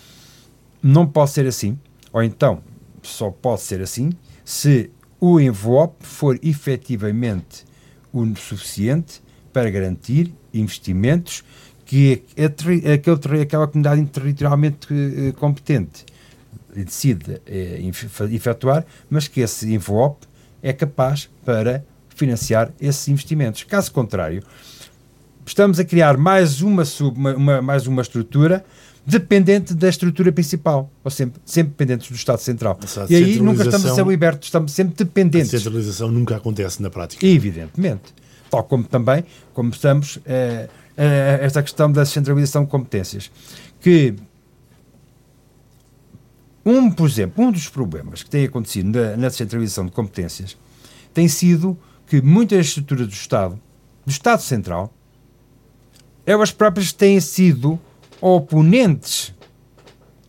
Não 0.82 1.06
pode 1.06 1.30
ser 1.30 1.46
assim, 1.46 1.78
ou 2.12 2.22
então 2.22 2.62
só 3.02 3.30
pode 3.30 3.62
ser 3.62 3.80
assim 3.80 4.12
se 4.44 4.90
o 5.20 5.40
envelope 5.40 6.04
for 6.04 6.38
efetivamente 6.42 7.64
o 8.12 8.26
suficiente 8.36 9.22
para 9.52 9.70
garantir 9.70 10.32
investimentos 10.52 11.44
que 11.84 12.22
aquele, 12.92 13.42
aquela 13.42 13.66
comunidade 13.66 14.04
territorialmente 14.06 14.88
eh, 14.90 15.32
competente 15.32 16.06
decide 16.74 17.40
eh, 17.46 17.82
efetuar, 18.30 18.86
mas 19.10 19.28
que 19.28 19.40
esse 19.40 19.72
envelope 19.72 20.26
é 20.62 20.72
capaz 20.72 21.28
para 21.44 21.84
financiar 22.08 22.72
esses 22.80 23.08
investimentos. 23.08 23.64
Caso 23.64 23.92
contrário, 23.92 24.42
estamos 25.44 25.78
a 25.78 25.84
criar 25.84 26.16
mais 26.16 26.62
uma, 26.62 26.84
sub, 26.84 27.18
uma, 27.18 27.34
uma, 27.34 27.62
mais 27.62 27.86
uma 27.86 28.00
estrutura 28.00 28.64
dependente 29.04 29.74
da 29.74 29.88
estrutura 29.88 30.30
principal, 30.30 30.90
ou 31.02 31.10
sempre, 31.10 31.42
sempre 31.44 31.70
dependentes 31.72 32.08
do 32.08 32.14
Estado 32.14 32.38
Central. 32.40 32.78
E 33.10 33.16
aí 33.16 33.40
nunca 33.40 33.64
estamos 33.64 33.86
a 33.86 33.94
ser 33.94 34.06
libertos, 34.06 34.46
estamos 34.46 34.72
sempre 34.72 34.94
dependentes. 35.04 35.52
A 35.52 35.58
centralização 35.58 36.10
nunca 36.10 36.36
acontece 36.36 36.80
na 36.80 36.88
prática. 36.88 37.26
Evidentemente. 37.26 38.14
Tal 38.52 38.64
como 38.64 38.84
também, 38.84 39.24
estamos, 39.72 40.18
é, 40.26 40.68
é, 40.94 41.38
esta 41.40 41.62
questão 41.62 41.90
da 41.90 42.04
centralização 42.04 42.64
de 42.64 42.70
competências, 42.70 43.30
que 43.80 44.14
um, 46.62 46.90
por 46.90 47.08
exemplo, 47.08 47.42
um 47.42 47.50
dos 47.50 47.70
problemas 47.70 48.22
que 48.22 48.28
tem 48.28 48.44
acontecido 48.44 48.90
na, 48.90 49.16
na 49.16 49.28
descentralização 49.28 49.86
de 49.86 49.92
competências 49.92 50.54
tem 51.14 51.28
sido 51.28 51.78
que 52.06 52.20
muitas 52.20 52.66
estruturas 52.66 53.06
do 53.06 53.14
Estado, 53.14 53.58
do 54.04 54.10
Estado 54.10 54.42
Central, 54.42 54.92
elas 56.26 56.52
próprias 56.52 56.92
têm 56.92 57.18
sido 57.20 57.80
oponentes 58.20 59.34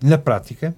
na 0.02 0.18
prática 0.18 0.74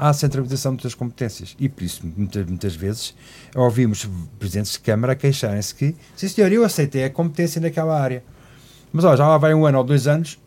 à 0.00 0.14
centralização 0.14 0.74
das 0.76 0.94
competências. 0.94 1.54
E 1.60 1.68
por 1.68 1.84
isso, 1.84 2.00
muitas, 2.16 2.46
muitas 2.46 2.74
vezes, 2.74 3.14
ouvimos 3.54 4.08
presidentes 4.38 4.72
de 4.72 4.80
Câmara 4.80 5.14
queixarem-se 5.14 5.74
que, 5.74 5.94
sim 6.16 6.26
senhor, 6.26 6.50
eu 6.50 6.64
aceitei 6.64 7.04
a 7.04 7.10
competência 7.10 7.60
naquela 7.60 8.00
área. 8.00 8.24
Mas 8.90 9.04
ó, 9.04 9.14
já 9.14 9.28
lá 9.28 9.36
vai 9.36 9.52
um 9.52 9.66
ano 9.66 9.76
ou 9.76 9.84
dois 9.84 10.06
anos, 10.06 10.38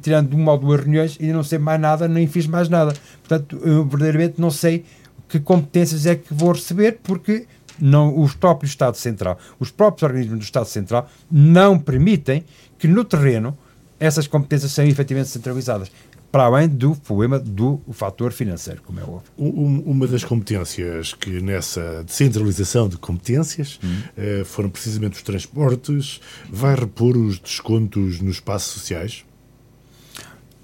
tirando 0.00 0.32
uma 0.34 0.52
ou 0.52 0.58
duas 0.58 0.80
reuniões, 0.80 1.16
e 1.18 1.32
não 1.32 1.42
sei 1.42 1.58
mais 1.58 1.80
nada, 1.80 2.06
nem 2.06 2.28
fiz 2.28 2.46
mais 2.46 2.68
nada. 2.68 2.94
Portanto, 3.18 3.60
eu 3.64 3.84
verdadeiramente 3.84 4.40
não 4.40 4.50
sei 4.50 4.84
que 5.28 5.40
competências 5.40 6.06
é 6.06 6.14
que 6.14 6.32
vou 6.32 6.52
receber, 6.52 7.00
porque 7.02 7.48
não, 7.80 8.16
os 8.16 8.34
próprios 8.34 8.70
Estado 8.70 8.96
Central, 8.96 9.36
os 9.58 9.72
próprios 9.72 10.04
organismos 10.04 10.38
do 10.38 10.44
Estado 10.44 10.66
Central 10.66 11.10
não 11.28 11.76
permitem 11.80 12.44
que 12.78 12.86
no 12.86 13.04
terreno 13.04 13.58
essas 13.98 14.28
competências 14.28 14.70
sejam 14.70 14.88
efetivamente 14.88 15.30
centralizadas. 15.30 15.90
Para 16.30 16.44
além 16.44 16.68
do 16.68 16.94
problema 16.94 17.40
do 17.40 17.80
fator 17.90 18.30
financeiro, 18.30 18.80
como 18.82 19.00
é 19.00 19.02
óbvio. 19.02 19.22
Uma 19.36 20.06
das 20.06 20.22
competências 20.22 21.12
que 21.12 21.40
nessa 21.40 22.04
descentralização 22.04 22.88
de 22.88 22.96
competências 22.96 23.80
hum. 23.82 24.02
eh, 24.16 24.44
foram 24.44 24.70
precisamente 24.70 25.14
os 25.14 25.22
transportes. 25.22 26.20
Vai 26.48 26.76
repor 26.76 27.16
os 27.16 27.38
descontos 27.40 28.20
nos 28.20 28.36
espaços 28.36 28.74
sociais? 28.74 29.24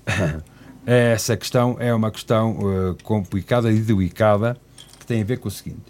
Essa 0.87 1.37
questão 1.37 1.77
é 1.81 1.93
uma 1.93 2.13
questão 2.13 2.59
uh, 2.59 2.97
complicada 3.03 3.73
e 3.73 3.81
delicada 3.81 4.57
que 5.01 5.05
tem 5.05 5.21
a 5.21 5.25
ver 5.25 5.39
com 5.39 5.49
o 5.49 5.51
seguinte. 5.51 5.83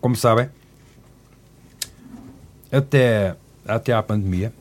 Como 0.00 0.14
sabem, 0.14 0.48
até, 2.70 3.34
até 3.66 3.92
à 3.92 4.00
pandemia, 4.00 4.52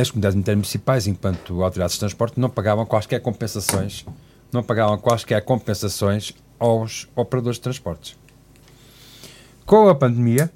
as 0.00 0.10
comunidades 0.10 0.36
intermunicipais, 0.36 1.06
enquanto 1.06 1.62
autoridades 1.62 1.94
de 1.94 2.00
transporte, 2.00 2.38
não 2.38 2.50
pagavam 2.50 2.84
quaisquer 2.84 3.20
compensações, 3.20 4.04
não 4.52 4.62
pagavam 4.62 4.98
quaisquer 4.98 5.42
compensações 5.44 6.32
aos 6.58 7.08
operadores 7.14 7.56
de 7.56 7.62
transportes. 7.62 8.16
Com 9.64 9.88
a 9.88 9.94
pandemia, 9.94 10.50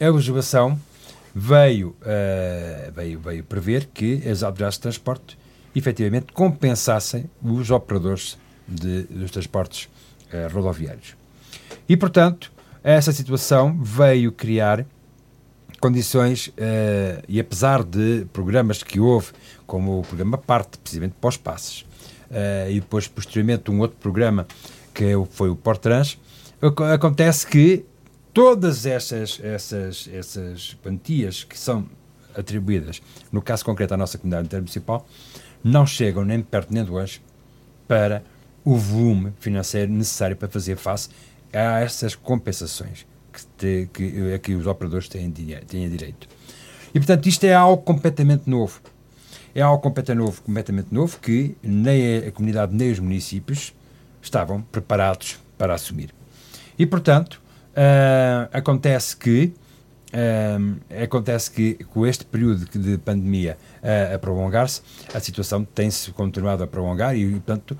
a 0.00 0.08
legislação 0.08 0.78
veio, 1.34 1.96
uh, 2.00 2.92
veio, 2.92 3.18
veio 3.18 3.44
prever 3.44 3.86
que 3.92 4.26
as 4.28 4.42
autoridades 4.42 4.76
de 4.76 4.82
transporte 4.82 5.38
efetivamente 5.74 6.32
compensassem 6.32 7.28
os 7.42 7.70
operadores 7.70 8.38
de, 8.66 9.02
dos 9.04 9.30
transportes 9.30 9.88
uh, 10.32 10.52
rodoviários. 10.54 11.16
E, 11.88 11.96
portanto, 11.96 12.52
essa 12.82 13.12
situação 13.12 13.76
veio 13.82 14.30
criar 14.30 14.86
condições, 15.84 16.46
uh, 16.46 17.22
e 17.28 17.38
apesar 17.38 17.82
de 17.84 18.26
programas 18.32 18.82
que 18.82 18.98
houve, 18.98 19.32
como 19.66 20.00
o 20.00 20.02
programa 20.02 20.38
Parte, 20.38 20.78
precisamente 20.78 21.14
para 21.20 21.28
os 21.28 21.36
passes, 21.36 21.82
uh, 21.82 22.70
e 22.70 22.80
depois, 22.80 23.06
posteriormente, 23.06 23.70
um 23.70 23.80
outro 23.80 23.98
programa 23.98 24.46
que 24.94 25.04
é 25.04 25.26
foi 25.30 25.50
o 25.50 25.54
Portrans, 25.56 26.18
acontece 26.94 27.46
que 27.46 27.84
todas 28.32 28.86
essas, 28.86 29.38
essas, 29.42 30.08
essas 30.10 30.74
quantias 30.82 31.44
que 31.44 31.58
são 31.58 31.86
atribuídas, 32.34 33.02
no 33.30 33.42
caso 33.42 33.62
concreto 33.62 33.92
à 33.92 33.96
nossa 33.98 34.16
comunidade 34.16 34.46
intermunicipal, 34.46 35.06
não 35.62 35.86
chegam 35.86 36.24
nem 36.24 36.40
perto 36.40 36.72
nem 36.72 36.82
longe 36.82 37.20
para 37.86 38.24
o 38.64 38.78
volume 38.78 39.34
financeiro 39.38 39.92
necessário 39.92 40.34
para 40.34 40.48
fazer 40.48 40.76
face 40.76 41.10
há 41.52 41.80
essas 41.80 42.14
compensações 42.14 43.04
que, 43.34 43.46
te, 43.58 43.88
que, 43.92 44.34
a 44.34 44.38
que 44.38 44.54
os 44.54 44.66
operadores 44.66 45.08
têm, 45.08 45.30
têm 45.30 45.88
direito. 45.90 46.28
E, 46.94 47.00
portanto, 47.00 47.26
isto 47.26 47.44
é 47.44 47.52
algo 47.54 47.82
completamente 47.82 48.48
novo. 48.48 48.80
É 49.54 49.60
algo 49.60 49.82
completamente 49.82 50.24
novo, 50.24 50.42
completamente 50.42 50.94
novo 50.94 51.18
que 51.20 51.56
nem 51.62 52.18
a 52.18 52.32
comunidade 52.32 52.74
nem 52.74 52.90
os 52.90 52.98
municípios 52.98 53.74
estavam 54.22 54.62
preparados 54.62 55.38
para 55.58 55.74
assumir. 55.74 56.14
E, 56.78 56.86
portanto, 56.86 57.40
uh, 57.70 58.48
acontece 58.52 59.16
que 59.16 59.52
uh, 60.12 61.02
acontece 61.02 61.50
que 61.50 61.74
com 61.84 62.06
este 62.06 62.24
período 62.24 62.64
de 62.64 62.98
pandemia 62.98 63.56
uh, 63.82 64.14
a 64.14 64.18
prolongar-se, 64.18 64.82
a 65.12 65.20
situação 65.20 65.64
tem-se 65.64 66.10
continuado 66.12 66.62
a 66.64 66.66
prolongar 66.66 67.16
e, 67.16 67.30
portanto, 67.32 67.78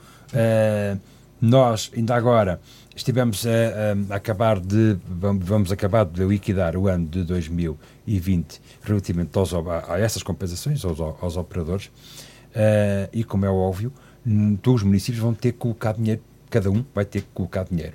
nós 1.41 1.91
ainda 1.97 2.15
agora 2.15 2.61
estivemos 2.97 3.45
a, 3.47 4.13
a, 4.13 4.17
acabar 4.17 4.61
de 4.61 4.97
vamos 5.07 5.73
acabar 5.73 6.05
de 6.05 6.25
liquidar 6.25 6.77
o 6.77 6.89
ano 6.89 7.07
de 7.07 7.25
2020 7.25 8.61
relativamente 8.83 9.37
aos, 9.37 9.53
a, 9.55 9.99
essas 9.99 10.23
compensações 10.23 10.85
aos, 10.85 11.01
aos 11.01 11.37
operadores. 11.37 11.87
Uh, 12.55 13.11
e 13.13 13.25
como 13.25 13.45
é 13.45 13.51
óbvio 13.51 13.93
todos 14.63 14.83
os 14.83 14.87
municípios 14.87 15.21
vão 15.21 15.35
ter 15.35 15.53
que 15.53 15.59
colocar 15.59 15.93
dinheiro 15.93 16.23
cada 16.49 16.71
um 16.71 16.85
vai 16.95 17.05
ter 17.05 17.23
que 17.23 17.29
colocar 17.35 17.65
dinheiro. 17.65 17.95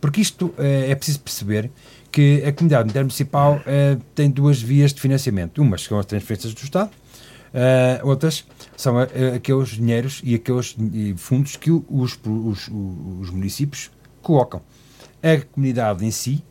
Porque 0.00 0.20
isto 0.20 0.46
uh, 0.46 0.54
é 0.58 0.94
preciso 0.96 1.20
perceber 1.20 1.70
que 2.10 2.42
a 2.44 2.52
comunidade 2.52 2.88
intermunicipal 2.88 3.58
uh, 3.58 4.02
tem 4.12 4.28
duas 4.28 4.60
vias 4.60 4.92
de 4.92 5.00
financiamento. 5.00 5.62
Umas 5.62 5.84
são 5.84 5.98
as 5.98 6.06
transferências 6.06 6.52
do 6.52 6.62
Estado 6.62 6.90
outras 8.02 8.46
são 8.74 8.96
aqueles 8.98 9.68
dinheiros 9.68 10.22
e 10.24 10.34
aqueles 10.34 10.74
fundos 11.18 11.54
que 11.54 11.70
os, 11.70 12.18
os, 12.24 12.70
os 13.20 13.28
municípios 13.28 13.90
colocam. 14.22 14.62
A 15.22 15.40
comunidade 15.52 16.04
em 16.04 16.10
si 16.10 16.42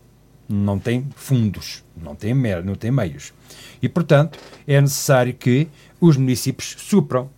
não 0.48 0.78
tem 0.78 1.08
fundos, 1.16 1.84
não 1.96 2.16
tem, 2.16 2.34
não 2.64 2.76
tem 2.76 2.92
meios. 2.92 3.34
E, 3.82 3.90
portanto, 3.90 4.38
é 4.68 4.80
necessário 4.80 5.34
que 5.34 5.68
os 6.00 6.18
municípios 6.18 6.76
supram 6.78 7.30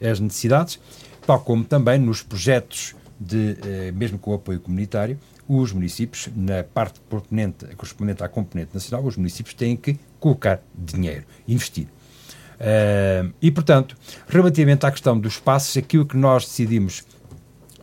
as 0.00 0.20
necessidades, 0.20 0.78
tal 1.26 1.40
como 1.40 1.64
também 1.64 1.98
nos 1.98 2.22
projetos, 2.22 2.94
de, 3.18 3.56
eh, 3.64 3.92
mesmo 3.92 4.18
com 4.18 4.30
o 4.30 4.34
apoio 4.34 4.60
comunitário, 4.60 5.18
os 5.48 5.72
municípios, 5.72 6.28
na 6.36 6.62
parte 6.62 7.00
correspondente 7.76 8.22
à 8.22 8.28
componente 8.28 8.70
nacional, 8.74 9.04
os 9.04 9.16
municípios 9.16 9.54
têm 9.54 9.76
que 9.76 9.98
colocar 10.20 10.60
dinheiro, 10.74 11.24
investir. 11.46 11.88
Uh, 12.58 13.32
e, 13.40 13.50
portanto, 13.52 13.96
relativamente 14.28 14.84
à 14.84 14.90
questão 14.90 15.18
dos 15.18 15.38
passos, 15.38 15.76
aquilo 15.76 16.04
que 16.04 16.16
nós 16.16 16.44
decidimos 16.44 17.04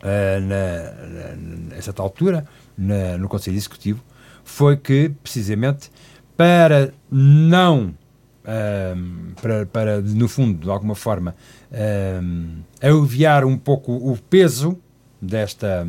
uh, 0.05 0.41
na, 0.41 1.75
nessa 1.75 1.93
altura, 1.97 2.45
na, 2.77 3.17
no 3.17 3.27
Conselho 3.27 3.57
Executivo, 3.57 4.03
foi 4.43 4.77
que, 4.77 5.09
precisamente, 5.23 5.91
para 6.37 6.93
não, 7.09 7.93
uh, 8.43 9.33
para, 9.41 9.65
para, 9.65 10.01
no 10.01 10.27
fundo, 10.27 10.59
de 10.59 10.69
alguma 10.69 10.95
forma, 10.95 11.35
uh, 11.71 12.63
aliviar 12.81 13.43
um 13.43 13.57
pouco 13.57 13.91
o 13.91 14.17
peso 14.29 14.79
desta 15.21 15.87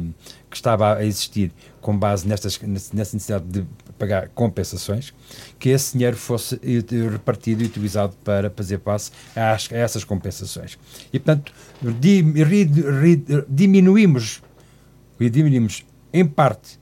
que 0.56 0.60
estava 0.60 0.96
a 0.96 1.04
existir 1.04 1.52
com 1.80 1.96
base 1.96 2.26
nestas, 2.26 2.58
nessa 2.60 2.94
necessidade 2.96 3.44
de 3.44 3.66
pagar 3.98 4.28
compensações, 4.28 5.12
que 5.58 5.68
esse 5.68 5.92
dinheiro 5.92 6.16
fosse 6.16 6.58
repartido 7.12 7.62
e 7.62 7.66
utilizado 7.66 8.14
para 8.24 8.50
fazer 8.50 8.80
face 8.80 9.10
a, 9.34 9.56
essas 9.70 10.02
compensações. 10.04 10.78
E, 11.12 11.18
portanto, 11.18 11.52
diminuímos, 13.48 14.42
diminuímos 15.18 15.84
em 16.12 16.26
parte 16.26 16.78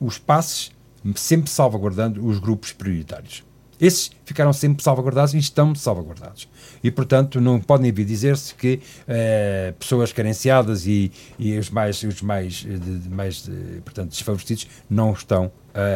os 0.00 0.18
passes, 0.18 0.72
sempre 1.14 1.50
salvaguardando 1.50 2.26
os 2.26 2.38
grupos 2.38 2.72
prioritários. 2.72 3.44
Esses 3.80 4.10
ficaram 4.24 4.52
sempre 4.52 4.82
salvaguardados 4.82 5.34
e 5.34 5.38
estão 5.38 5.74
salvaguardados. 5.74 6.48
E, 6.84 6.90
portanto, 6.90 7.40
não 7.40 7.60
podem 7.60 7.90
vir 7.90 8.04
dizer-se 8.04 8.54
que 8.54 8.80
eh, 9.08 9.72
pessoas 9.78 10.12
carenciadas 10.12 10.86
e, 10.86 11.10
e, 11.38 11.56
os 11.58 11.70
mais, 11.70 12.02
os 12.02 12.20
mais, 12.20 12.54
de, 12.54 12.78
de, 12.78 13.08
mais 13.08 13.44
de, 13.44 13.80
portanto, 13.82 14.10
desfavorecidos 14.10 14.66
não 14.88 15.12
estão 15.12 15.50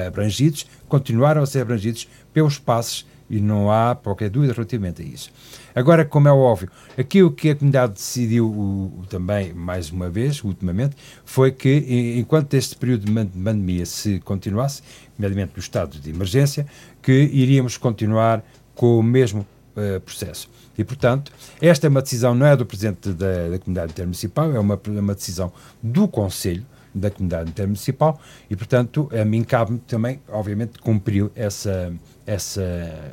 abrangidos, 0.07 0.67
continuaram 0.89 1.43
a 1.43 1.47
ser 1.47 1.61
abrangidos 1.61 2.09
pelos 2.33 2.59
passos 2.61 3.05
e 3.29 3.41
não 3.41 3.71
há 3.71 3.95
qualquer 3.95 4.31
dúvida 4.31 4.53
relativamente 4.53 5.03
a 5.03 5.05
isso. 5.05 5.31
Agora, 5.75 6.05
como 6.05 6.29
é 6.29 6.33
óbvio, 6.33 6.71
aquilo 6.97 7.33
que 7.33 7.51
a 7.51 7.55
comunidade 7.55 7.95
decidiu 7.95 8.47
o, 8.47 9.01
o, 9.01 9.07
também, 9.09 9.53
mais 9.53 9.91
uma 9.91 10.09
vez, 10.09 10.43
ultimamente, 10.45 10.97
foi 11.25 11.51
que, 11.51 12.17
enquanto 12.19 12.55
este 12.55 12.77
período 12.77 13.07
de 13.07 13.13
pandemia 13.13 13.87
se 13.87 14.21
continuasse, 14.21 14.83
nomeadamente 15.19 15.53
no 15.57 15.61
estado 15.61 15.99
de 15.99 16.11
emergência, 16.11 16.67
que 17.03 17.13
iríamos 17.13 17.77
continuar 17.77 18.45
com 18.75 18.99
o 18.99 19.03
mesmo 19.03 19.47
uh, 19.77 20.01
processo. 20.01 20.49
E, 20.77 20.85
portanto, 20.85 21.33
esta 21.61 21.87
é 21.87 21.91
uma 21.91 22.03
decisão, 22.03 22.35
não 22.35 22.47
é 22.47 22.57
do 22.57 22.67
Presidente 22.67 23.13
da, 23.13 23.49
da 23.49 23.59
Comunidade 23.59 23.93
Intermunicipal, 23.93 24.53
é 24.55 24.59
uma, 24.59 24.81
uma 24.87 25.15
decisão 25.15 25.53
do 25.83 26.09
Conselho, 26.09 26.67
da 26.95 27.11
comunidade 27.11 27.51
intermunicipal 27.51 28.21
e, 28.49 28.55
portanto, 28.55 29.09
a 29.13 29.25
mim 29.25 29.43
cabe 29.43 29.79
também, 29.87 30.21
obviamente, 30.29 30.79
cumprir 30.79 31.31
essa, 31.35 31.93
essa, 32.27 32.63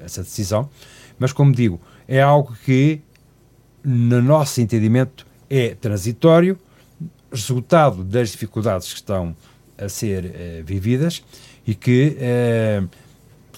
essa 0.04 0.22
decisão. 0.22 0.70
Mas, 1.18 1.34
como 1.34 1.52
digo, 1.52 1.80
é 2.08 2.22
algo 2.22 2.56
que, 2.64 3.02
no 3.84 4.22
nosso 4.22 4.62
entendimento, 4.62 5.26
é 5.50 5.76
transitório, 5.76 6.58
resultado 7.32 8.04
das 8.04 8.30
dificuldades 8.30 8.90
que 8.90 8.96
estão 8.96 9.36
a 9.78 9.90
ser 9.90 10.26
uh, 10.26 10.64
vividas 10.64 11.24
e 11.66 11.74
que, 11.74 12.18
uh, 12.18 12.90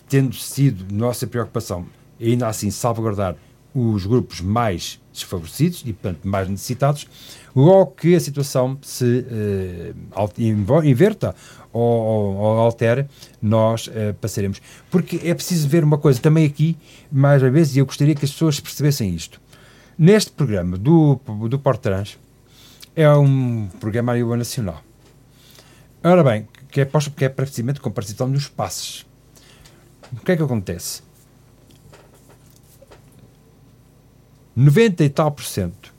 tendo 0.07 0.35
sido 0.35 0.93
nossa 0.93 1.25
preocupação, 1.27 1.85
ainda 2.21 2.47
assim 2.47 2.69
salvaguardar 2.71 3.35
os 3.73 4.05
grupos 4.05 4.39
mais 4.39 4.99
desfavorecidos 5.11 5.83
e, 5.85 5.93
portanto, 5.93 6.27
mais 6.27 6.47
necessitados, 6.47 7.07
logo 7.55 7.91
que 7.91 8.15
a 8.15 8.19
situação 8.19 8.77
se 8.81 9.25
uh, 10.15 10.83
inverta 10.83 11.35
ou, 11.71 11.81
ou, 11.81 12.35
ou 12.35 12.59
altere, 12.59 13.07
nós 13.41 13.87
uh, 13.87 14.13
passaremos. 14.19 14.61
Porque 14.89 15.19
é 15.23 15.33
preciso 15.33 15.67
ver 15.67 15.83
uma 15.83 15.97
coisa 15.97 16.19
também 16.19 16.45
aqui, 16.45 16.77
mais 17.11 17.41
uma 17.41 17.51
vez, 17.51 17.75
e 17.75 17.79
eu 17.79 17.85
gostaria 17.85 18.15
que 18.15 18.25
as 18.25 18.31
pessoas 18.31 18.59
percebessem 18.59 19.13
isto. 19.13 19.41
Neste 19.97 20.31
programa 20.31 20.77
do, 20.77 21.19
do 21.49 21.59
Portrans, 21.59 22.17
é 22.95 23.09
um 23.11 23.67
programa 23.79 24.11
a 24.11 24.15
nível 24.15 24.35
nacional. 24.35 24.81
Ora 26.03 26.23
bem, 26.23 26.47
que 26.69 26.81
é 26.81 26.85
porque 26.85 27.25
é 27.25 27.29
precisamente 27.29 27.79
com 27.79 27.89
participação 27.91 28.27
nos 28.27 28.47
passos. 28.47 29.05
O 30.11 30.17
que 30.17 30.31
é 30.31 30.35
que 30.35 30.43
acontece? 30.43 31.01
90 34.55 35.03
e 35.03 35.09
tal 35.09 35.31
por 35.31 35.43
cento 35.43 35.92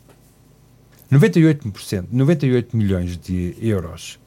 98%, 1.12 2.06
98 2.10 2.76
milhões 2.76 3.16
de 3.16 3.56
euros 3.60 4.18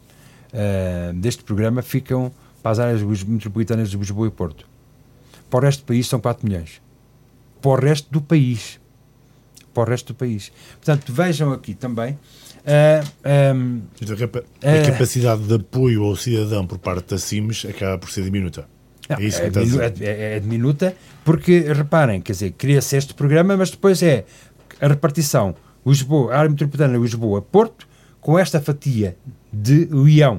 uh, 0.53 1.13
deste 1.13 1.43
programa 1.43 1.81
ficam 1.81 2.31
para 2.61 2.71
as 2.71 2.79
áreas 2.79 3.01
metropolitanas 3.23 3.89
de 3.89 3.97
Lisboa 3.97 4.27
e 4.27 4.31
Porto. 4.31 4.65
Para 5.49 5.59
o 5.59 5.61
resto 5.63 5.81
do 5.81 5.85
país 5.85 6.07
são 6.07 6.19
4 6.19 6.47
milhões. 6.47 6.81
Para 7.61 7.71
o 7.71 7.75
resto 7.75 8.11
do 8.11 8.21
país. 8.21 8.79
Para 9.73 9.83
o 9.83 9.85
resto 9.85 10.13
do 10.13 10.15
país. 10.15 10.51
Portanto, 10.73 11.11
vejam 11.13 11.51
aqui 11.53 11.73
também. 11.73 12.17
Uh, 12.67 13.55
um, 13.55 13.81
a, 14.61 14.79
a 14.79 14.91
capacidade 14.91 15.43
de 15.43 15.53
apoio 15.55 16.03
ao 16.03 16.15
cidadão 16.17 16.67
por 16.67 16.77
parte 16.77 17.11
da 17.11 17.17
CIMES 17.17 17.65
acaba 17.65 17.97
por 17.97 18.09
ser 18.11 18.23
diminuta. 18.23 18.67
Não, 19.09 19.17
é 19.17 19.23
isso 19.23 19.37
que 19.37 19.45
é, 19.45 19.47
está 19.47 19.61
a 19.61 20.05
é, 20.05 20.35
é 20.35 20.39
diminuta 20.39 20.93
porque, 21.23 21.59
reparem, 21.59 22.19
quer 22.19 22.33
dizer, 22.33 22.51
cria-se 22.57 22.97
este 22.97 23.13
programa, 23.13 23.55
mas 23.55 23.71
depois 23.71 24.03
é 24.03 24.25
a 24.81 24.87
repartição 24.87 25.55
Lisboa, 25.87 26.33
a 26.33 26.39
área 26.39 26.49
metropolitana 26.49 26.97
Lisboa-Porto, 26.97 27.87
com 28.19 28.37
esta 28.37 28.59
fatia 28.59 29.17
de 29.51 29.85
Leão. 29.85 30.37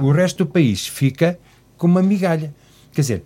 O 0.00 0.12
resto 0.12 0.44
do 0.44 0.50
país 0.50 0.86
fica 0.86 1.38
com 1.78 1.86
uma 1.86 2.02
migalha. 2.02 2.54
Quer 2.92 3.00
dizer, 3.00 3.24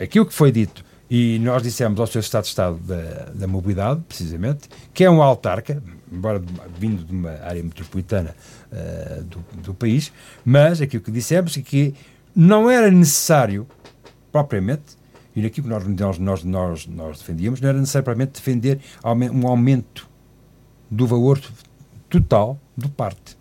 aquilo 0.00 0.24
que 0.24 0.32
foi 0.32 0.52
dito, 0.52 0.84
e 1.10 1.38
nós 1.40 1.62
dissemos 1.62 2.00
ao 2.00 2.06
Sr. 2.06 2.20
Estado 2.20 2.42
de 2.44 2.48
Estado 2.48 2.78
da, 2.78 3.32
da 3.34 3.46
Mobilidade, 3.46 4.00
precisamente, 4.08 4.68
que 4.94 5.04
é 5.04 5.10
um 5.10 5.20
autarca, 5.20 5.82
embora 6.10 6.40
vindo 6.78 7.04
de 7.04 7.12
uma 7.12 7.32
área 7.42 7.62
metropolitana 7.62 8.34
uh, 8.72 9.22
do, 9.24 9.44
do, 9.62 9.74
país, 9.74 10.12
mas 10.44 10.80
aquilo 10.80 11.02
que 11.02 11.10
dissemos 11.10 11.56
é 11.56 11.60
que 11.60 11.94
não 12.34 12.70
era 12.70 12.90
necessário, 12.90 13.66
propriamente, 14.30 14.96
e 15.34 15.42
naquilo 15.42 15.66
que 15.66 15.90
nós, 16.02 16.18
nós, 16.18 16.44
nós, 16.44 16.86
nós 16.86 17.18
defendíamos, 17.18 17.60
não 17.60 17.68
era 17.68 17.78
necessário, 17.78 18.04
propriamente, 18.04 18.40
defender 18.40 18.80
um 19.04 19.46
aumento 19.46 20.08
do 20.92 21.06
valor 21.06 21.40
total 22.10 22.60
do 22.76 22.88
parte. 22.88 23.36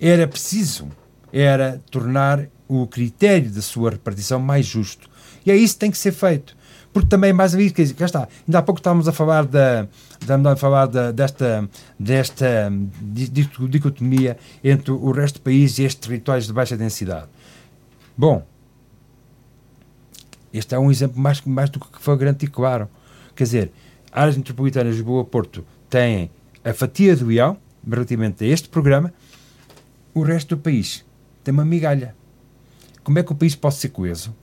Era 0.00 0.26
preciso, 0.26 0.88
era 1.32 1.80
tornar 1.90 2.48
o 2.66 2.86
critério 2.88 3.48
da 3.50 3.62
sua 3.62 3.90
repartição 3.90 4.40
mais 4.40 4.66
justo. 4.66 5.08
E 5.46 5.50
é 5.52 5.56
isso 5.56 5.74
que 5.74 5.80
tem 5.80 5.90
que 5.92 5.98
ser 5.98 6.10
feito. 6.10 6.56
Porque 6.92 7.08
também, 7.08 7.32
mais 7.32 7.54
uma 7.54 7.58
vez, 7.58 7.72
quer 7.72 7.82
dizer, 7.82 7.94
cá 7.94 8.04
está, 8.04 8.28
ainda 8.46 8.58
há 8.58 8.62
pouco 8.62 8.80
estávamos 8.80 9.06
a 9.06 9.12
falar, 9.12 9.46
da, 9.46 9.88
estávamos 10.20 10.52
a 10.52 10.56
falar 10.56 10.86
da, 10.86 11.12
desta, 11.12 11.68
desta 11.98 12.70
dicotomia 13.00 14.36
entre 14.62 14.90
o 14.90 15.10
resto 15.12 15.38
do 15.38 15.42
país 15.42 15.78
e 15.78 15.84
estes 15.84 16.06
territórios 16.06 16.46
de 16.48 16.52
baixa 16.52 16.76
densidade. 16.76 17.28
Bom, 18.16 18.44
este 20.52 20.74
é 20.74 20.78
um 20.78 20.90
exemplo 20.90 21.18
mais, 21.18 21.40
mais 21.42 21.70
do 21.70 21.80
que 21.80 21.86
foi 21.98 22.16
grande 22.16 22.44
e 22.44 22.48
claro. 22.48 22.90
Quer 23.34 23.44
dizer, 23.44 23.72
áreas 24.12 24.36
metropolitanas 24.36 24.92
de 24.92 24.98
Lisboa-Porto 24.98 25.64
têm 25.88 26.30
a 26.64 26.72
fatia 26.72 27.16
do 27.16 27.30
IAU, 27.30 27.56
relativamente 27.88 28.44
a 28.44 28.46
este 28.46 28.68
programa, 28.68 29.12
o 30.14 30.22
resto 30.22 30.56
do 30.56 30.62
país 30.62 31.04
tem 31.42 31.52
uma 31.52 31.64
migalha. 31.64 32.14
Como 33.02 33.18
é 33.18 33.22
que 33.22 33.32
o 33.32 33.34
país 33.34 33.54
pode 33.54 33.74
ser 33.74 33.88
coeso 33.88 34.34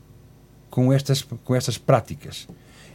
com 0.70 0.91
estas, 0.91 1.22
com 1.22 1.55
estas 1.55 1.78
práticas? 1.78 2.47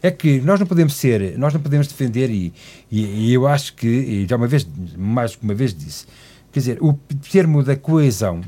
É 0.03 0.11
que 0.11 0.41
nós 0.41 0.61
não 0.61 0.67
podemos 0.67 0.95
ser, 0.95 1.39
nós 1.39 1.55
não 1.55 1.61
podemos 1.61 1.87
defender, 1.87 2.31
e, 2.31 2.53
e, 2.91 3.29
e 3.29 3.33
eu 3.33 3.47
acho 3.47 3.75
que, 3.75 3.87
e 3.87 4.27
já 4.29 4.37
uma 4.37 4.47
vez, 4.47 4.67
mais 4.97 5.39
uma 5.41 5.55
vez 5.55 5.73
disse, 5.73 6.07
quer 6.53 6.61
dizer, 6.61 6.79
o 6.83 6.93
termo 7.33 7.63
da 7.63 7.75
coesão, 7.75 8.43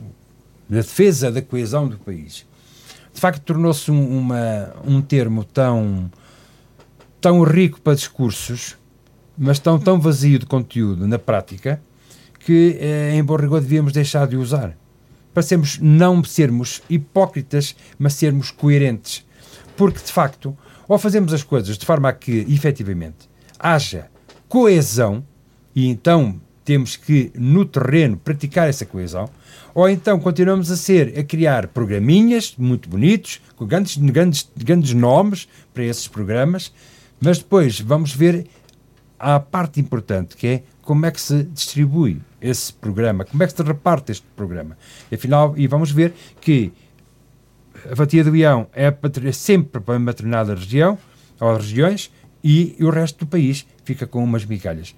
da 0.68 0.78
defesa 0.78 1.32
da 1.32 1.40
coesão 1.40 1.88
do 1.88 1.96
país, 1.96 2.46
de 3.14 3.20
facto 3.20 3.42
tornou-se 3.42 3.90
um, 3.90 4.28
um 4.84 5.00
termo 5.00 5.42
tão, 5.44 6.10
tão 7.18 7.42
rico 7.42 7.80
para 7.80 7.94
discursos 7.94 8.76
mas 9.36 9.58
tão, 9.58 9.78
tão 9.78 10.00
vazio 10.00 10.38
de 10.38 10.46
conteúdo 10.46 11.06
na 11.06 11.18
prática 11.18 11.80
que, 12.40 12.78
eh, 12.80 13.14
em 13.14 13.24
bom 13.24 13.36
rigor, 13.36 13.60
devíamos 13.60 13.92
deixar 13.92 14.26
de 14.26 14.36
usar. 14.36 14.76
Para 15.34 15.42
sermos, 15.42 15.78
não 15.78 16.22
sermos 16.24 16.82
hipócritas, 16.88 17.76
mas 17.98 18.14
sermos 18.14 18.50
coerentes. 18.50 19.26
Porque, 19.76 19.98
de 19.98 20.12
facto, 20.12 20.56
ou 20.88 20.98
fazemos 20.98 21.34
as 21.34 21.42
coisas 21.42 21.76
de 21.76 21.84
forma 21.84 22.08
a 22.08 22.12
que, 22.12 22.46
efetivamente, 22.48 23.28
haja 23.58 24.06
coesão, 24.48 25.24
e 25.74 25.86
então 25.88 26.40
temos 26.64 26.96
que, 26.96 27.30
no 27.34 27.64
terreno, 27.64 28.16
praticar 28.16 28.68
essa 28.68 28.86
coesão, 28.86 29.28
ou 29.74 29.88
então 29.88 30.18
continuamos 30.18 30.70
a 30.70 30.76
ser, 30.76 31.18
a 31.18 31.22
criar 31.22 31.68
programinhas 31.68 32.54
muito 32.56 32.88
bonitos, 32.88 33.40
com 33.56 33.66
grandes, 33.66 33.96
grandes, 33.96 34.48
grandes 34.56 34.92
nomes 34.94 35.48
para 35.74 35.84
esses 35.84 36.08
programas, 36.08 36.72
mas 37.20 37.38
depois 37.38 37.80
vamos 37.80 38.14
ver 38.14 38.46
há 39.18 39.36
a 39.36 39.40
parte 39.40 39.80
importante 39.80 40.36
que 40.36 40.46
é 40.46 40.62
como 40.82 41.04
é 41.04 41.10
que 41.10 41.20
se 41.20 41.42
distribui 41.44 42.20
esse 42.40 42.72
programa, 42.72 43.24
como 43.24 43.42
é 43.42 43.46
que 43.46 43.52
se 43.52 43.62
reparte 43.62 44.12
este 44.12 44.26
programa. 44.36 44.78
Afinal, 45.12 45.54
e 45.56 45.66
vamos 45.66 45.90
ver 45.90 46.14
que 46.40 46.72
a 47.90 47.96
fatia 47.96 48.22
do 48.24 48.34
Ião 48.34 48.68
é, 48.72 48.86
é 48.86 49.32
sempre 49.32 49.80
para 49.80 49.96
uma 49.96 50.12
determinada 50.12 50.54
região 50.54 50.98
ou 51.40 51.56
regiões 51.56 52.10
e 52.42 52.76
o 52.80 52.90
resto 52.90 53.20
do 53.20 53.26
país 53.26 53.66
fica 53.84 54.06
com 54.06 54.22
umas 54.22 54.44
migalhas. 54.44 54.94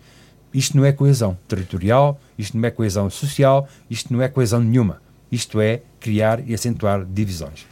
Isto 0.53 0.77
não 0.77 0.85
é 0.85 0.93
coesão 0.93 1.37
territorial, 1.47 2.21
isto 2.39 2.57
não 2.57 2.67
é 2.67 2.71
coesão 2.71 3.11
social, 3.11 3.69
isto 3.91 4.13
não 4.13 4.23
é 4.23 4.29
coesão 4.29 4.61
nenhuma. 4.61 5.01
Isto 5.31 5.61
é 5.61 5.83
criar 6.01 6.41
e 6.49 6.55
acentuar 6.55 7.05
divisões. 7.05 7.67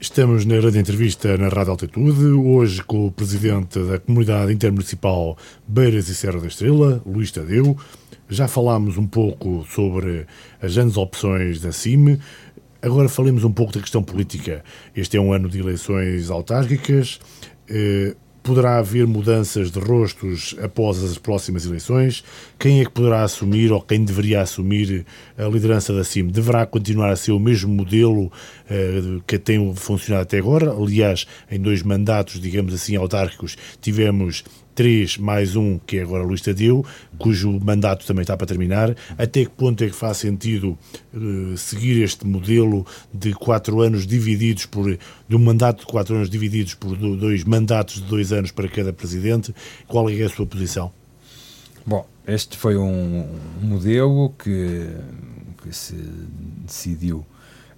Estamos 0.00 0.44
na 0.44 0.56
grande 0.56 0.78
entrevista 0.78 1.36
na 1.36 1.48
Rádio 1.48 1.72
Altitude, 1.72 2.26
hoje 2.26 2.84
com 2.84 3.08
o 3.08 3.10
presidente 3.10 3.80
da 3.80 3.98
Comunidade 3.98 4.52
Intermunicipal 4.52 5.36
Beiras 5.66 6.08
e 6.08 6.14
Serra 6.14 6.40
da 6.40 6.46
Estrela, 6.46 7.02
Luís 7.04 7.32
Tadeu. 7.32 7.76
Já 8.28 8.46
falámos 8.46 8.96
um 8.96 9.08
pouco 9.08 9.66
sobre 9.68 10.24
as 10.62 10.76
grandes 10.76 10.96
opções 10.96 11.60
da 11.60 11.72
CIM. 11.72 12.16
Agora 12.80 13.08
falemos 13.08 13.42
um 13.42 13.50
pouco 13.50 13.72
da 13.72 13.80
questão 13.80 14.00
política. 14.00 14.62
Este 14.94 15.16
é 15.16 15.20
um 15.20 15.32
ano 15.32 15.48
de 15.48 15.58
eleições 15.58 16.30
autárquicas. 16.30 17.18
Poderá 18.48 18.78
haver 18.78 19.06
mudanças 19.06 19.70
de 19.70 19.78
rostos 19.78 20.56
após 20.62 21.04
as 21.04 21.18
próximas 21.18 21.66
eleições? 21.66 22.24
Quem 22.58 22.80
é 22.80 22.84
que 22.86 22.90
poderá 22.90 23.22
assumir 23.22 23.70
ou 23.70 23.78
quem 23.78 24.02
deveria 24.02 24.40
assumir 24.40 25.04
a 25.36 25.44
liderança 25.44 25.92
da 25.92 26.02
CIM? 26.02 26.28
Deverá 26.28 26.64
continuar 26.64 27.10
a 27.10 27.16
ser 27.16 27.32
o 27.32 27.38
mesmo 27.38 27.70
modelo 27.70 28.22
uh, 28.22 29.22
que 29.26 29.38
tem 29.38 29.74
funcionado 29.74 30.22
até 30.22 30.38
agora? 30.38 30.72
Aliás, 30.72 31.26
em 31.50 31.60
dois 31.60 31.82
mandatos, 31.82 32.40
digamos 32.40 32.72
assim, 32.72 32.96
autárquicos, 32.96 33.54
tivemos 33.82 34.42
três 34.78 35.18
mais 35.18 35.56
um, 35.56 35.76
que 35.76 35.98
é 35.98 36.02
agora 36.02 36.22
Luís 36.22 36.40
Tadeu, 36.40 36.86
cujo 37.18 37.58
mandato 37.58 38.06
também 38.06 38.22
está 38.22 38.36
para 38.36 38.46
terminar. 38.46 38.94
Até 39.18 39.44
que 39.44 39.50
ponto 39.50 39.82
é 39.82 39.88
que 39.88 39.92
faz 39.92 40.18
sentido 40.18 40.78
uh, 41.12 41.56
seguir 41.56 42.00
este 42.00 42.24
modelo 42.24 42.86
de 43.12 43.32
quatro 43.32 43.80
anos 43.80 44.06
divididos 44.06 44.66
por. 44.66 44.96
de 45.28 45.34
um 45.34 45.40
mandato 45.40 45.80
de 45.80 45.86
quatro 45.86 46.14
anos 46.14 46.30
divididos 46.30 46.74
por 46.74 46.96
dois 46.96 47.42
mandatos 47.42 47.96
de 47.96 48.02
dois 48.02 48.32
anos 48.32 48.52
para 48.52 48.68
cada 48.68 48.92
presidente? 48.92 49.52
Qual 49.88 50.08
é 50.08 50.22
a 50.22 50.28
sua 50.28 50.46
posição? 50.46 50.92
Bom, 51.84 52.06
este 52.24 52.56
foi 52.56 52.76
um, 52.76 53.26
modelo 53.60 54.32
que, 54.38 54.86
que 55.60 55.74
se 55.74 55.96
decidiu 56.64 57.26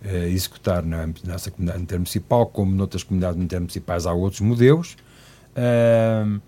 uh, 0.05 0.27
executar 0.27 0.83
na 0.83 1.09
nossa 1.25 1.51
comunidade 1.51 1.83
intermunicipal, 1.83 2.45
como 2.45 2.75
noutras 2.75 3.03
comunidades 3.03 3.43
intermunicipais 3.43 4.05
há 4.05 4.13
outros 4.13 4.43
modelos. 4.43 4.99
Uh, 5.57 6.39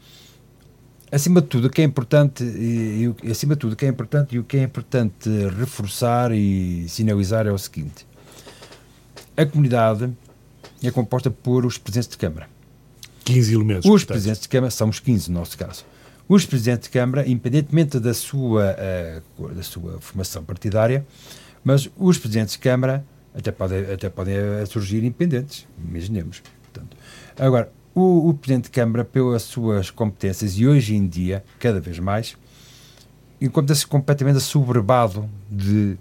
acima 1.13 1.43
de 1.43 1.47
tudo, 1.47 1.67
o 1.67 1.71
que 1.71 1.83
é 1.83 1.85
importante, 1.85 2.43
e, 2.43 3.15
e, 3.23 3.31
acima 3.31 3.55
de 3.55 3.61
tudo, 3.61 3.75
o 3.75 3.77
que 3.77 3.85
é 3.85 3.89
importante 3.89 4.35
e 4.35 4.39
o 4.39 4.45
que 4.45 4.57
é 4.57 4.63
importante 4.63 5.29
reforçar 5.59 6.33
e 6.33 6.89
sinalizar 6.89 7.47
é 7.47 7.53
o 7.53 7.59
seguinte: 7.59 8.07
a 9.37 9.45
comunidade 9.45 10.11
é 10.83 10.91
composta 10.91 11.31
por 11.31 11.67
os 11.67 11.77
presidentes 11.77 12.09
de 12.09 12.17
Câmara. 12.17 12.49
15 13.25 13.55
elementos. 13.55 13.85
Os 13.85 13.91
portanto. 13.91 14.09
presidentes 14.09 14.43
de 14.43 14.49
Câmara, 14.49 14.71
somos 14.71 14.99
15 14.99 15.31
no 15.31 15.39
nosso 15.39 15.57
caso. 15.57 15.85
Os 16.29 16.47
presidentes 16.47 16.89
de 16.89 16.91
Câmara, 16.91 17.29
independentemente 17.29 18.01
da 18.01 18.15
sua, 18.15 18.75
uh, 19.39 19.49
da 19.49 19.63
sua 19.63 20.01
formação 20.01 20.43
partidária, 20.43 21.07
mas 21.63 21.89
os 21.97 22.19
presidentes 22.19 22.55
de 22.55 22.61
Câmara 22.61 23.05
até 23.35 23.53
podem, 23.53 23.93
até 23.93 24.09
podem 24.09 24.35
surgir 24.67 24.99
independentes, 24.99 25.67
imaginemos. 25.79 26.43
Portanto, 26.63 26.97
agora, 27.39 27.71
o, 27.95 28.29
o 28.29 28.35
Presidente 28.35 28.65
de 28.65 28.71
Câmara, 28.71 29.05
pelas 29.05 29.43
suas 29.43 29.91
competências, 29.91 30.59
e 30.59 30.67
hoje 30.67 30.95
em 30.95 31.07
dia, 31.07 31.45
cada 31.59 31.81
vez 31.81 31.99
mais, 31.99 32.37
encontra-se 33.41 33.87
completamente 33.87 34.37
assoberbado 34.37 35.29
de 35.51 35.97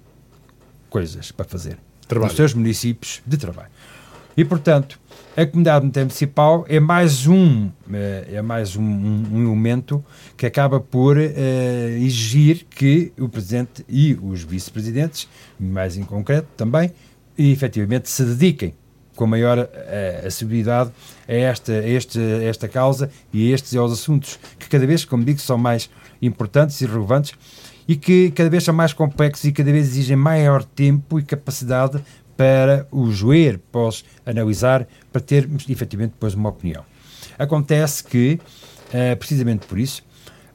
coisas 0.89 1.31
para 1.31 1.45
fazer. 1.45 1.77
Trabalho. 2.07 2.29
Nos 2.29 2.35
seus 2.35 2.53
municípios 2.53 3.21
de 3.25 3.37
trabalho. 3.37 3.69
E, 4.35 4.45
portanto, 4.45 4.99
a 5.35 5.45
comunidade 5.45 5.85
municipal 5.85 6.65
é 6.67 6.79
mais 6.79 7.27
um, 7.27 7.69
eh, 7.91 8.27
é 8.33 8.41
mais 8.41 8.75
um, 8.75 8.83
um 8.83 9.47
elemento 9.47 10.03
que 10.37 10.45
acaba 10.45 10.79
por 10.79 11.17
uh, 11.17 11.21
exigir 11.97 12.65
que 12.69 13.11
o 13.17 13.27
Presidente 13.29 13.85
e 13.87 14.17
os 14.21 14.43
Vice-Presidentes, 14.43 15.27
mais 15.59 15.97
em 15.97 16.03
concreto 16.03 16.47
também, 16.55 16.91
efetivamente 17.37 18.09
se 18.09 18.23
dediquem 18.23 18.73
com 19.21 19.27
maior 19.27 19.59
uh, 19.59 20.25
assiduidade 20.25 20.89
a 21.27 21.31
esta, 21.31 21.73
a 21.73 21.87
este, 21.87 22.17
a 22.17 22.43
esta 22.43 22.67
causa 22.67 23.07
e 23.31 23.51
a 23.51 23.53
estes 23.53 23.75
aos 23.75 23.93
assuntos 23.93 24.39
que 24.57 24.67
cada 24.67 24.87
vez, 24.87 25.05
como 25.05 25.23
digo, 25.23 25.37
são 25.37 25.59
mais 25.59 25.91
importantes 26.23 26.81
e 26.81 26.87
relevantes 26.87 27.33
e 27.87 27.95
que 27.95 28.31
cada 28.31 28.49
vez 28.49 28.63
são 28.63 28.73
mais 28.73 28.93
complexos 28.93 29.45
e 29.45 29.51
cada 29.51 29.71
vez 29.71 29.89
exigem 29.89 30.15
maior 30.15 30.63
tempo 30.63 31.19
e 31.19 31.23
capacidade 31.23 32.03
para 32.35 32.87
o 32.89 33.11
joer, 33.11 33.59
pós 33.71 34.03
analisar, 34.25 34.87
para 35.13 35.21
termos 35.21 35.69
efetivamente 35.69 36.13
depois 36.13 36.33
uma 36.33 36.49
opinião. 36.49 36.83
Acontece 37.37 38.03
que, 38.03 38.39
uh, 38.87 39.15
precisamente 39.17 39.67
por 39.67 39.77
isso, 39.77 40.01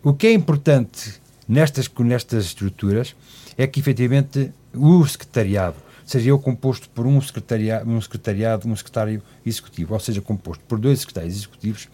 o 0.02 0.12
que 0.12 0.26
é 0.26 0.32
importante 0.32 1.20
nestas, 1.48 1.88
nestas 2.00 2.46
estruturas 2.46 3.14
é 3.56 3.64
que 3.64 3.78
efetivamente 3.78 4.52
o 4.74 5.06
secretariado 5.06 5.85
seja 6.06 6.30
eu 6.30 6.38
composto 6.38 6.88
por 6.90 7.04
um 7.04 7.20
secretariado, 7.20 7.90
um 7.90 8.00
secretariado, 8.00 8.68
um 8.68 8.76
secretário 8.76 9.20
executivo, 9.44 9.92
ou 9.92 10.00
seja, 10.00 10.20
composto 10.22 10.62
por 10.68 10.78
dois 10.78 11.00
secretários 11.00 11.34
executivos, 11.34 11.88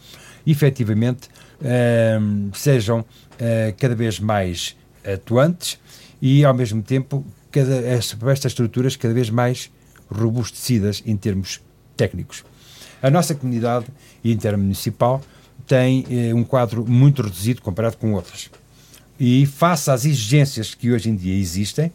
efetivamente 0.46 1.28
uh, 1.60 2.54
sejam 2.54 3.00
uh, 3.00 3.04
cada 3.78 3.94
vez 3.94 4.20
mais 4.20 4.76
atuantes 5.04 5.78
e, 6.20 6.44
ao 6.44 6.52
mesmo 6.52 6.82
tempo, 6.82 7.24
cada, 7.50 7.74
estas 7.86 8.44
estruturas 8.44 8.94
cada 8.96 9.14
vez 9.14 9.30
mais 9.30 9.70
robustecidas 10.10 11.02
em 11.06 11.16
termos 11.16 11.60
técnicos. 11.96 12.44
A 13.02 13.10
nossa 13.10 13.34
comunidade 13.34 13.86
intermunicipal 14.22 15.22
tem 15.66 16.04
uh, 16.32 16.36
um 16.36 16.44
quadro 16.44 16.84
muito 16.86 17.22
reduzido 17.22 17.62
comparado 17.62 17.96
com 17.96 18.12
outras. 18.12 18.50
E 19.18 19.46
face 19.46 19.90
às 19.90 20.04
exigências 20.04 20.74
que 20.74 20.90
hoje 20.90 21.08
em 21.08 21.16
dia 21.16 21.34
existem, 21.34 21.92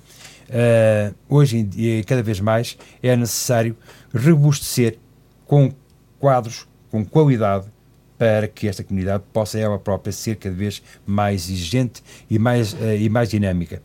uh, 0.49 1.15
hoje 1.29 1.57
em 1.57 1.65
dia, 1.65 2.03
cada 2.03 2.23
vez 2.23 2.39
mais, 2.39 2.77
é 3.01 3.15
necessário 3.15 3.75
robustecer 4.13 4.97
com 5.45 5.71
quadros, 6.19 6.67
com 6.91 7.05
qualidade, 7.05 7.65
para 8.17 8.47
que 8.47 8.67
esta 8.67 8.83
comunidade 8.83 9.23
possa 9.31 9.59
ela 9.59 9.77
própria 9.77 10.11
ser 10.11 10.37
cada 10.37 10.55
vez 10.55 10.81
mais 11.05 11.49
exigente 11.49 12.03
e 12.29 12.39
mais, 12.39 12.73
uh, 12.73 12.95
e 12.97 13.09
mais 13.09 13.29
dinâmica. 13.29 13.81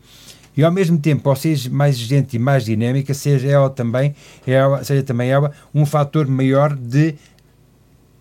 E 0.56 0.62
ao 0.62 0.70
mesmo 0.70 0.98
tempo, 0.98 1.28
ao 1.28 1.36
ser 1.36 1.70
mais 1.70 1.96
exigente 1.96 2.36
e 2.36 2.38
mais 2.38 2.64
dinâmica, 2.64 3.14
seja 3.14 3.48
ela 3.48 3.70
também, 3.70 4.14
ela, 4.46 4.84
seja 4.84 5.02
também 5.02 5.30
ela 5.30 5.52
um 5.74 5.86
fator 5.86 6.26
maior 6.26 6.74
de 6.74 7.14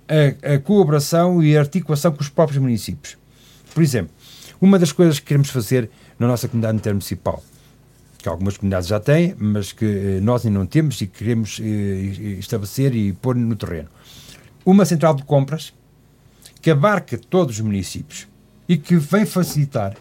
a, 0.08 0.56
a 0.56 0.60
colaboração 0.60 1.44
e 1.44 1.58
articulação 1.58 2.12
com 2.12 2.22
os 2.22 2.30
próprios 2.30 2.62
municípios. 2.62 3.18
Por 3.74 3.84
exemplo, 3.84 4.14
uma 4.62 4.78
das 4.78 4.92
coisas 4.92 5.20
que 5.20 5.26
queremos 5.26 5.50
fazer 5.50 5.90
na 6.20 6.28
nossa 6.28 6.48
comunidade 6.48 6.78
intermunicipal 6.78 7.42
que 8.22 8.30
algumas 8.30 8.58
comunidades 8.58 8.88
já 8.88 9.00
têm, 9.00 9.36
mas 9.38 9.72
que 9.72 9.86
eh, 9.86 10.20
nós 10.22 10.46
ainda 10.46 10.60
não 10.60 10.66
temos 10.66 11.02
e 11.02 11.08
queremos 11.08 11.60
eh, 11.60 12.38
estabelecer 12.40 12.96
e 12.96 13.14
pôr 13.14 13.36
no 13.36 13.56
terreno. 13.56 13.90
Uma 14.66 14.86
central 14.86 15.16
de 15.16 15.24
compras 15.24 15.74
que 16.62 16.70
abarca 16.70 17.18
todos 17.18 17.56
os 17.56 17.62
municípios 17.62 18.28
e 18.70 18.78
que 18.78 18.96
vem 18.96 19.26
facilitar, 19.26 19.96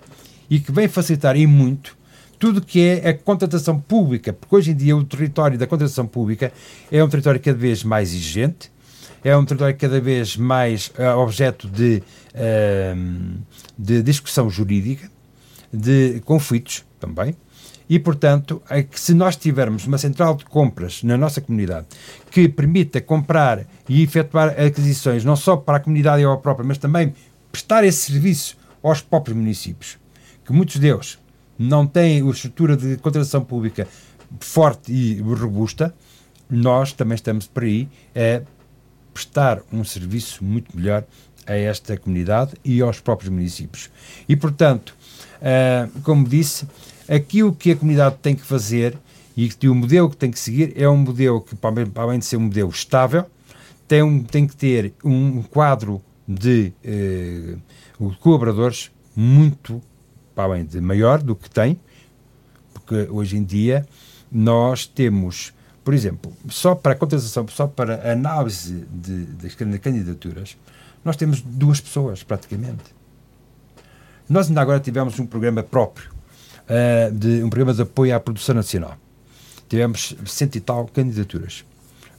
e 0.48 0.60
que 0.60 0.70
vem 0.70 0.86
facilitar 0.86 1.36
em 1.36 1.46
muito, 1.46 1.96
tudo 2.38 2.60
que 2.60 2.80
é 2.80 3.08
a 3.10 3.14
contratação 3.14 3.78
pública, 3.78 4.32
porque 4.32 4.56
hoje 4.56 4.70
em 4.70 4.74
dia 4.74 4.96
o 4.96 5.04
território 5.04 5.58
da 5.58 5.66
contratação 5.66 6.06
pública 6.06 6.52
é 6.90 7.02
um 7.02 7.08
território 7.08 7.40
cada 7.40 7.56
vez 7.56 7.84
mais 7.84 8.10
exigente, 8.10 8.70
é 9.22 9.36
um 9.36 9.44
território 9.44 9.76
cada 9.76 10.00
vez 10.00 10.36
mais 10.36 10.90
uh, 10.98 11.18
objeto 11.18 11.68
de, 11.68 12.02
uh, 12.34 13.38
de 13.78 14.02
discussão 14.02 14.48
jurídica, 14.48 15.10
de 15.72 16.20
conflitos 16.24 16.84
também, 16.98 17.36
e, 17.90 17.98
portanto, 17.98 18.62
é 18.70 18.84
que 18.84 19.00
se 19.00 19.12
nós 19.12 19.34
tivermos 19.34 19.84
uma 19.84 19.98
central 19.98 20.36
de 20.36 20.44
compras 20.44 21.02
na 21.02 21.16
nossa 21.16 21.40
comunidade 21.40 21.88
que 22.30 22.48
permita 22.48 23.00
comprar 23.00 23.66
e 23.88 24.00
efetuar 24.04 24.50
aquisições 24.50 25.24
não 25.24 25.34
só 25.34 25.56
para 25.56 25.78
a 25.78 25.80
comunidade 25.80 26.22
ao 26.22 26.38
própria, 26.38 26.64
mas 26.64 26.78
também 26.78 27.12
prestar 27.50 27.82
esse 27.82 28.12
serviço 28.12 28.56
aos 28.80 29.00
próprios 29.00 29.36
municípios, 29.36 29.98
que 30.44 30.52
muitos 30.52 30.76
deles 30.76 31.18
não 31.58 31.84
têm 31.84 32.22
a 32.22 32.30
estrutura 32.30 32.76
de 32.76 32.96
contratação 32.98 33.44
pública 33.44 33.88
forte 34.38 34.92
e 34.92 35.20
robusta, 35.20 35.92
nós 36.48 36.92
também 36.92 37.16
estamos 37.16 37.48
por 37.48 37.64
aí 37.64 37.88
a 38.14 38.40
prestar 39.12 39.62
um 39.72 39.82
serviço 39.82 40.44
muito 40.44 40.76
melhor 40.76 41.04
a 41.44 41.54
esta 41.56 41.96
comunidade 41.96 42.52
e 42.64 42.80
aos 42.80 43.00
próprios 43.00 43.30
municípios. 43.30 43.90
E, 44.28 44.36
portanto, 44.36 44.94
uh, 45.40 46.00
como 46.02 46.28
disse, 46.28 46.68
aquilo 47.10 47.52
que 47.52 47.72
a 47.72 47.76
comunidade 47.76 48.16
tem 48.22 48.36
que 48.36 48.42
fazer 48.42 48.96
e 49.36 49.50
o 49.68 49.74
modelo 49.74 50.08
que 50.08 50.16
tem 50.16 50.30
que 50.30 50.38
seguir 50.38 50.72
é 50.76 50.88
um 50.88 50.96
modelo 50.96 51.40
que, 51.40 51.56
para 51.56 51.72
além 51.96 52.18
de 52.18 52.24
ser 52.24 52.36
um 52.36 52.42
modelo 52.42 52.70
estável, 52.70 53.26
tem, 53.88 54.02
um, 54.02 54.22
tem 54.22 54.46
que 54.46 54.54
ter 54.54 54.92
um 55.02 55.42
quadro 55.42 56.00
de 56.28 56.72
eh, 56.84 57.56
colaboradores 58.20 58.92
muito, 59.16 59.82
para 60.34 60.44
além 60.44 60.64
de 60.64 60.80
maior 60.80 61.20
do 61.22 61.34
que 61.34 61.50
tem, 61.50 61.80
porque 62.72 63.08
hoje 63.10 63.36
em 63.36 63.42
dia 63.42 63.86
nós 64.30 64.86
temos, 64.86 65.52
por 65.82 65.94
exemplo, 65.94 66.32
só 66.48 66.74
para 66.74 66.92
a 66.92 66.94
contratação, 66.94 67.48
só 67.48 67.66
para 67.66 68.08
a 68.08 68.12
análise 68.12 68.86
de, 68.92 69.24
das 69.24 69.54
candidaturas, 69.54 70.56
nós 71.04 71.16
temos 71.16 71.40
duas 71.40 71.80
pessoas 71.80 72.22
praticamente. 72.22 72.94
Nós 74.28 74.48
ainda 74.48 74.60
agora 74.60 74.78
tivemos 74.78 75.18
um 75.18 75.26
programa 75.26 75.62
próprio 75.62 76.19
uh, 76.70 77.12
de 77.12 77.42
um 77.42 77.50
programa 77.50 77.74
de 77.74 77.82
apoio 77.82 78.14
à 78.14 78.20
produção 78.20 78.54
nacional. 78.54 78.96
Tivemos 79.68 80.14
cento 80.24 80.56
e 80.56 80.60
tal 80.60 80.86
candidaturas. 80.86 81.64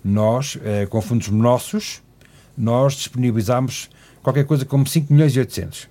Nós, 0.03 0.55
uh, 0.55 0.87
com 0.89 1.01
fundos 1.01 1.29
nossos, 1.29 2.01
nós 2.57 2.93
disponibilizámos 2.93 3.89
qualquer 4.21 4.45
coisa 4.45 4.65
como 4.65 4.85
5 4.85 5.11
milhões 5.11 5.35
e 5.35 5.39
800. 5.39 5.89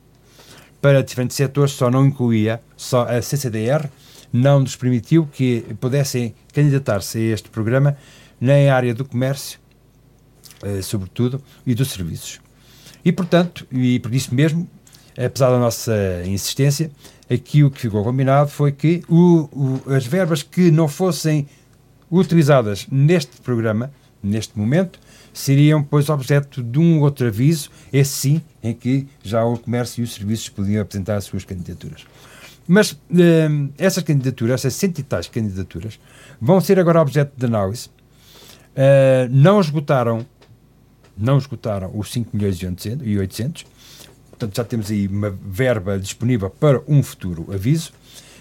para 0.80 1.02
diferentes 1.02 1.36
setores, 1.36 1.72
só 1.72 1.90
não 1.90 2.06
incluía, 2.06 2.58
só 2.74 3.02
a 3.02 3.20
CCDR 3.20 3.90
não 4.32 4.60
nos 4.60 4.76
permitiu 4.76 5.26
que 5.26 5.62
pudessem 5.78 6.34
candidatar-se 6.54 7.18
a 7.18 7.34
este 7.34 7.50
programa 7.50 7.98
na 8.40 8.74
área 8.74 8.94
do 8.94 9.04
comércio, 9.04 9.58
eh, 10.62 10.80
sobretudo, 10.80 11.42
e 11.66 11.74
dos 11.74 11.90
serviços. 11.90 12.40
E, 13.04 13.12
portanto, 13.12 13.66
e 13.70 13.98
por 13.98 14.14
isso 14.14 14.34
mesmo, 14.34 14.68
apesar 15.16 15.50
da 15.50 15.58
nossa 15.58 15.94
insistência, 16.24 16.90
aqui 17.30 17.62
o 17.62 17.70
que 17.70 17.80
ficou 17.80 18.02
combinado 18.02 18.50
foi 18.50 18.72
que 18.72 19.02
o, 19.08 19.48
o, 19.52 19.92
as 19.94 20.04
verbas 20.04 20.42
que 20.42 20.70
não 20.70 20.88
fossem 20.88 21.46
utilizadas 22.10 22.86
neste 22.90 23.40
programa, 23.40 23.92
neste 24.22 24.58
momento, 24.58 24.98
seriam, 25.32 25.82
pois, 25.82 26.08
objeto 26.08 26.62
de 26.62 26.78
um 26.78 27.00
outro 27.00 27.28
aviso, 27.28 27.70
esse 27.92 28.10
sim, 28.10 28.42
em 28.62 28.74
que 28.74 29.06
já 29.22 29.44
o 29.44 29.56
comércio 29.56 30.00
e 30.00 30.04
os 30.04 30.12
serviços 30.12 30.48
podiam 30.48 30.82
apresentar 30.82 31.16
as 31.16 31.24
suas 31.24 31.44
candidaturas. 31.44 32.04
Mas 32.66 32.92
uh, 32.92 32.98
essas 33.78 34.02
candidaturas, 34.02 34.54
essas 34.54 34.74
cento 34.74 34.98
e 34.98 35.02
tais 35.02 35.28
candidaturas, 35.28 36.00
vão 36.40 36.60
ser 36.60 36.78
agora 36.78 37.00
objeto 37.00 37.32
de 37.36 37.46
análise. 37.46 37.88
Uh, 38.74 39.28
não 39.30 39.60
esgotaram 39.60 40.26
não 41.20 41.36
esgotaram 41.36 41.90
os 41.94 42.10
5 42.10 42.34
milhões 42.34 42.58
e 43.02 43.18
800, 43.18 43.66
portanto 44.40 44.56
já 44.56 44.64
temos 44.64 44.90
aí 44.90 45.06
uma 45.06 45.30
verba 45.30 45.98
disponível 45.98 46.48
para 46.48 46.80
um 46.88 47.02
futuro 47.02 47.46
aviso, 47.52 47.92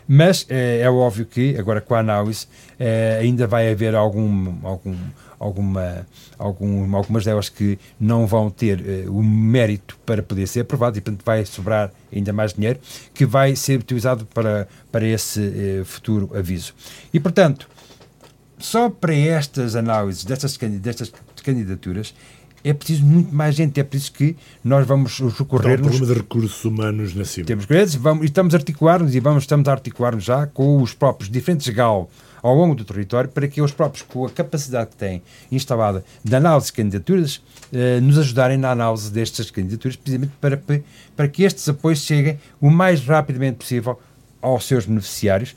mas 0.08 0.46
é, 0.50 0.80
é 0.80 0.90
óbvio 0.90 1.26
que 1.26 1.58
agora 1.58 1.82
com 1.82 1.94
a 1.94 2.00
análise 2.00 2.48
é, 2.80 3.20
ainda 3.22 3.46
vai 3.46 3.70
haver 3.70 3.94
algum, 3.94 4.66
algum, 4.66 4.96
alguma, 5.38 6.08
algum, 6.38 6.96
algumas 6.96 7.26
delas 7.26 7.50
que 7.50 7.78
não 8.00 8.26
vão 8.26 8.50
ter 8.50 8.80
é, 8.80 9.10
o 9.10 9.22
mérito 9.22 10.00
para 10.06 10.24
poder 10.24 10.48
ser 10.48 10.62
aprovado 10.62 10.98
e 10.98 11.02
portanto 11.02 11.24
vai 11.24 11.46
sobrar 11.46 11.92
ainda 12.12 12.32
mais 12.32 12.54
dinheiro 12.54 12.80
que 13.14 13.26
vai 13.26 13.56
ser 13.56 13.82
utilizado 13.82 14.26
para, 14.28 14.68
para 14.92 15.06
esse 15.06 15.84
futuro 15.86 16.32
aviso. 16.34 16.74
E 17.14 17.20
portanto, 17.20 17.70
só 18.58 18.90
para 18.90 19.14
estas 19.14 19.76
análises 19.76 20.26
destas, 20.26 20.58
destas 20.58 21.12
candidaturas 21.44 22.14
é 22.64 22.74
preciso 22.74 23.06
muito 23.06 23.34
mais 23.34 23.56
gente, 23.56 23.80
é 23.80 23.84
preciso 23.84 24.14
que 24.14 24.36
nós 24.64 24.86
vamos 24.86 25.20
recorrer... 25.20 25.72
Há 25.72 25.82
um 25.82 25.86
problema 25.86 26.06
de 26.06 26.14
recursos 26.14 26.66
humanos 26.66 27.16
na 27.16 27.26
CIMA. 27.26 27.46
Temos 27.46 27.66
grandes, 27.66 27.96
vamos, 27.96 28.26
estamos 28.26 28.54
a 28.54 28.58
articular-nos 28.58 29.16
e 29.16 29.20
vamos, 29.20 29.44
estamos 29.44 29.68
a 29.68 29.72
articular-nos 29.72 30.24
já 30.24 30.48
com 30.48 30.82
os 30.82 30.94
próprios 30.94 31.30
diferentes 31.30 31.68
GAL 31.70 32.10
ao 32.42 32.56
longo 32.56 32.76
do 32.76 32.86
território 32.86 33.30
para 33.30 33.48
que 33.48 33.62
os 33.62 33.72
próprios, 33.72 34.06
com 34.08 34.26
a 34.26 34.30
capacidade 34.30 34.92
que 34.92 34.96
têm 34.96 35.22
instalada 35.52 36.04
de 36.24 36.36
análise 36.36 36.68
de 36.68 36.74
candidaturas, 36.74 37.42
eh, 37.72 38.00
nos 38.00 38.18
ajudarem 38.18 38.58
na 38.58 38.72
análise 38.72 39.12
destas 39.12 39.52
candidaturas, 39.52 39.96
precisamente 39.96 40.34
para, 40.40 40.62
para 41.16 41.28
que 41.28 41.44
estes 41.44 41.68
apoios 41.68 42.00
cheguem 42.00 42.40
o 42.62 42.70
mais 42.70 43.02
rapidamente 43.02 43.58
possível 43.58 44.00
aos 44.42 44.66
seus 44.66 44.86
beneficiários, 44.86 45.56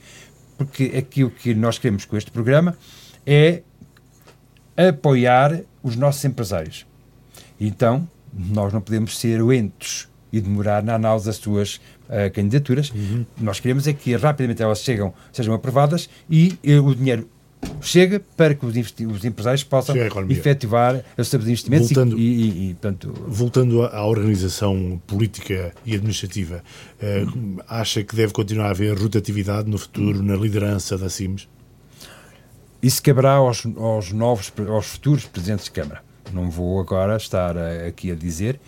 porque 0.58 0.92
aquilo 0.96 1.30
que 1.30 1.54
nós 1.54 1.78
queremos 1.78 2.04
com 2.04 2.16
este 2.16 2.30
programa 2.30 2.76
é 3.24 3.62
apoiar 4.76 5.60
os 5.82 5.96
nossos 5.96 6.24
empresários 6.24 6.86
então, 7.66 8.08
nós 8.32 8.72
não 8.72 8.80
podemos 8.80 9.18
ser 9.18 9.42
lentos 9.42 10.08
e 10.32 10.40
demorar 10.40 10.82
na 10.82 10.94
análise 10.94 11.26
das 11.26 11.36
suas 11.36 11.76
uh, 11.76 12.32
candidaturas. 12.32 12.90
Uhum. 12.90 13.26
Nós 13.38 13.60
queremos 13.60 13.86
é 13.86 13.92
que 13.92 14.16
rapidamente 14.16 14.62
elas 14.62 14.80
chegam, 14.80 15.12
sejam 15.30 15.54
aprovadas 15.54 16.08
e 16.28 16.58
uh, 16.66 16.84
o 16.84 16.94
dinheiro 16.94 17.28
chega 17.80 18.20
para 18.36 18.54
que 18.54 18.66
os, 18.66 18.74
os 18.74 19.24
empresários 19.24 19.62
possam 19.62 19.94
efetivar 20.28 21.04
os 21.16 21.28
seus 21.28 21.44
investimentos 21.44 21.92
voltando, 21.92 22.18
e, 22.18 22.22
e, 22.22 22.70
e, 22.70 22.74
portanto... 22.74 23.14
Voltando 23.28 23.84
à 23.84 24.04
organização 24.04 25.00
política 25.06 25.72
e 25.84 25.94
administrativa, 25.94 26.64
uh, 27.00 27.62
acha 27.68 28.02
que 28.02 28.16
deve 28.16 28.32
continuar 28.32 28.68
a 28.68 28.70
haver 28.70 28.98
rotatividade 28.98 29.70
no 29.70 29.78
futuro 29.78 30.22
na 30.22 30.34
liderança 30.34 30.98
da 30.98 31.08
CIMES? 31.08 31.46
Isso 32.82 33.00
caberá 33.00 33.34
aos, 33.34 33.64
aos 33.76 34.10
novos, 34.10 34.52
aos 34.68 34.86
futuros 34.86 35.26
presidentes 35.26 35.66
de 35.66 35.70
Câmara 35.70 36.02
não 36.32 36.50
vou 36.50 36.80
agora 36.80 37.16
estar 37.16 37.56
a, 37.56 37.86
aqui 37.86 38.10
a 38.10 38.14
dizer, 38.14 38.58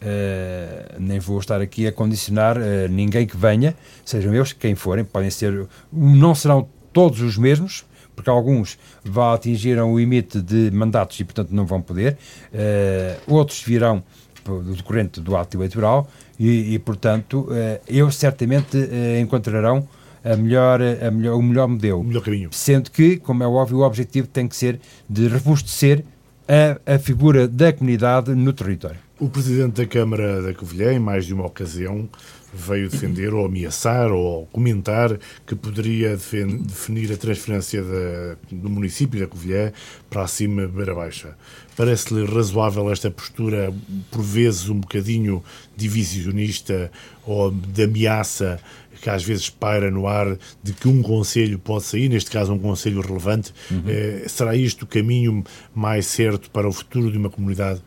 uh, 0.00 0.96
nem 0.98 1.18
vou 1.18 1.38
estar 1.38 1.60
aqui 1.60 1.86
a 1.86 1.92
condicionar 1.92 2.56
uh, 2.56 2.88
ninguém 2.88 3.26
que 3.26 3.36
venha, 3.36 3.74
sejam 4.04 4.34
eles 4.34 4.52
quem 4.52 4.74
forem, 4.74 5.04
podem 5.04 5.30
ser, 5.30 5.66
não 5.92 6.34
serão 6.34 6.68
todos 6.92 7.20
os 7.20 7.36
mesmos, 7.36 7.84
porque 8.14 8.30
alguns 8.30 8.78
vão 9.04 9.32
atingiram 9.32 9.92
o 9.92 9.98
limite 9.98 10.40
de 10.40 10.70
mandatos 10.70 11.18
e, 11.18 11.24
portanto, 11.24 11.50
não 11.50 11.66
vão 11.66 11.82
poder, 11.82 12.16
uh, 12.52 13.32
outros 13.34 13.62
virão 13.62 14.02
do 14.44 14.74
decorrente 14.74 15.20
do 15.20 15.36
ato 15.36 15.56
eleitoral 15.56 16.06
e, 16.38 16.74
e 16.74 16.78
portanto, 16.78 17.48
eles 17.88 18.14
certamente 18.16 18.76
encontrarão 19.18 19.88
a 20.22 20.36
melhor, 20.36 20.80
a 20.82 21.10
melhor, 21.10 21.36
o 21.36 21.42
melhor 21.42 21.68
modelo. 21.68 22.00
O 22.00 22.04
melhor 22.04 22.22
caminho. 22.22 22.48
Sendo 22.52 22.90
que, 22.90 23.16
como 23.16 23.42
é 23.42 23.46
óbvio, 23.46 23.78
o 23.78 23.82
objetivo 23.82 24.26
tem 24.26 24.48
que 24.48 24.54
ser 24.56 24.80
de 25.08 25.28
robustecer 25.28 26.04
a, 26.48 26.94
a 26.94 26.98
figura 26.98 27.48
da 27.48 27.72
comunidade 27.72 28.34
no 28.34 28.52
território. 28.52 28.98
O 29.18 29.28
Presidente 29.28 29.74
da 29.74 29.86
Câmara 29.86 30.42
da 30.42 30.52
Covilhã, 30.52 30.92
em 30.92 30.98
mais 30.98 31.24
de 31.24 31.32
uma 31.32 31.46
ocasião, 31.46 32.08
veio 32.52 32.88
defender 32.88 33.32
ou 33.32 33.46
ameaçar 33.46 34.12
ou 34.12 34.46
comentar 34.46 35.18
que 35.46 35.54
poderia 35.54 36.16
definir 36.16 37.12
a 37.12 37.16
transferência 37.16 37.82
da, 37.82 38.36
do 38.50 38.68
município 38.70 39.18
da 39.18 39.26
Covilhã 39.26 39.72
para 40.10 40.22
acima 40.22 40.66
Beira 40.68 40.94
Baixa. 40.94 41.36
Parece-lhe 41.76 42.24
razoável 42.24 42.90
esta 42.90 43.10
postura, 43.10 43.72
por 44.10 44.22
vezes 44.22 44.68
um 44.68 44.78
bocadinho 44.78 45.42
divisionista 45.76 46.90
ou 47.24 47.50
de 47.50 47.82
ameaça 47.82 48.60
que 49.00 49.10
às 49.10 49.22
vezes 49.22 49.48
paira 49.48 49.90
no 49.90 50.06
ar 50.06 50.36
de 50.62 50.72
que 50.72 50.88
um 50.88 51.02
conselho 51.02 51.58
pode 51.58 51.84
sair, 51.84 52.08
neste 52.08 52.30
caso 52.30 52.52
um 52.52 52.58
conselho 52.58 53.00
relevante. 53.00 53.52
Uhum. 53.70 53.82
Eh, 53.86 54.24
será 54.28 54.54
isto 54.54 54.82
o 54.82 54.86
caminho 54.86 55.44
mais 55.74 56.06
certo 56.06 56.50
para 56.50 56.68
o 56.68 56.72
futuro 56.72 57.10
de 57.10 57.18
uma 57.18 57.30
comunidade? 57.30 57.82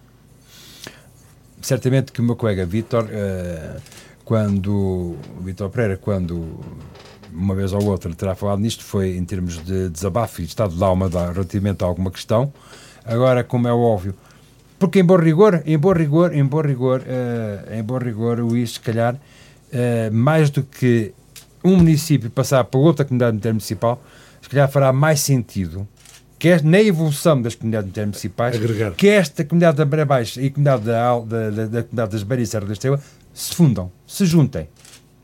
Certamente 1.61 2.11
que 2.11 2.21
o 2.21 2.23
meu 2.23 2.35
colega 2.35 2.65
Vítor, 2.65 3.07
eh, 3.11 3.77
quando 4.23 5.15
Vítor 5.41 5.69
Pereira, 5.69 5.97
quando 5.97 6.59
uma 7.33 7.55
vez 7.55 7.73
ou 7.73 7.83
outra 7.85 8.13
terá 8.13 8.35
falado 8.35 8.59
nisto, 8.59 8.83
foi 8.83 9.15
em 9.15 9.25
termos 9.25 9.63
de 9.63 9.89
desabafo 9.89 10.41
e 10.41 10.45
estado 10.45 10.75
de 10.75 10.83
alma 10.83 11.09
relativamente 11.09 11.83
a 11.83 11.87
alguma 11.87 12.11
questão. 12.11 12.51
Agora, 13.05 13.43
como 13.43 13.67
é 13.67 13.73
óbvio, 13.73 14.13
porque 14.79 14.99
em 14.99 15.03
bom 15.03 15.17
rigor, 15.17 15.63
em 15.65 15.77
bom 15.77 15.91
rigor, 15.91 16.33
em 16.33 16.45
bom 16.45 16.61
rigor, 16.61 17.01
uh, 17.01 17.73
em 17.73 17.83
bom 17.83 17.97
rigor, 17.97 18.39
o 18.39 18.55
IS, 18.55 18.73
se 18.73 18.79
calhar, 18.79 19.15
uh, 19.71 20.13
mais 20.13 20.49
do 20.49 20.63
que 20.63 21.13
um 21.63 21.77
município 21.77 22.29
passar 22.29 22.63
para 22.63 22.79
outra 22.79 23.05
comunidade 23.05 23.37
intermunicipal, 23.37 24.01
se 24.41 24.49
calhar 24.49 24.69
fará 24.69 24.93
mais 24.93 25.19
sentido 25.19 25.87
que 26.39 26.49
é 26.49 26.61
na 26.61 26.79
evolução 26.81 27.41
das 27.41 27.55
comunidades 27.55 27.89
intermunicipais 27.89 28.55
Agregar. 28.55 28.91
que 28.91 29.07
esta 29.07 29.43
comunidade 29.43 29.77
da 29.77 29.85
Beira 29.85 30.05
Baixa 30.05 30.39
e 30.41 30.47
a 30.47 30.51
comunidade 30.51 30.83
da, 30.83 31.19
da, 31.19 31.49
da, 31.49 31.49
da 31.49 31.83
comunidade 31.83 32.11
das 32.11 32.23
Beiras 32.23 32.47
e 32.47 32.51
Serra 32.51 32.65
da 32.65 32.73
Estrela 32.73 33.01
se 33.33 33.55
fundam, 33.55 33.91
se 34.05 34.25
juntem, 34.25 34.69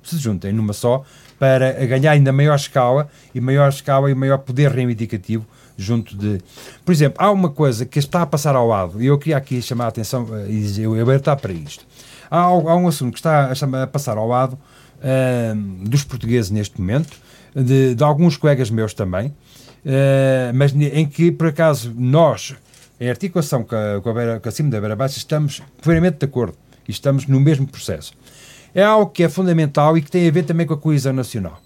se 0.04 0.18
juntem 0.18 0.52
numa 0.52 0.74
só 0.74 1.04
para 1.38 1.74
ganhar 1.86 2.12
ainda 2.12 2.32
maior 2.32 2.56
escala 2.56 3.10
e 3.34 3.40
maior 3.40 3.70
escala 3.70 4.10
e 4.10 4.16
maior 4.16 4.40
poder 4.40 4.72
reivindicativo 4.72 5.46
junto 5.78 6.16
de... 6.16 6.40
Por 6.86 6.92
exemplo, 6.92 7.18
há 7.20 7.32
uma 7.32 7.50
coisa 7.50 7.86
que 7.86 8.00
está 8.00 8.22
a 8.22 8.26
passar 8.26 8.56
ao 8.56 8.68
lado 8.68 9.02
e 9.02 9.08
eu 9.08 9.18
queria 9.18 9.38
aqui 9.38 9.62
chamar 9.62 9.86
a 9.86 9.88
atenção 9.90 10.28
eh, 10.34 10.48
e 10.50 10.82
eu 10.82 11.00
alertar 11.00 11.38
para 11.40 11.52
isto 11.52 11.86
há, 12.34 12.40
há 12.40 12.76
um 12.76 12.88
assunto 12.88 13.14
que 13.14 13.20
está 13.20 13.52
a, 13.52 13.88
passar 13.88 14.18
ao 14.18 14.28
lado 14.28 14.54
uh, 14.54 15.88
dos 15.88 16.04
portugueses 16.04 16.50
neste 16.50 16.82
momento, 16.82 17.16
de, 17.56 17.94
de 17.94 18.04
alguns 18.04 18.36
colegas 18.36 18.72
meus 18.72 18.94
também, 18.94 19.28
uh, 19.28 20.52
mas 20.56 20.74
em 20.74 21.06
que, 21.06 21.32
por 21.32 21.48
acaso, 21.48 21.94
nós, 21.96 22.56
em 23.00 23.08
articulação 23.08 23.64
com 23.64 23.76
a, 23.76 24.02
com 24.02 24.10
a, 24.10 24.14
Beira, 24.14 24.40
com 24.40 24.50
a 24.50 24.52
Cima 24.52 24.72
da 24.72 24.80
Beira 24.80 24.96
Baixa, 24.96 25.20
estamos 25.20 25.62
plenamente 25.82 26.18
de 26.18 26.26
acordo 26.26 26.58
e 26.88 26.92
estamos 26.92 27.28
no 27.28 27.40
mesmo 27.40 27.68
processo. 27.68 28.14
É 28.74 28.84
algo 28.84 29.12
que 29.12 29.24
é 29.24 29.30
fundamental 29.30 29.96
e 29.96 30.02
que 30.02 30.10
tem 30.10 30.28
a 30.28 30.32
ver 30.32 30.44
também 30.44 30.66
com 30.66 30.74
a 30.74 30.78
coesão 30.78 31.14
nacional. 31.14 31.62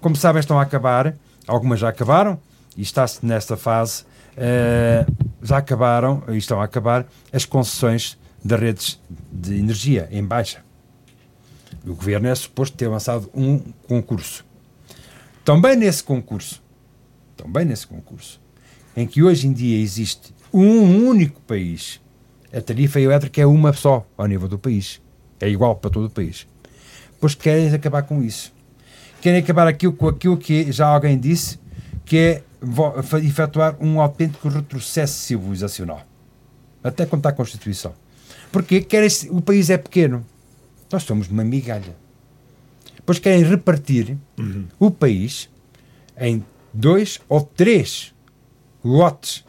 Como 0.00 0.14
sabem, 0.14 0.38
estão 0.38 0.60
a 0.60 0.62
acabar, 0.62 1.16
algumas 1.48 1.80
já 1.80 1.88
acabaram, 1.88 2.38
e 2.76 2.82
está-se 2.82 3.26
nesta 3.26 3.56
fase, 3.56 4.04
uh, 4.36 5.12
já 5.42 5.56
acabaram, 5.56 6.22
e 6.28 6.36
estão 6.36 6.60
a 6.60 6.64
acabar, 6.64 7.06
as 7.32 7.44
concessões 7.44 8.16
das 8.44 8.60
redes 8.60 9.00
de 9.32 9.58
energia 9.58 10.08
em 10.10 10.24
baixa. 10.24 10.64
O 11.84 11.94
governo 11.94 12.28
é 12.28 12.34
suposto 12.34 12.76
ter 12.76 12.88
lançado 12.88 13.30
um 13.34 13.58
concurso. 13.86 14.44
Também 15.44 15.76
nesse 15.76 16.02
concurso, 16.02 16.62
também 17.36 17.64
nesse 17.64 17.86
concurso, 17.86 18.40
em 18.96 19.06
que 19.06 19.22
hoje 19.22 19.46
em 19.46 19.52
dia 19.52 19.78
existe 19.78 20.34
um 20.52 21.06
único 21.06 21.40
país, 21.42 22.00
a 22.52 22.60
tarifa 22.60 23.00
elétrica 23.00 23.40
é 23.40 23.46
uma 23.46 23.72
só 23.72 24.06
ao 24.16 24.26
nível 24.26 24.48
do 24.48 24.58
país. 24.58 25.00
É 25.38 25.48
igual 25.48 25.76
para 25.76 25.90
todo 25.90 26.06
o 26.06 26.10
país. 26.10 26.46
Pois 27.20 27.34
querem 27.34 27.72
acabar 27.72 28.02
com 28.02 28.22
isso. 28.22 28.52
Querem 29.20 29.40
acabar 29.40 29.66
aquilo 29.66 29.92
com 29.92 30.08
aquilo 30.08 30.36
que 30.36 30.72
já 30.72 30.86
alguém 30.86 31.18
disse, 31.18 31.58
que 32.04 32.16
é 32.16 32.42
efetuar 33.22 33.76
um 33.80 34.00
autêntico 34.00 34.48
retrocesso 34.48 35.18
civilizacional. 35.20 36.02
Até 36.82 37.04
contar 37.04 37.30
a 37.30 37.32
Constituição. 37.32 37.92
Porque 38.56 38.80
quer 38.80 39.06
o 39.28 39.42
país 39.42 39.68
é 39.68 39.76
pequeno. 39.76 40.24
Nós 40.90 41.02
somos 41.02 41.28
uma 41.28 41.44
migalha. 41.44 41.94
Depois 42.94 43.18
querem 43.18 43.44
repartir 43.44 44.16
uhum. 44.38 44.66
o 44.78 44.90
país 44.90 45.50
em 46.16 46.42
dois 46.72 47.20
ou 47.28 47.42
três 47.42 48.14
lotes 48.82 49.44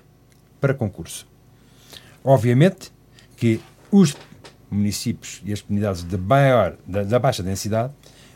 para 0.60 0.74
concurso. 0.74 1.26
Obviamente 2.22 2.92
que 3.38 3.62
os 3.90 4.14
municípios 4.70 5.42
e 5.46 5.54
as 5.54 5.62
comunidades 5.62 6.04
de 6.04 6.18
maior, 6.18 6.76
da, 6.86 7.04
da 7.04 7.18
baixa 7.18 7.42
densidade 7.42 7.94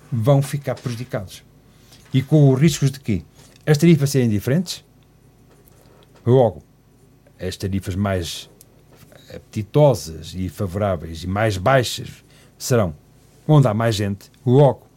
vão 0.09 0.41
ficar 0.41 0.75
prejudicados. 0.75 1.43
E 2.13 2.21
com 2.21 2.49
os 2.49 2.57
riscos 2.57 2.91
de 2.91 3.01
que 3.01 3.25
as 3.65 3.77
tarifas 3.77 4.09
serem 4.09 4.29
diferentes, 4.29 4.85
logo, 6.25 6.63
as 7.37 7.57
tarifas 7.57 7.93
mais 7.93 8.49
apetitosas 9.35 10.33
e 10.35 10.49
favoráveis 10.49 11.23
e 11.23 11.27
mais 11.27 11.57
baixas 11.57 12.23
serão 12.57 12.93
onde 13.47 13.67
há 13.67 13.73
mais 13.73 13.95
gente, 13.95 14.31
logo 14.45 14.87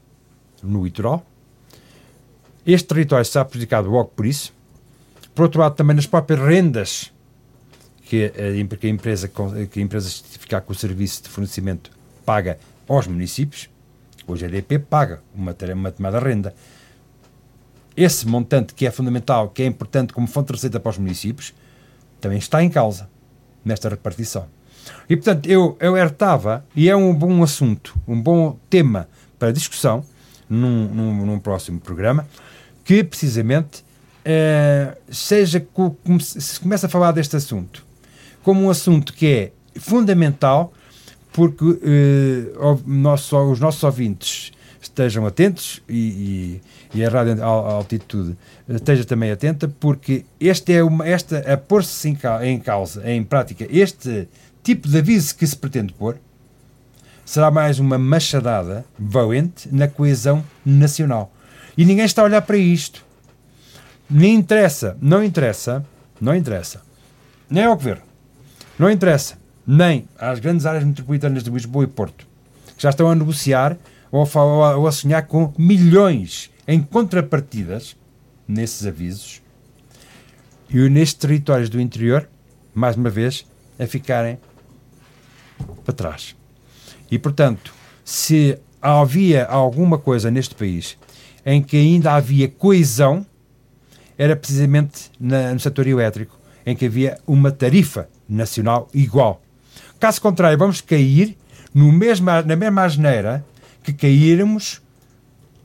no 0.63 0.85
litoral. 0.85 1.25
Este 2.67 2.89
território 2.89 3.23
está 3.23 3.45
prejudicado 3.45 3.91
logo 3.91 4.11
por 4.11 4.27
isso. 4.27 4.53
Por 5.35 5.43
outro 5.43 5.61
lado, 5.61 5.75
também 5.75 5.97
nas 5.97 6.07
próprias 6.07 6.41
rendas 6.41 7.13
que 8.03 8.27
a, 8.27 8.77
que 8.77 8.87
a 8.87 8.91
empresa 8.91 9.29
que 9.71 9.81
a 9.81 9.83
empresa 9.83 10.09
certificar 10.09 10.63
com 10.63 10.73
o 10.73 10.75
serviço 10.75 11.23
de 11.23 11.29
fornecimento 11.29 11.91
paga 12.25 12.59
aos 12.89 13.07
municípios. 13.07 13.69
Hoje 14.27 14.47
a 14.47 14.49
EDP 14.49 14.79
paga 14.79 15.23
uma 15.35 15.53
determinada 15.53 16.19
renda. 16.19 16.55
Esse 17.97 18.27
montante 18.27 18.75
que 18.75 18.87
é 18.87 18.91
fundamental, 18.91 19.51
que 19.51 19.63
é 19.63 19.67
importante 19.67 20.13
como 20.13 20.27
fonte 20.27 20.49
de 20.49 20.53
receita 20.55 20.81
para 20.81 20.91
os 20.91 20.99
municípios, 20.99 21.55
também 22.21 22.39
está 22.39 22.63
em 22.63 22.71
causa 22.71 23.09
nesta 23.65 23.89
repartição. 23.89 24.47
E, 25.09 25.17
portanto, 25.17 25.47
eu, 25.47 25.77
eu 25.81 25.97
e 26.77 26.89
é 26.89 26.97
um 26.97 27.15
bom 27.15 27.43
assunto, 27.43 27.95
um 28.07 28.21
bom 28.21 28.59
tema 28.69 29.09
para 29.39 29.53
discussão 29.53 30.05
num, 30.49 30.89
num, 30.89 31.27
num 31.27 31.39
próximo 31.39 31.81
programa, 31.81 32.27
que 32.85 33.03
precisamente 33.03 33.85
eh, 34.25 34.97
seja, 35.11 35.67
se 36.21 36.61
começa 36.61 36.87
a 36.87 36.91
falar 36.91 37.13
deste 37.13 37.37
assunto 37.37 37.85
como 38.45 38.63
um 38.63 38.71
assunto 38.71 39.13
que 39.15 39.27
é 39.27 39.53
fundamental 39.81 40.73
porque 41.33 41.65
eh, 41.83 42.53
os 42.61 43.59
nossos 43.59 43.83
ouvintes 43.83 44.53
estejam 44.87 45.27
atentos 45.27 45.83
e, 45.89 46.61
e, 46.95 46.99
e 46.99 47.05
a 47.05 47.09
Rádio 47.09 47.43
Altitude 47.43 48.37
esteja 48.69 49.05
também 49.05 49.31
atenta, 49.31 49.69
porque 49.69 50.25
este 50.41 50.73
é 50.73 50.83
uma, 50.83 51.07
esta, 51.07 51.39
a 51.53 51.57
pôr-se 51.57 52.09
em, 52.09 52.19
em 52.43 52.59
causa, 52.59 53.09
em 53.11 53.23
prática, 53.23 53.67
este 53.71 54.29
tipo 54.63 54.89
de 54.89 54.99
aviso 54.99 55.37
que 55.37 55.47
se 55.47 55.57
pretende 55.57 55.93
pôr, 55.93 56.17
será 57.25 57.51
mais 57.51 57.79
uma 57.79 57.99
machadada 57.99 58.85
valente 58.99 59.69
na 59.73 59.89
coesão 59.89 60.45
nacional. 60.65 61.33
E 61.77 61.85
ninguém 61.85 62.05
está 62.05 62.23
a 62.23 62.27
olhar 62.27 62.43
para 62.43 62.57
isto. 62.57 63.05
Nem 64.09 64.35
interessa, 64.35 64.97
não 65.01 65.25
interessa, 65.25 65.85
não 66.21 66.35
interessa, 66.35 66.83
nem 67.49 67.65
ao 67.65 67.75
governo, 67.75 68.03
não 68.79 68.91
interessa 68.91 69.39
nem 69.67 70.07
às 70.19 70.39
grandes 70.39 70.67
áreas 70.67 70.85
metropolitanas 70.85 71.43
de 71.43 71.51
Lisboa 71.51 71.85
e 71.85 71.89
Porto, 71.89 72.27
que 72.77 72.83
já 72.83 72.91
estão 72.91 73.11
a 73.11 73.15
negociar 73.15 73.77
ou 74.15 74.63
a, 74.63 74.77
ou 74.77 74.87
a 74.87 74.93
sonhar 74.93 75.27
com 75.27 75.53
milhões 75.59 76.49
em 76.69 76.81
contrapartidas 76.81 77.97
nesses 78.47 78.87
avisos, 78.87 79.43
e 80.71 80.89
nestes 80.89 81.15
territórios 81.15 81.69
do 81.69 81.81
interior, 81.81 82.29
mais 82.73 82.95
uma 82.97 83.11
vez, 83.11 83.45
a 83.77 83.87
ficarem 83.89 84.39
para 85.85 85.95
trás. 85.95 86.37
E, 87.11 87.19
portanto, 87.19 87.75
se 88.05 88.57
havia 88.81 89.47
alguma 89.47 89.99
coisa 89.99 90.31
neste 90.31 90.55
país 90.55 90.97
em 91.45 91.61
que 91.61 91.77
ainda 91.77 92.13
havia 92.13 92.49
coesão, 92.49 93.27
era 94.17 94.37
precisamente 94.37 95.11
na, 95.19 95.53
no 95.53 95.59
setor 95.59 95.89
elétrico, 95.89 96.39
em 96.65 96.77
que 96.77 96.87
havia 96.87 97.19
uma 97.27 97.51
tarifa 97.51 98.09
nacional 98.29 98.89
igual. 98.95 99.43
Caso 99.99 100.21
contrário, 100.21 100.57
vamos 100.57 100.81
cair 100.81 101.37
no 101.75 101.91
mesmo, 101.91 102.31
na 102.47 102.57
mesma 102.57 102.85
asneira 102.85 103.45
que 103.85 103.93
caíramos 103.93 104.83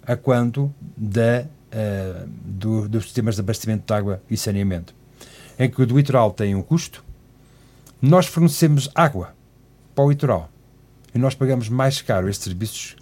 a 0.03 0.15
quando 0.15 0.72
da, 0.95 1.45
uh, 1.74 2.30
do, 2.45 2.88
dos 2.88 3.05
sistemas 3.05 3.36
de 3.36 3.41
abastecimento 3.41 3.88
de 3.88 3.93
água 3.93 4.22
e 4.30 4.38
saneamento, 4.38 4.93
em 5.57 5.67
que 5.67 5.82
o 5.82 5.88
do 5.88 5.97
litoral 5.97 6.32
tem 6.32 6.53
um 6.53 6.61
custo, 6.61 7.03
nós 7.99 8.28
fornecemos 8.28 8.89
água 8.93 9.34
para 9.95 10.03
o 10.03 10.09
litoral 10.11 10.51
e 11.15 11.17
nós 11.17 11.34
pagamos 11.34 11.67
mais 11.67 12.01
caro 12.01 12.30
estes 12.30 12.45
serviços 12.45 12.95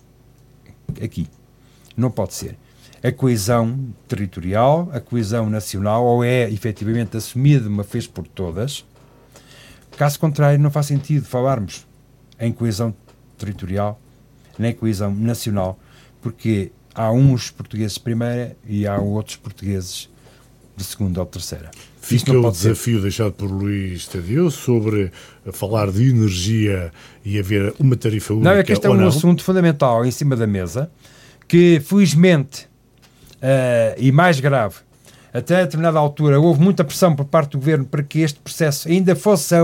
aqui. 1.03 1.27
Não 1.97 2.09
pode 2.09 2.33
ser. 2.33 2.57
A 3.03 3.11
coesão 3.11 3.93
territorial, 4.07 4.89
a 4.93 5.01
coesão 5.01 5.49
nacional, 5.49 6.05
ou 6.05 6.23
é 6.23 6.49
efetivamente 6.49 7.17
assumida 7.17 7.67
uma 7.67 7.83
vez 7.83 8.07
por 8.07 8.25
todas, 8.27 8.85
Caso 9.97 10.19
contrário, 10.19 10.59
não 10.59 10.69
faz 10.69 10.85
sentido 10.85 11.25
falarmos 11.25 11.87
em 12.39 12.53
coesão 12.53 12.93
territorial, 13.35 13.99
nem 14.61 14.73
coesão 14.73 15.13
nacional, 15.13 15.79
porque 16.21 16.71
há 16.93 17.11
uns 17.11 17.51
portugueses 17.51 17.93
de 17.93 17.99
primeira 17.99 18.55
e 18.67 18.87
há 18.87 18.97
outros 18.97 19.35
portugueses 19.35 20.09
de 20.75 20.83
segunda 20.83 21.19
ou 21.19 21.25
terceira. 21.25 21.71
Fica 21.99 22.31
o 22.31 22.51
desafio 22.51 22.97
ser. 22.97 23.01
deixado 23.01 23.33
por 23.33 23.51
Luís 23.51 24.07
Tadeu 24.07 24.49
sobre 24.49 25.11
falar 25.51 25.91
de 25.91 26.09
energia 26.09 26.91
e 27.25 27.37
haver 27.37 27.73
uma 27.79 27.97
tarifa 27.97 28.33
única. 28.33 28.49
Não, 28.49 28.57
é 28.57 28.63
que 28.63 28.71
este 28.71 28.85
é 28.87 28.89
um 28.89 29.05
assunto 29.05 29.43
fundamental 29.43 30.05
em 30.05 30.11
cima 30.11 30.35
da 30.35 30.47
mesa 30.47 30.89
que, 31.47 31.81
felizmente, 31.81 32.65
uh, 33.35 33.95
e 33.97 34.11
mais 34.11 34.39
grave, 34.39 34.75
até 35.33 35.57
a 35.57 35.63
determinada 35.63 35.99
altura 35.99 36.39
houve 36.39 36.61
muita 36.61 36.83
pressão 36.83 37.15
por 37.15 37.25
parte 37.25 37.51
do 37.51 37.57
governo 37.57 37.85
para 37.85 38.03
que 38.03 38.19
este 38.19 38.39
processo 38.39 38.87
ainda 38.87 39.15
fosse 39.15 39.55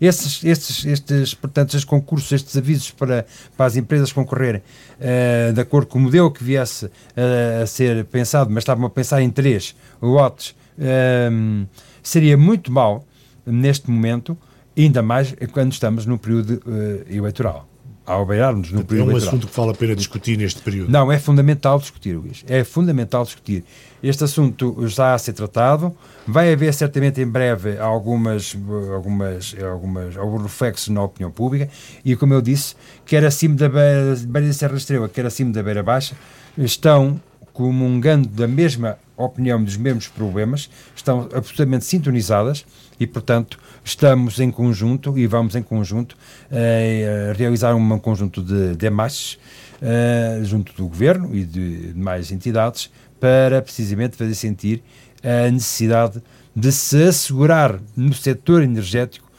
esses, 0.00 0.44
estes, 0.44 0.84
estes, 0.84 1.34
portanto, 1.34 1.68
estes 1.68 1.84
concursos, 1.84 2.32
estes 2.32 2.56
avisos 2.56 2.90
para, 2.90 3.26
para 3.56 3.66
as 3.66 3.76
empresas 3.76 4.12
concorrerem. 4.12 4.62
Uh, 4.98 5.52
de 5.52 5.60
acordo 5.60 5.86
com 5.86 5.98
o 5.98 6.02
modelo 6.02 6.30
que 6.30 6.42
viesse 6.44 6.86
uh, 6.86 7.62
a 7.62 7.66
ser 7.66 8.04
pensado, 8.06 8.50
mas 8.50 8.62
estavam 8.62 8.86
a 8.86 8.90
pensar 8.90 9.22
em 9.22 9.30
três 9.30 9.74
lotes, 10.00 10.54
uh, 10.78 11.66
seria 12.02 12.36
muito 12.36 12.70
mal 12.72 13.04
neste 13.46 13.90
momento, 13.90 14.36
ainda 14.76 15.02
mais 15.02 15.34
quando 15.52 15.72
estamos 15.72 16.06
no 16.06 16.18
período 16.18 16.62
eleitoral 17.08 17.69
ao 18.10 18.26
beirarmos 18.26 18.72
no 18.72 18.84
período 18.84 19.10
É 19.10 19.12
um 19.12 19.16
eleitoral. 19.16 19.36
assunto 19.38 19.50
que 19.50 19.56
vale 19.56 19.70
a 19.70 19.74
pena 19.74 19.94
discutir 19.96 20.36
neste 20.36 20.60
período. 20.62 20.90
Não, 20.90 21.10
é 21.12 21.18
fundamental 21.18 21.78
discutir, 21.78 22.14
Luís. 22.16 22.44
É 22.48 22.64
fundamental 22.64 23.24
discutir. 23.24 23.64
Este 24.02 24.24
assunto 24.24 24.84
está 24.84 25.14
a 25.14 25.18
ser 25.18 25.32
tratado. 25.34 25.94
Vai 26.26 26.52
haver 26.52 26.72
certamente 26.74 27.20
em 27.20 27.26
breve 27.26 27.78
algumas, 27.78 28.56
algumas, 28.94 29.54
algumas, 29.62 30.16
alguns 30.16 30.42
reflexos 30.42 30.88
na 30.88 31.02
opinião 31.02 31.30
pública 31.30 31.68
e, 32.04 32.16
como 32.16 32.34
eu 32.34 32.42
disse, 32.42 32.74
quer 33.06 33.24
acima 33.24 33.54
da 33.56 33.68
beira, 33.68 34.16
beira 34.26 34.48
da 34.48 34.52
Serra 34.54 34.76
Estrela, 34.76 35.08
quer 35.08 35.26
acima 35.26 35.52
da 35.52 35.62
Beira 35.62 35.82
Baixa, 35.82 36.14
estão 36.58 37.20
comungando 37.52 38.28
da 38.28 38.48
mesma 38.48 38.96
opinião, 39.16 39.62
dos 39.62 39.76
mesmos 39.76 40.08
problemas, 40.08 40.70
estão 40.96 41.28
absolutamente 41.34 41.84
sintonizadas 41.84 42.64
e, 42.98 43.06
portanto, 43.06 43.58
estamos 43.84 44.40
em 44.40 44.50
conjunto 44.50 45.18
e 45.18 45.26
vamos 45.26 45.54
em 45.54 45.62
conjunto 45.62 46.16
uh, 46.50 47.36
realizar 47.36 47.74
um 47.74 47.98
conjunto 47.98 48.42
de 48.42 48.74
demarches 48.74 49.38
uh, 49.80 50.44
junto 50.44 50.72
do 50.74 50.86
Governo 50.86 51.34
e 51.34 51.44
de 51.44 51.92
mais 51.94 52.30
entidades 52.30 52.90
para 53.18 53.60
precisamente 53.62 54.16
fazer 54.16 54.34
sentir 54.34 54.82
a 55.22 55.50
necessidade 55.50 56.22
de 56.54 56.72
se 56.72 57.02
assegurar 57.04 57.80
no 57.96 58.12
setor 58.12 58.62
energético 58.62 59.30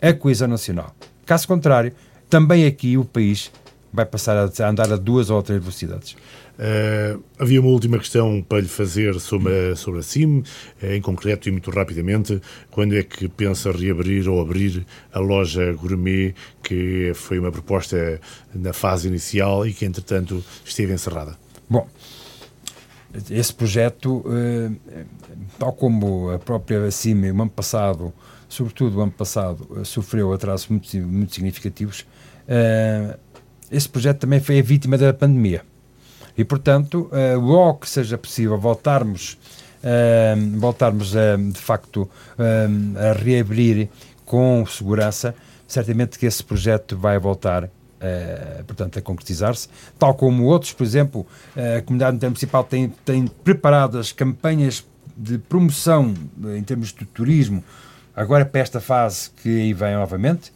a 0.00 0.12
coesão 0.12 0.48
nacional. 0.48 0.94
Caso 1.24 1.46
contrário, 1.46 1.92
também 2.28 2.66
aqui 2.66 2.96
o 2.96 3.04
país 3.04 3.50
vai 3.92 4.04
passar 4.04 4.36
a 4.36 4.68
andar 4.68 4.92
a 4.92 4.96
duas 4.96 5.30
ou 5.30 5.42
três 5.42 5.60
velocidades. 5.60 6.16
Uh, 6.58 7.22
havia 7.38 7.60
uma 7.60 7.70
última 7.70 7.98
questão 7.98 8.42
para 8.42 8.58
lhe 8.58 8.66
fazer 8.66 9.20
sobre 9.20 9.70
a, 9.70 9.76
sobre 9.76 10.00
a 10.00 10.02
CIM, 10.02 10.40
uh, 10.40 10.86
em 10.86 11.00
concreto 11.00 11.48
e 11.48 11.52
muito 11.52 11.70
rapidamente. 11.70 12.40
Quando 12.68 12.96
é 12.96 13.02
que 13.04 13.28
pensa 13.28 13.70
reabrir 13.70 14.28
ou 14.28 14.40
abrir 14.40 14.84
a 15.12 15.20
loja 15.20 15.72
Gourmet, 15.74 16.34
que 16.60 17.12
foi 17.14 17.38
uma 17.38 17.52
proposta 17.52 18.20
na 18.52 18.72
fase 18.72 19.06
inicial 19.06 19.64
e 19.64 19.72
que, 19.72 19.84
entretanto, 19.84 20.44
esteve 20.64 20.92
encerrada? 20.92 21.38
Bom, 21.70 21.86
esse 23.30 23.54
projeto, 23.54 24.24
uh, 24.26 24.76
tal 25.60 25.72
como 25.74 26.30
a 26.32 26.40
própria 26.40 26.90
CIM, 26.90 27.30
o 27.30 27.40
ano 27.40 27.50
passado, 27.50 28.12
sobretudo 28.48 28.98
o 28.98 29.02
ano 29.02 29.12
passado, 29.12 29.84
sofreu 29.84 30.32
atrasos 30.32 30.66
muito, 30.66 30.96
muito 30.96 31.34
significativos, 31.34 32.04
esse 33.70 33.86
projeto 33.86 34.20
também 34.20 34.40
foi 34.40 34.58
a 34.58 34.62
vítima 34.62 34.96
da 34.96 35.12
pandemia. 35.12 35.62
E, 36.38 36.44
portanto, 36.44 37.10
uh, 37.10 37.40
logo 37.40 37.80
que 37.80 37.90
seja 37.90 38.16
possível 38.16 38.56
voltarmos, 38.56 39.36
uh, 39.82 40.58
voltarmos 40.58 41.16
a, 41.16 41.36
de 41.36 41.58
facto, 41.58 42.02
uh, 42.02 42.10
a 42.96 43.12
reabrir 43.12 43.88
com 44.24 44.64
segurança, 44.64 45.34
certamente 45.66 46.16
que 46.16 46.26
esse 46.26 46.44
projeto 46.44 46.96
vai 46.96 47.18
voltar 47.18 47.64
uh, 47.64 48.64
portanto, 48.64 49.00
a 49.00 49.02
concretizar-se, 49.02 49.68
tal 49.98 50.14
como 50.14 50.44
outros, 50.44 50.72
por 50.72 50.84
exemplo, 50.84 51.26
a 51.56 51.82
comunidade 51.82 52.16
intermunicipal 52.16 52.62
tem, 52.62 52.88
tem 53.04 53.26
preparado 53.26 53.98
as 53.98 54.12
campanhas 54.12 54.86
de 55.16 55.38
promoção 55.38 56.14
em 56.56 56.62
termos 56.62 56.92
de 56.92 57.04
turismo, 57.04 57.64
agora 58.14 58.44
para 58.44 58.60
esta 58.60 58.80
fase 58.80 59.30
que 59.42 59.48
aí 59.48 59.72
vem 59.72 59.94
novamente, 59.94 60.50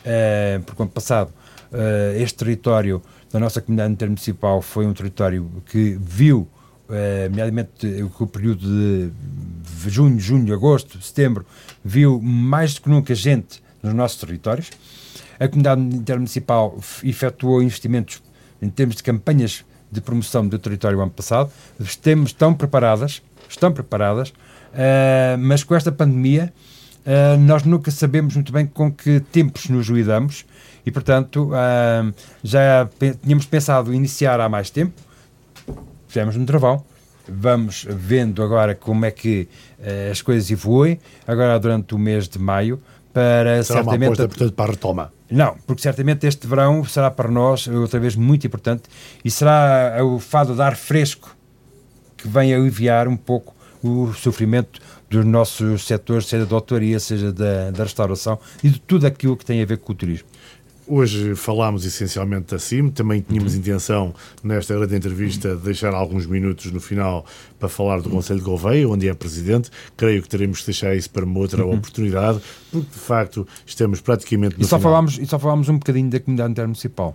uh, 0.00 0.60
porque 0.64 0.82
ano 0.82 0.90
passado 0.90 1.32
uh, 1.72 2.20
este 2.20 2.38
território 2.38 3.00
da 3.32 3.38
nossa 3.38 3.60
comunidade 3.60 3.92
intermunicipal 3.92 4.62
foi 4.62 4.86
um 4.86 4.92
território 4.92 5.50
que 5.66 5.98
viu, 6.00 6.48
uh, 6.88 7.28
nomeadamente 7.30 7.86
o 8.18 8.26
período 8.26 8.66
de 8.66 9.90
junho, 9.90 10.18
junho, 10.18 10.54
agosto, 10.54 11.00
setembro, 11.02 11.44
viu 11.84 12.20
mais 12.20 12.74
do 12.74 12.82
que 12.82 12.88
nunca 12.88 13.14
gente 13.14 13.62
nos 13.82 13.92
nossos 13.94 14.18
territórios. 14.18 14.70
A 15.38 15.46
comunidade 15.46 15.80
intermunicipal 15.80 16.78
efetuou 17.04 17.62
investimentos 17.62 18.22
em 18.60 18.68
termos 18.68 18.96
de 18.96 19.02
campanhas 19.02 19.64
de 19.90 20.00
promoção 20.00 20.46
do 20.46 20.58
território 20.58 21.00
ano 21.00 21.10
passado. 21.10 21.50
Estamos, 21.80 22.30
estão 22.30 22.52
preparadas, 22.52 23.22
estão 23.48 23.72
preparadas, 23.72 24.30
uh, 24.30 25.38
mas 25.38 25.62
com 25.62 25.74
esta 25.74 25.92
pandemia 25.92 26.52
uh, 27.06 27.38
nós 27.40 27.62
nunca 27.64 27.90
sabemos 27.90 28.34
muito 28.34 28.52
bem 28.52 28.66
com 28.66 28.90
que 28.90 29.20
tempos 29.20 29.68
nos 29.68 29.86
lidamos 29.86 30.44
e, 30.88 30.90
portanto, 30.90 31.50
uh, 31.50 32.14
já 32.42 32.88
tínhamos 33.22 33.44
pensado 33.44 33.92
iniciar 33.92 34.40
há 34.40 34.48
mais 34.48 34.70
tempo, 34.70 34.94
fizemos 36.08 36.34
um 36.34 36.46
travão, 36.46 36.82
vamos 37.28 37.86
vendo 37.88 38.42
agora 38.42 38.74
como 38.74 39.04
é 39.04 39.10
que 39.10 39.46
as 40.10 40.22
coisas 40.22 40.50
evoluem, 40.50 40.98
agora 41.26 41.60
durante 41.60 41.94
o 41.94 41.98
mês 41.98 42.26
de 42.26 42.38
maio, 42.38 42.80
para 43.12 43.62
Será 43.62 43.82
certamente... 43.82 43.98
uma 43.98 44.06
aposta, 44.06 44.28
portanto, 44.28 44.52
para 44.54 44.64
a 44.64 44.70
retoma. 44.70 45.12
Não, 45.30 45.56
porque 45.66 45.82
certamente 45.82 46.26
este 46.26 46.46
verão 46.46 46.82
será 46.84 47.10
para 47.10 47.28
nós, 47.28 47.68
outra 47.68 48.00
vez, 48.00 48.16
muito 48.16 48.46
importante 48.46 48.84
e 49.22 49.30
será 49.30 49.98
o 50.02 50.18
fado 50.18 50.54
de 50.54 50.62
ar 50.62 50.74
fresco 50.74 51.36
que 52.16 52.26
vem 52.26 52.54
aliviar 52.54 53.06
um 53.06 53.16
pouco 53.16 53.54
o 53.82 54.12
sofrimento 54.14 54.80
dos 55.08 55.24
nossos 55.24 55.86
setores, 55.86 56.26
seja 56.26 56.44
da 56.44 56.54
autoria, 56.54 56.98
seja 56.98 57.32
da, 57.32 57.70
da 57.70 57.84
restauração 57.84 58.38
e 58.62 58.70
de 58.70 58.80
tudo 58.80 59.06
aquilo 59.06 59.36
que 59.36 59.44
tem 59.44 59.62
a 59.62 59.66
ver 59.66 59.78
com 59.78 59.92
o 59.92 59.94
turismo. 59.94 60.28
Hoje 60.88 61.34
falámos 61.34 61.84
essencialmente 61.84 62.52
da 62.52 62.58
CIM, 62.58 62.88
também 62.88 63.20
tínhamos 63.20 63.52
uhum. 63.52 63.58
intenção, 63.58 64.14
nesta 64.42 64.74
grande 64.74 64.96
entrevista, 64.96 65.54
de 65.54 65.62
deixar 65.62 65.92
alguns 65.92 66.24
minutos 66.24 66.72
no 66.72 66.80
final 66.80 67.26
para 67.58 67.68
falar 67.68 68.00
do 68.00 68.08
Conselho 68.08 68.38
de 68.38 68.44
Gouveia, 68.44 68.88
onde 68.88 69.06
é 69.06 69.12
presidente. 69.12 69.70
Creio 69.96 70.22
que 70.22 70.28
teremos 70.28 70.60
que 70.60 70.66
deixar 70.66 70.96
isso 70.96 71.10
para 71.10 71.26
uma 71.26 71.38
outra 71.38 71.64
uhum. 71.64 71.74
oportunidade, 71.74 72.40
porque 72.72 72.88
de 72.90 72.98
facto 72.98 73.46
estamos 73.66 74.00
praticamente 74.00 74.56
no 74.56 74.62
e 74.62 74.66
só 74.66 74.78
final. 74.78 74.92
Falámos, 74.92 75.18
e 75.18 75.26
só 75.26 75.38
falámos 75.38 75.68
um 75.68 75.74
bocadinho 75.74 76.08
da 76.08 76.18
comunidade 76.18 76.52
intermunicipal 76.52 77.14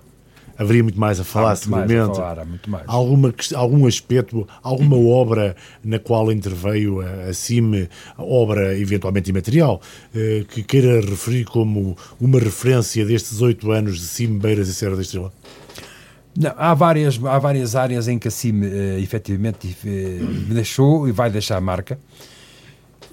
haveria 0.58 0.84
muito 0.84 1.00
mais 1.00 1.20
a 1.20 1.24
falar, 1.24 1.52
há 1.52 1.56
seguramente. 1.56 1.96
Mais 1.96 2.10
a 2.10 2.14
falar, 2.14 2.40
há 2.40 2.46
muito 2.46 2.70
mais. 2.70 2.84
Alguma, 2.88 3.34
algum 3.56 3.88
aspecto, 3.88 4.48
alguma 4.62 4.98
obra 5.08 5.56
na 5.84 6.00
qual 6.00 6.32
interveio 6.32 7.02
a, 7.02 7.34
CIM, 7.34 7.88
obra 8.18 8.78
eventualmente 8.78 9.30
imaterial, 9.30 9.82
eh, 10.16 10.46
que 10.50 10.64
queira 10.64 11.02
referir 11.02 11.46
como 11.46 11.98
uma 12.20 12.40
referência 12.40 13.06
destes 13.06 13.42
oito 13.42 13.72
anos 13.72 14.00
de 14.00 14.06
CIM, 14.06 14.38
Beiras 14.38 14.68
e 14.68 14.74
Serra 14.74 14.96
da 14.96 15.02
Estrela? 15.02 15.32
Não, 16.36 16.52
há, 16.58 16.74
várias, 16.74 17.20
há 17.24 17.38
várias 17.38 17.76
áreas 17.76 18.08
em 18.08 18.18
que 18.18 18.28
a 18.28 18.32
CIM 18.32 18.64
eh, 18.64 19.00
efetivamente 19.00 19.76
eh, 19.86 20.20
deixou 20.50 21.08
e 21.08 21.12
vai 21.12 21.30
deixar 21.30 21.58
a 21.58 21.62
marca. 21.62 22.00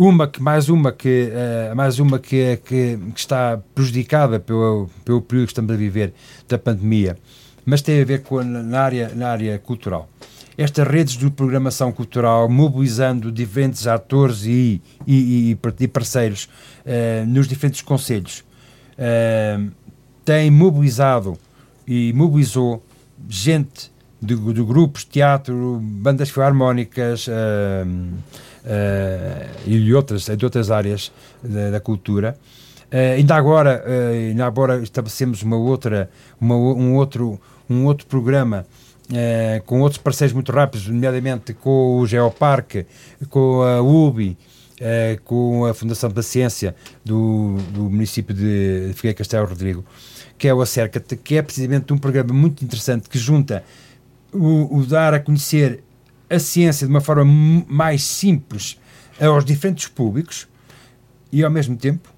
Uma 0.02 0.26
que, 0.26 0.42
mais 0.42 0.70
uma 0.70 0.92
que, 0.92 1.30
uh, 1.30 1.76
mais 1.76 1.98
uma 1.98 2.18
que, 2.18 2.56
que, 2.64 2.96
que, 2.96 3.20
está 3.20 3.60
prejudicada 3.74 4.40
pelo, 4.40 4.88
pelo 5.04 5.20
período 5.20 5.48
que 5.48 5.52
estamos 5.52 5.70
a 5.70 5.76
viver 5.76 6.14
da 6.48 6.56
pandemia, 6.56 7.18
mas 7.66 7.82
tem 7.82 8.00
a 8.00 8.04
ver 8.06 8.22
com 8.22 8.42
na 8.42 8.80
área, 8.80 9.12
na 9.14 9.28
área 9.28 9.58
cultural. 9.58 10.08
Estas 10.56 10.88
redes 10.88 11.18
de 11.18 11.28
programação 11.28 11.92
cultural, 11.92 12.48
mobilizando 12.48 13.30
diferentes 13.30 13.86
atores 13.86 14.46
e, 14.46 14.80
e, 15.06 15.58
e 15.78 15.86
parceiros 15.86 16.44
uh, 16.46 17.26
nos 17.26 17.46
diferentes 17.46 17.82
conselhos, 17.82 18.42
uh, 18.96 19.70
tem 20.24 20.50
mobilizado 20.50 21.36
e 21.86 22.10
mobilizou 22.14 22.82
gente 23.28 23.92
de, 24.18 24.34
de 24.34 24.62
grupos, 24.62 25.04
teatro, 25.04 25.78
bandas 25.82 26.30
filarmónicas, 26.30 27.26
uh, 27.26 27.32
e 29.66 29.78
de 29.78 29.94
outras, 29.94 30.26
de 30.26 30.44
outras 30.44 30.70
áreas 30.70 31.12
da, 31.42 31.70
da 31.70 31.80
cultura. 31.80 32.36
Uh, 32.90 33.14
ainda 33.18 33.36
agora, 33.36 33.84
uh, 33.86 34.30
ainda 34.30 34.44
agora 34.44 34.82
estabelecemos 34.82 35.44
uma 35.44 35.56
outra, 35.56 36.10
uma, 36.40 36.56
um, 36.56 36.96
outro, 36.96 37.40
um 37.68 37.84
outro 37.84 38.04
programa 38.04 38.66
uh, 39.08 39.62
com 39.64 39.80
outros 39.80 40.02
parceiros 40.02 40.34
muito 40.34 40.50
rápidos, 40.50 40.88
nomeadamente 40.88 41.54
com 41.54 42.00
o 42.00 42.06
Geoparque, 42.06 42.86
com 43.28 43.62
a 43.62 43.80
UBI, 43.80 44.36
com 45.24 45.66
a 45.66 45.74
Fundação 45.74 46.10
da 46.10 46.22
Ciência 46.22 46.74
do, 47.04 47.58
do 47.70 47.82
município 47.82 48.34
de 48.34 48.92
Figueiredo 48.94 49.18
Castelo 49.18 49.46
Rodrigo, 49.46 49.84
que 50.38 50.48
é 50.48 50.54
o 50.54 50.62
Acerca-te, 50.62 51.16
que 51.16 51.36
é 51.36 51.42
precisamente 51.42 51.92
um 51.92 51.98
programa 51.98 52.32
muito 52.32 52.64
interessante 52.64 53.08
que 53.08 53.18
junta 53.18 53.62
o, 54.32 54.78
o 54.78 54.86
dar 54.86 55.12
a 55.12 55.20
conhecer 55.20 55.84
a 56.30 56.38
ciência 56.38 56.86
de 56.86 56.92
uma 56.92 57.00
forma 57.00 57.24
mais 57.68 58.04
simples 58.04 58.78
aos 59.20 59.44
diferentes 59.44 59.88
públicos 59.88 60.48
e, 61.32 61.44
ao 61.44 61.50
mesmo 61.50 61.76
tempo, 61.76 62.08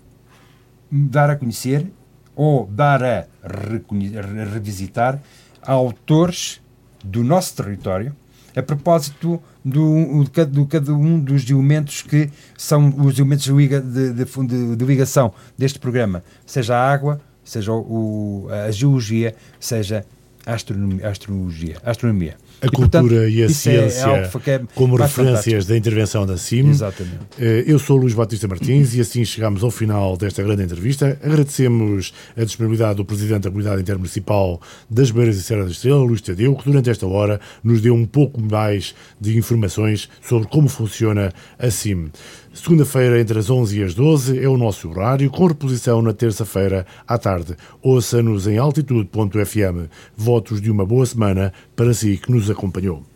dar 0.91 1.31
a 1.31 1.37
conhecer 1.37 1.91
ou 2.37 2.67
dar 2.67 3.03
a, 3.03 3.27
a 3.43 4.45
revisitar 4.45 5.19
autores 5.63 6.61
do 7.03 7.25
nosso 7.25 7.57
território 7.57 8.15
a 8.55 8.63
propósito 8.63 9.43
do, 9.65 10.23
do, 10.25 10.25
do, 10.47 10.67
cada 10.67 10.93
um 10.93 11.19
dos 11.19 11.49
elementos 11.49 12.03
que 12.03 12.31
são 12.57 12.95
os 12.99 13.19
elementos 13.19 13.45
de, 13.47 13.81
de, 13.81 14.13
de, 14.13 14.77
de 14.77 14.85
ligação 14.85 15.33
deste 15.57 15.79
programa, 15.79 16.23
seja 16.45 16.77
a 16.77 16.93
água, 16.93 17.19
seja 17.43 17.73
o, 17.73 18.47
a 18.51 18.71
geologia, 18.71 19.35
seja 19.59 20.05
a 20.45 20.53
astronomia, 20.53 21.07
a 21.07 21.09
a 21.09 21.91
astronomia 21.91 22.37
a 22.63 22.67
e, 22.67 22.71
cultura 22.71 23.03
portanto, 23.03 23.29
e 23.29 23.43
a 23.43 23.47
é 23.47 23.49
ciência 23.49 24.07
é 24.07 24.61
como 24.75 24.95
referências 24.95 25.45
fantástico. 25.45 25.69
da 25.69 25.77
intervenção 25.77 26.25
da 26.25 26.37
CIM. 26.37 26.69
Exatamente. 26.69 27.19
Eh, 27.39 27.65
eu 27.67 27.77
sou 27.79 27.99
o 27.99 28.03
Luís 28.03 28.15
Batista 28.15 28.47
Martins 28.47 28.95
e 28.95 29.01
assim 29.01 29.25
chegamos 29.25 29.65
ao 29.65 29.71
final 29.71 30.17
desta 30.17 30.43
grande 30.45 30.63
entrevista. 30.63 31.19
Agradecemos 31.23 32.15
a 32.37 32.45
disponibilidade 32.45 32.97
do 32.97 33.05
Presidente 33.05 33.43
da 33.43 33.51
Comunidade 33.51 33.83
Intermunicipal 33.83 34.61
das 34.89 35.11
Beiras 35.11 35.37
e 35.37 35.43
Serra 35.43 35.65
da 35.65 35.71
Estrela, 35.73 36.05
Luís 36.05 36.21
Tadeu, 36.21 36.55
que 36.55 36.65
durante 36.65 36.89
esta 36.89 37.05
hora 37.07 37.41
nos 37.65 37.81
deu 37.81 37.95
um 37.95 38.07
pouco 38.07 38.41
mais 38.41 38.95
de 39.21 39.37
informações 39.37 40.09
sobre 40.23 40.47
como 40.47 40.69
funciona 40.69 41.33
a 41.59 41.69
CIM. 41.69 42.11
Segunda-feira, 42.55 43.19
entre 43.19 43.39
as 43.39 43.49
11 43.49 43.81
e 43.81 43.83
as 43.83 43.95
12, 43.95 44.39
é 44.39 44.47
o 44.47 44.59
nosso 44.59 44.91
horário, 44.91 45.31
com 45.31 45.47
reposição 45.47 46.03
na 46.03 46.13
terça-feira 46.13 46.87
à 47.09 47.17
tarde. 47.17 47.57
Ouça-nos 47.81 48.47
em 48.47 48.59
altitude.fm. 48.59 49.89
Votos 50.15 50.61
de 50.61 50.71
uma 50.71 50.85
boa 50.85 51.07
semana 51.07 51.53
para 51.75 51.95
si 51.95 52.19
que 52.19 52.31
nos 52.31 52.51
acompanhou. 52.51 53.12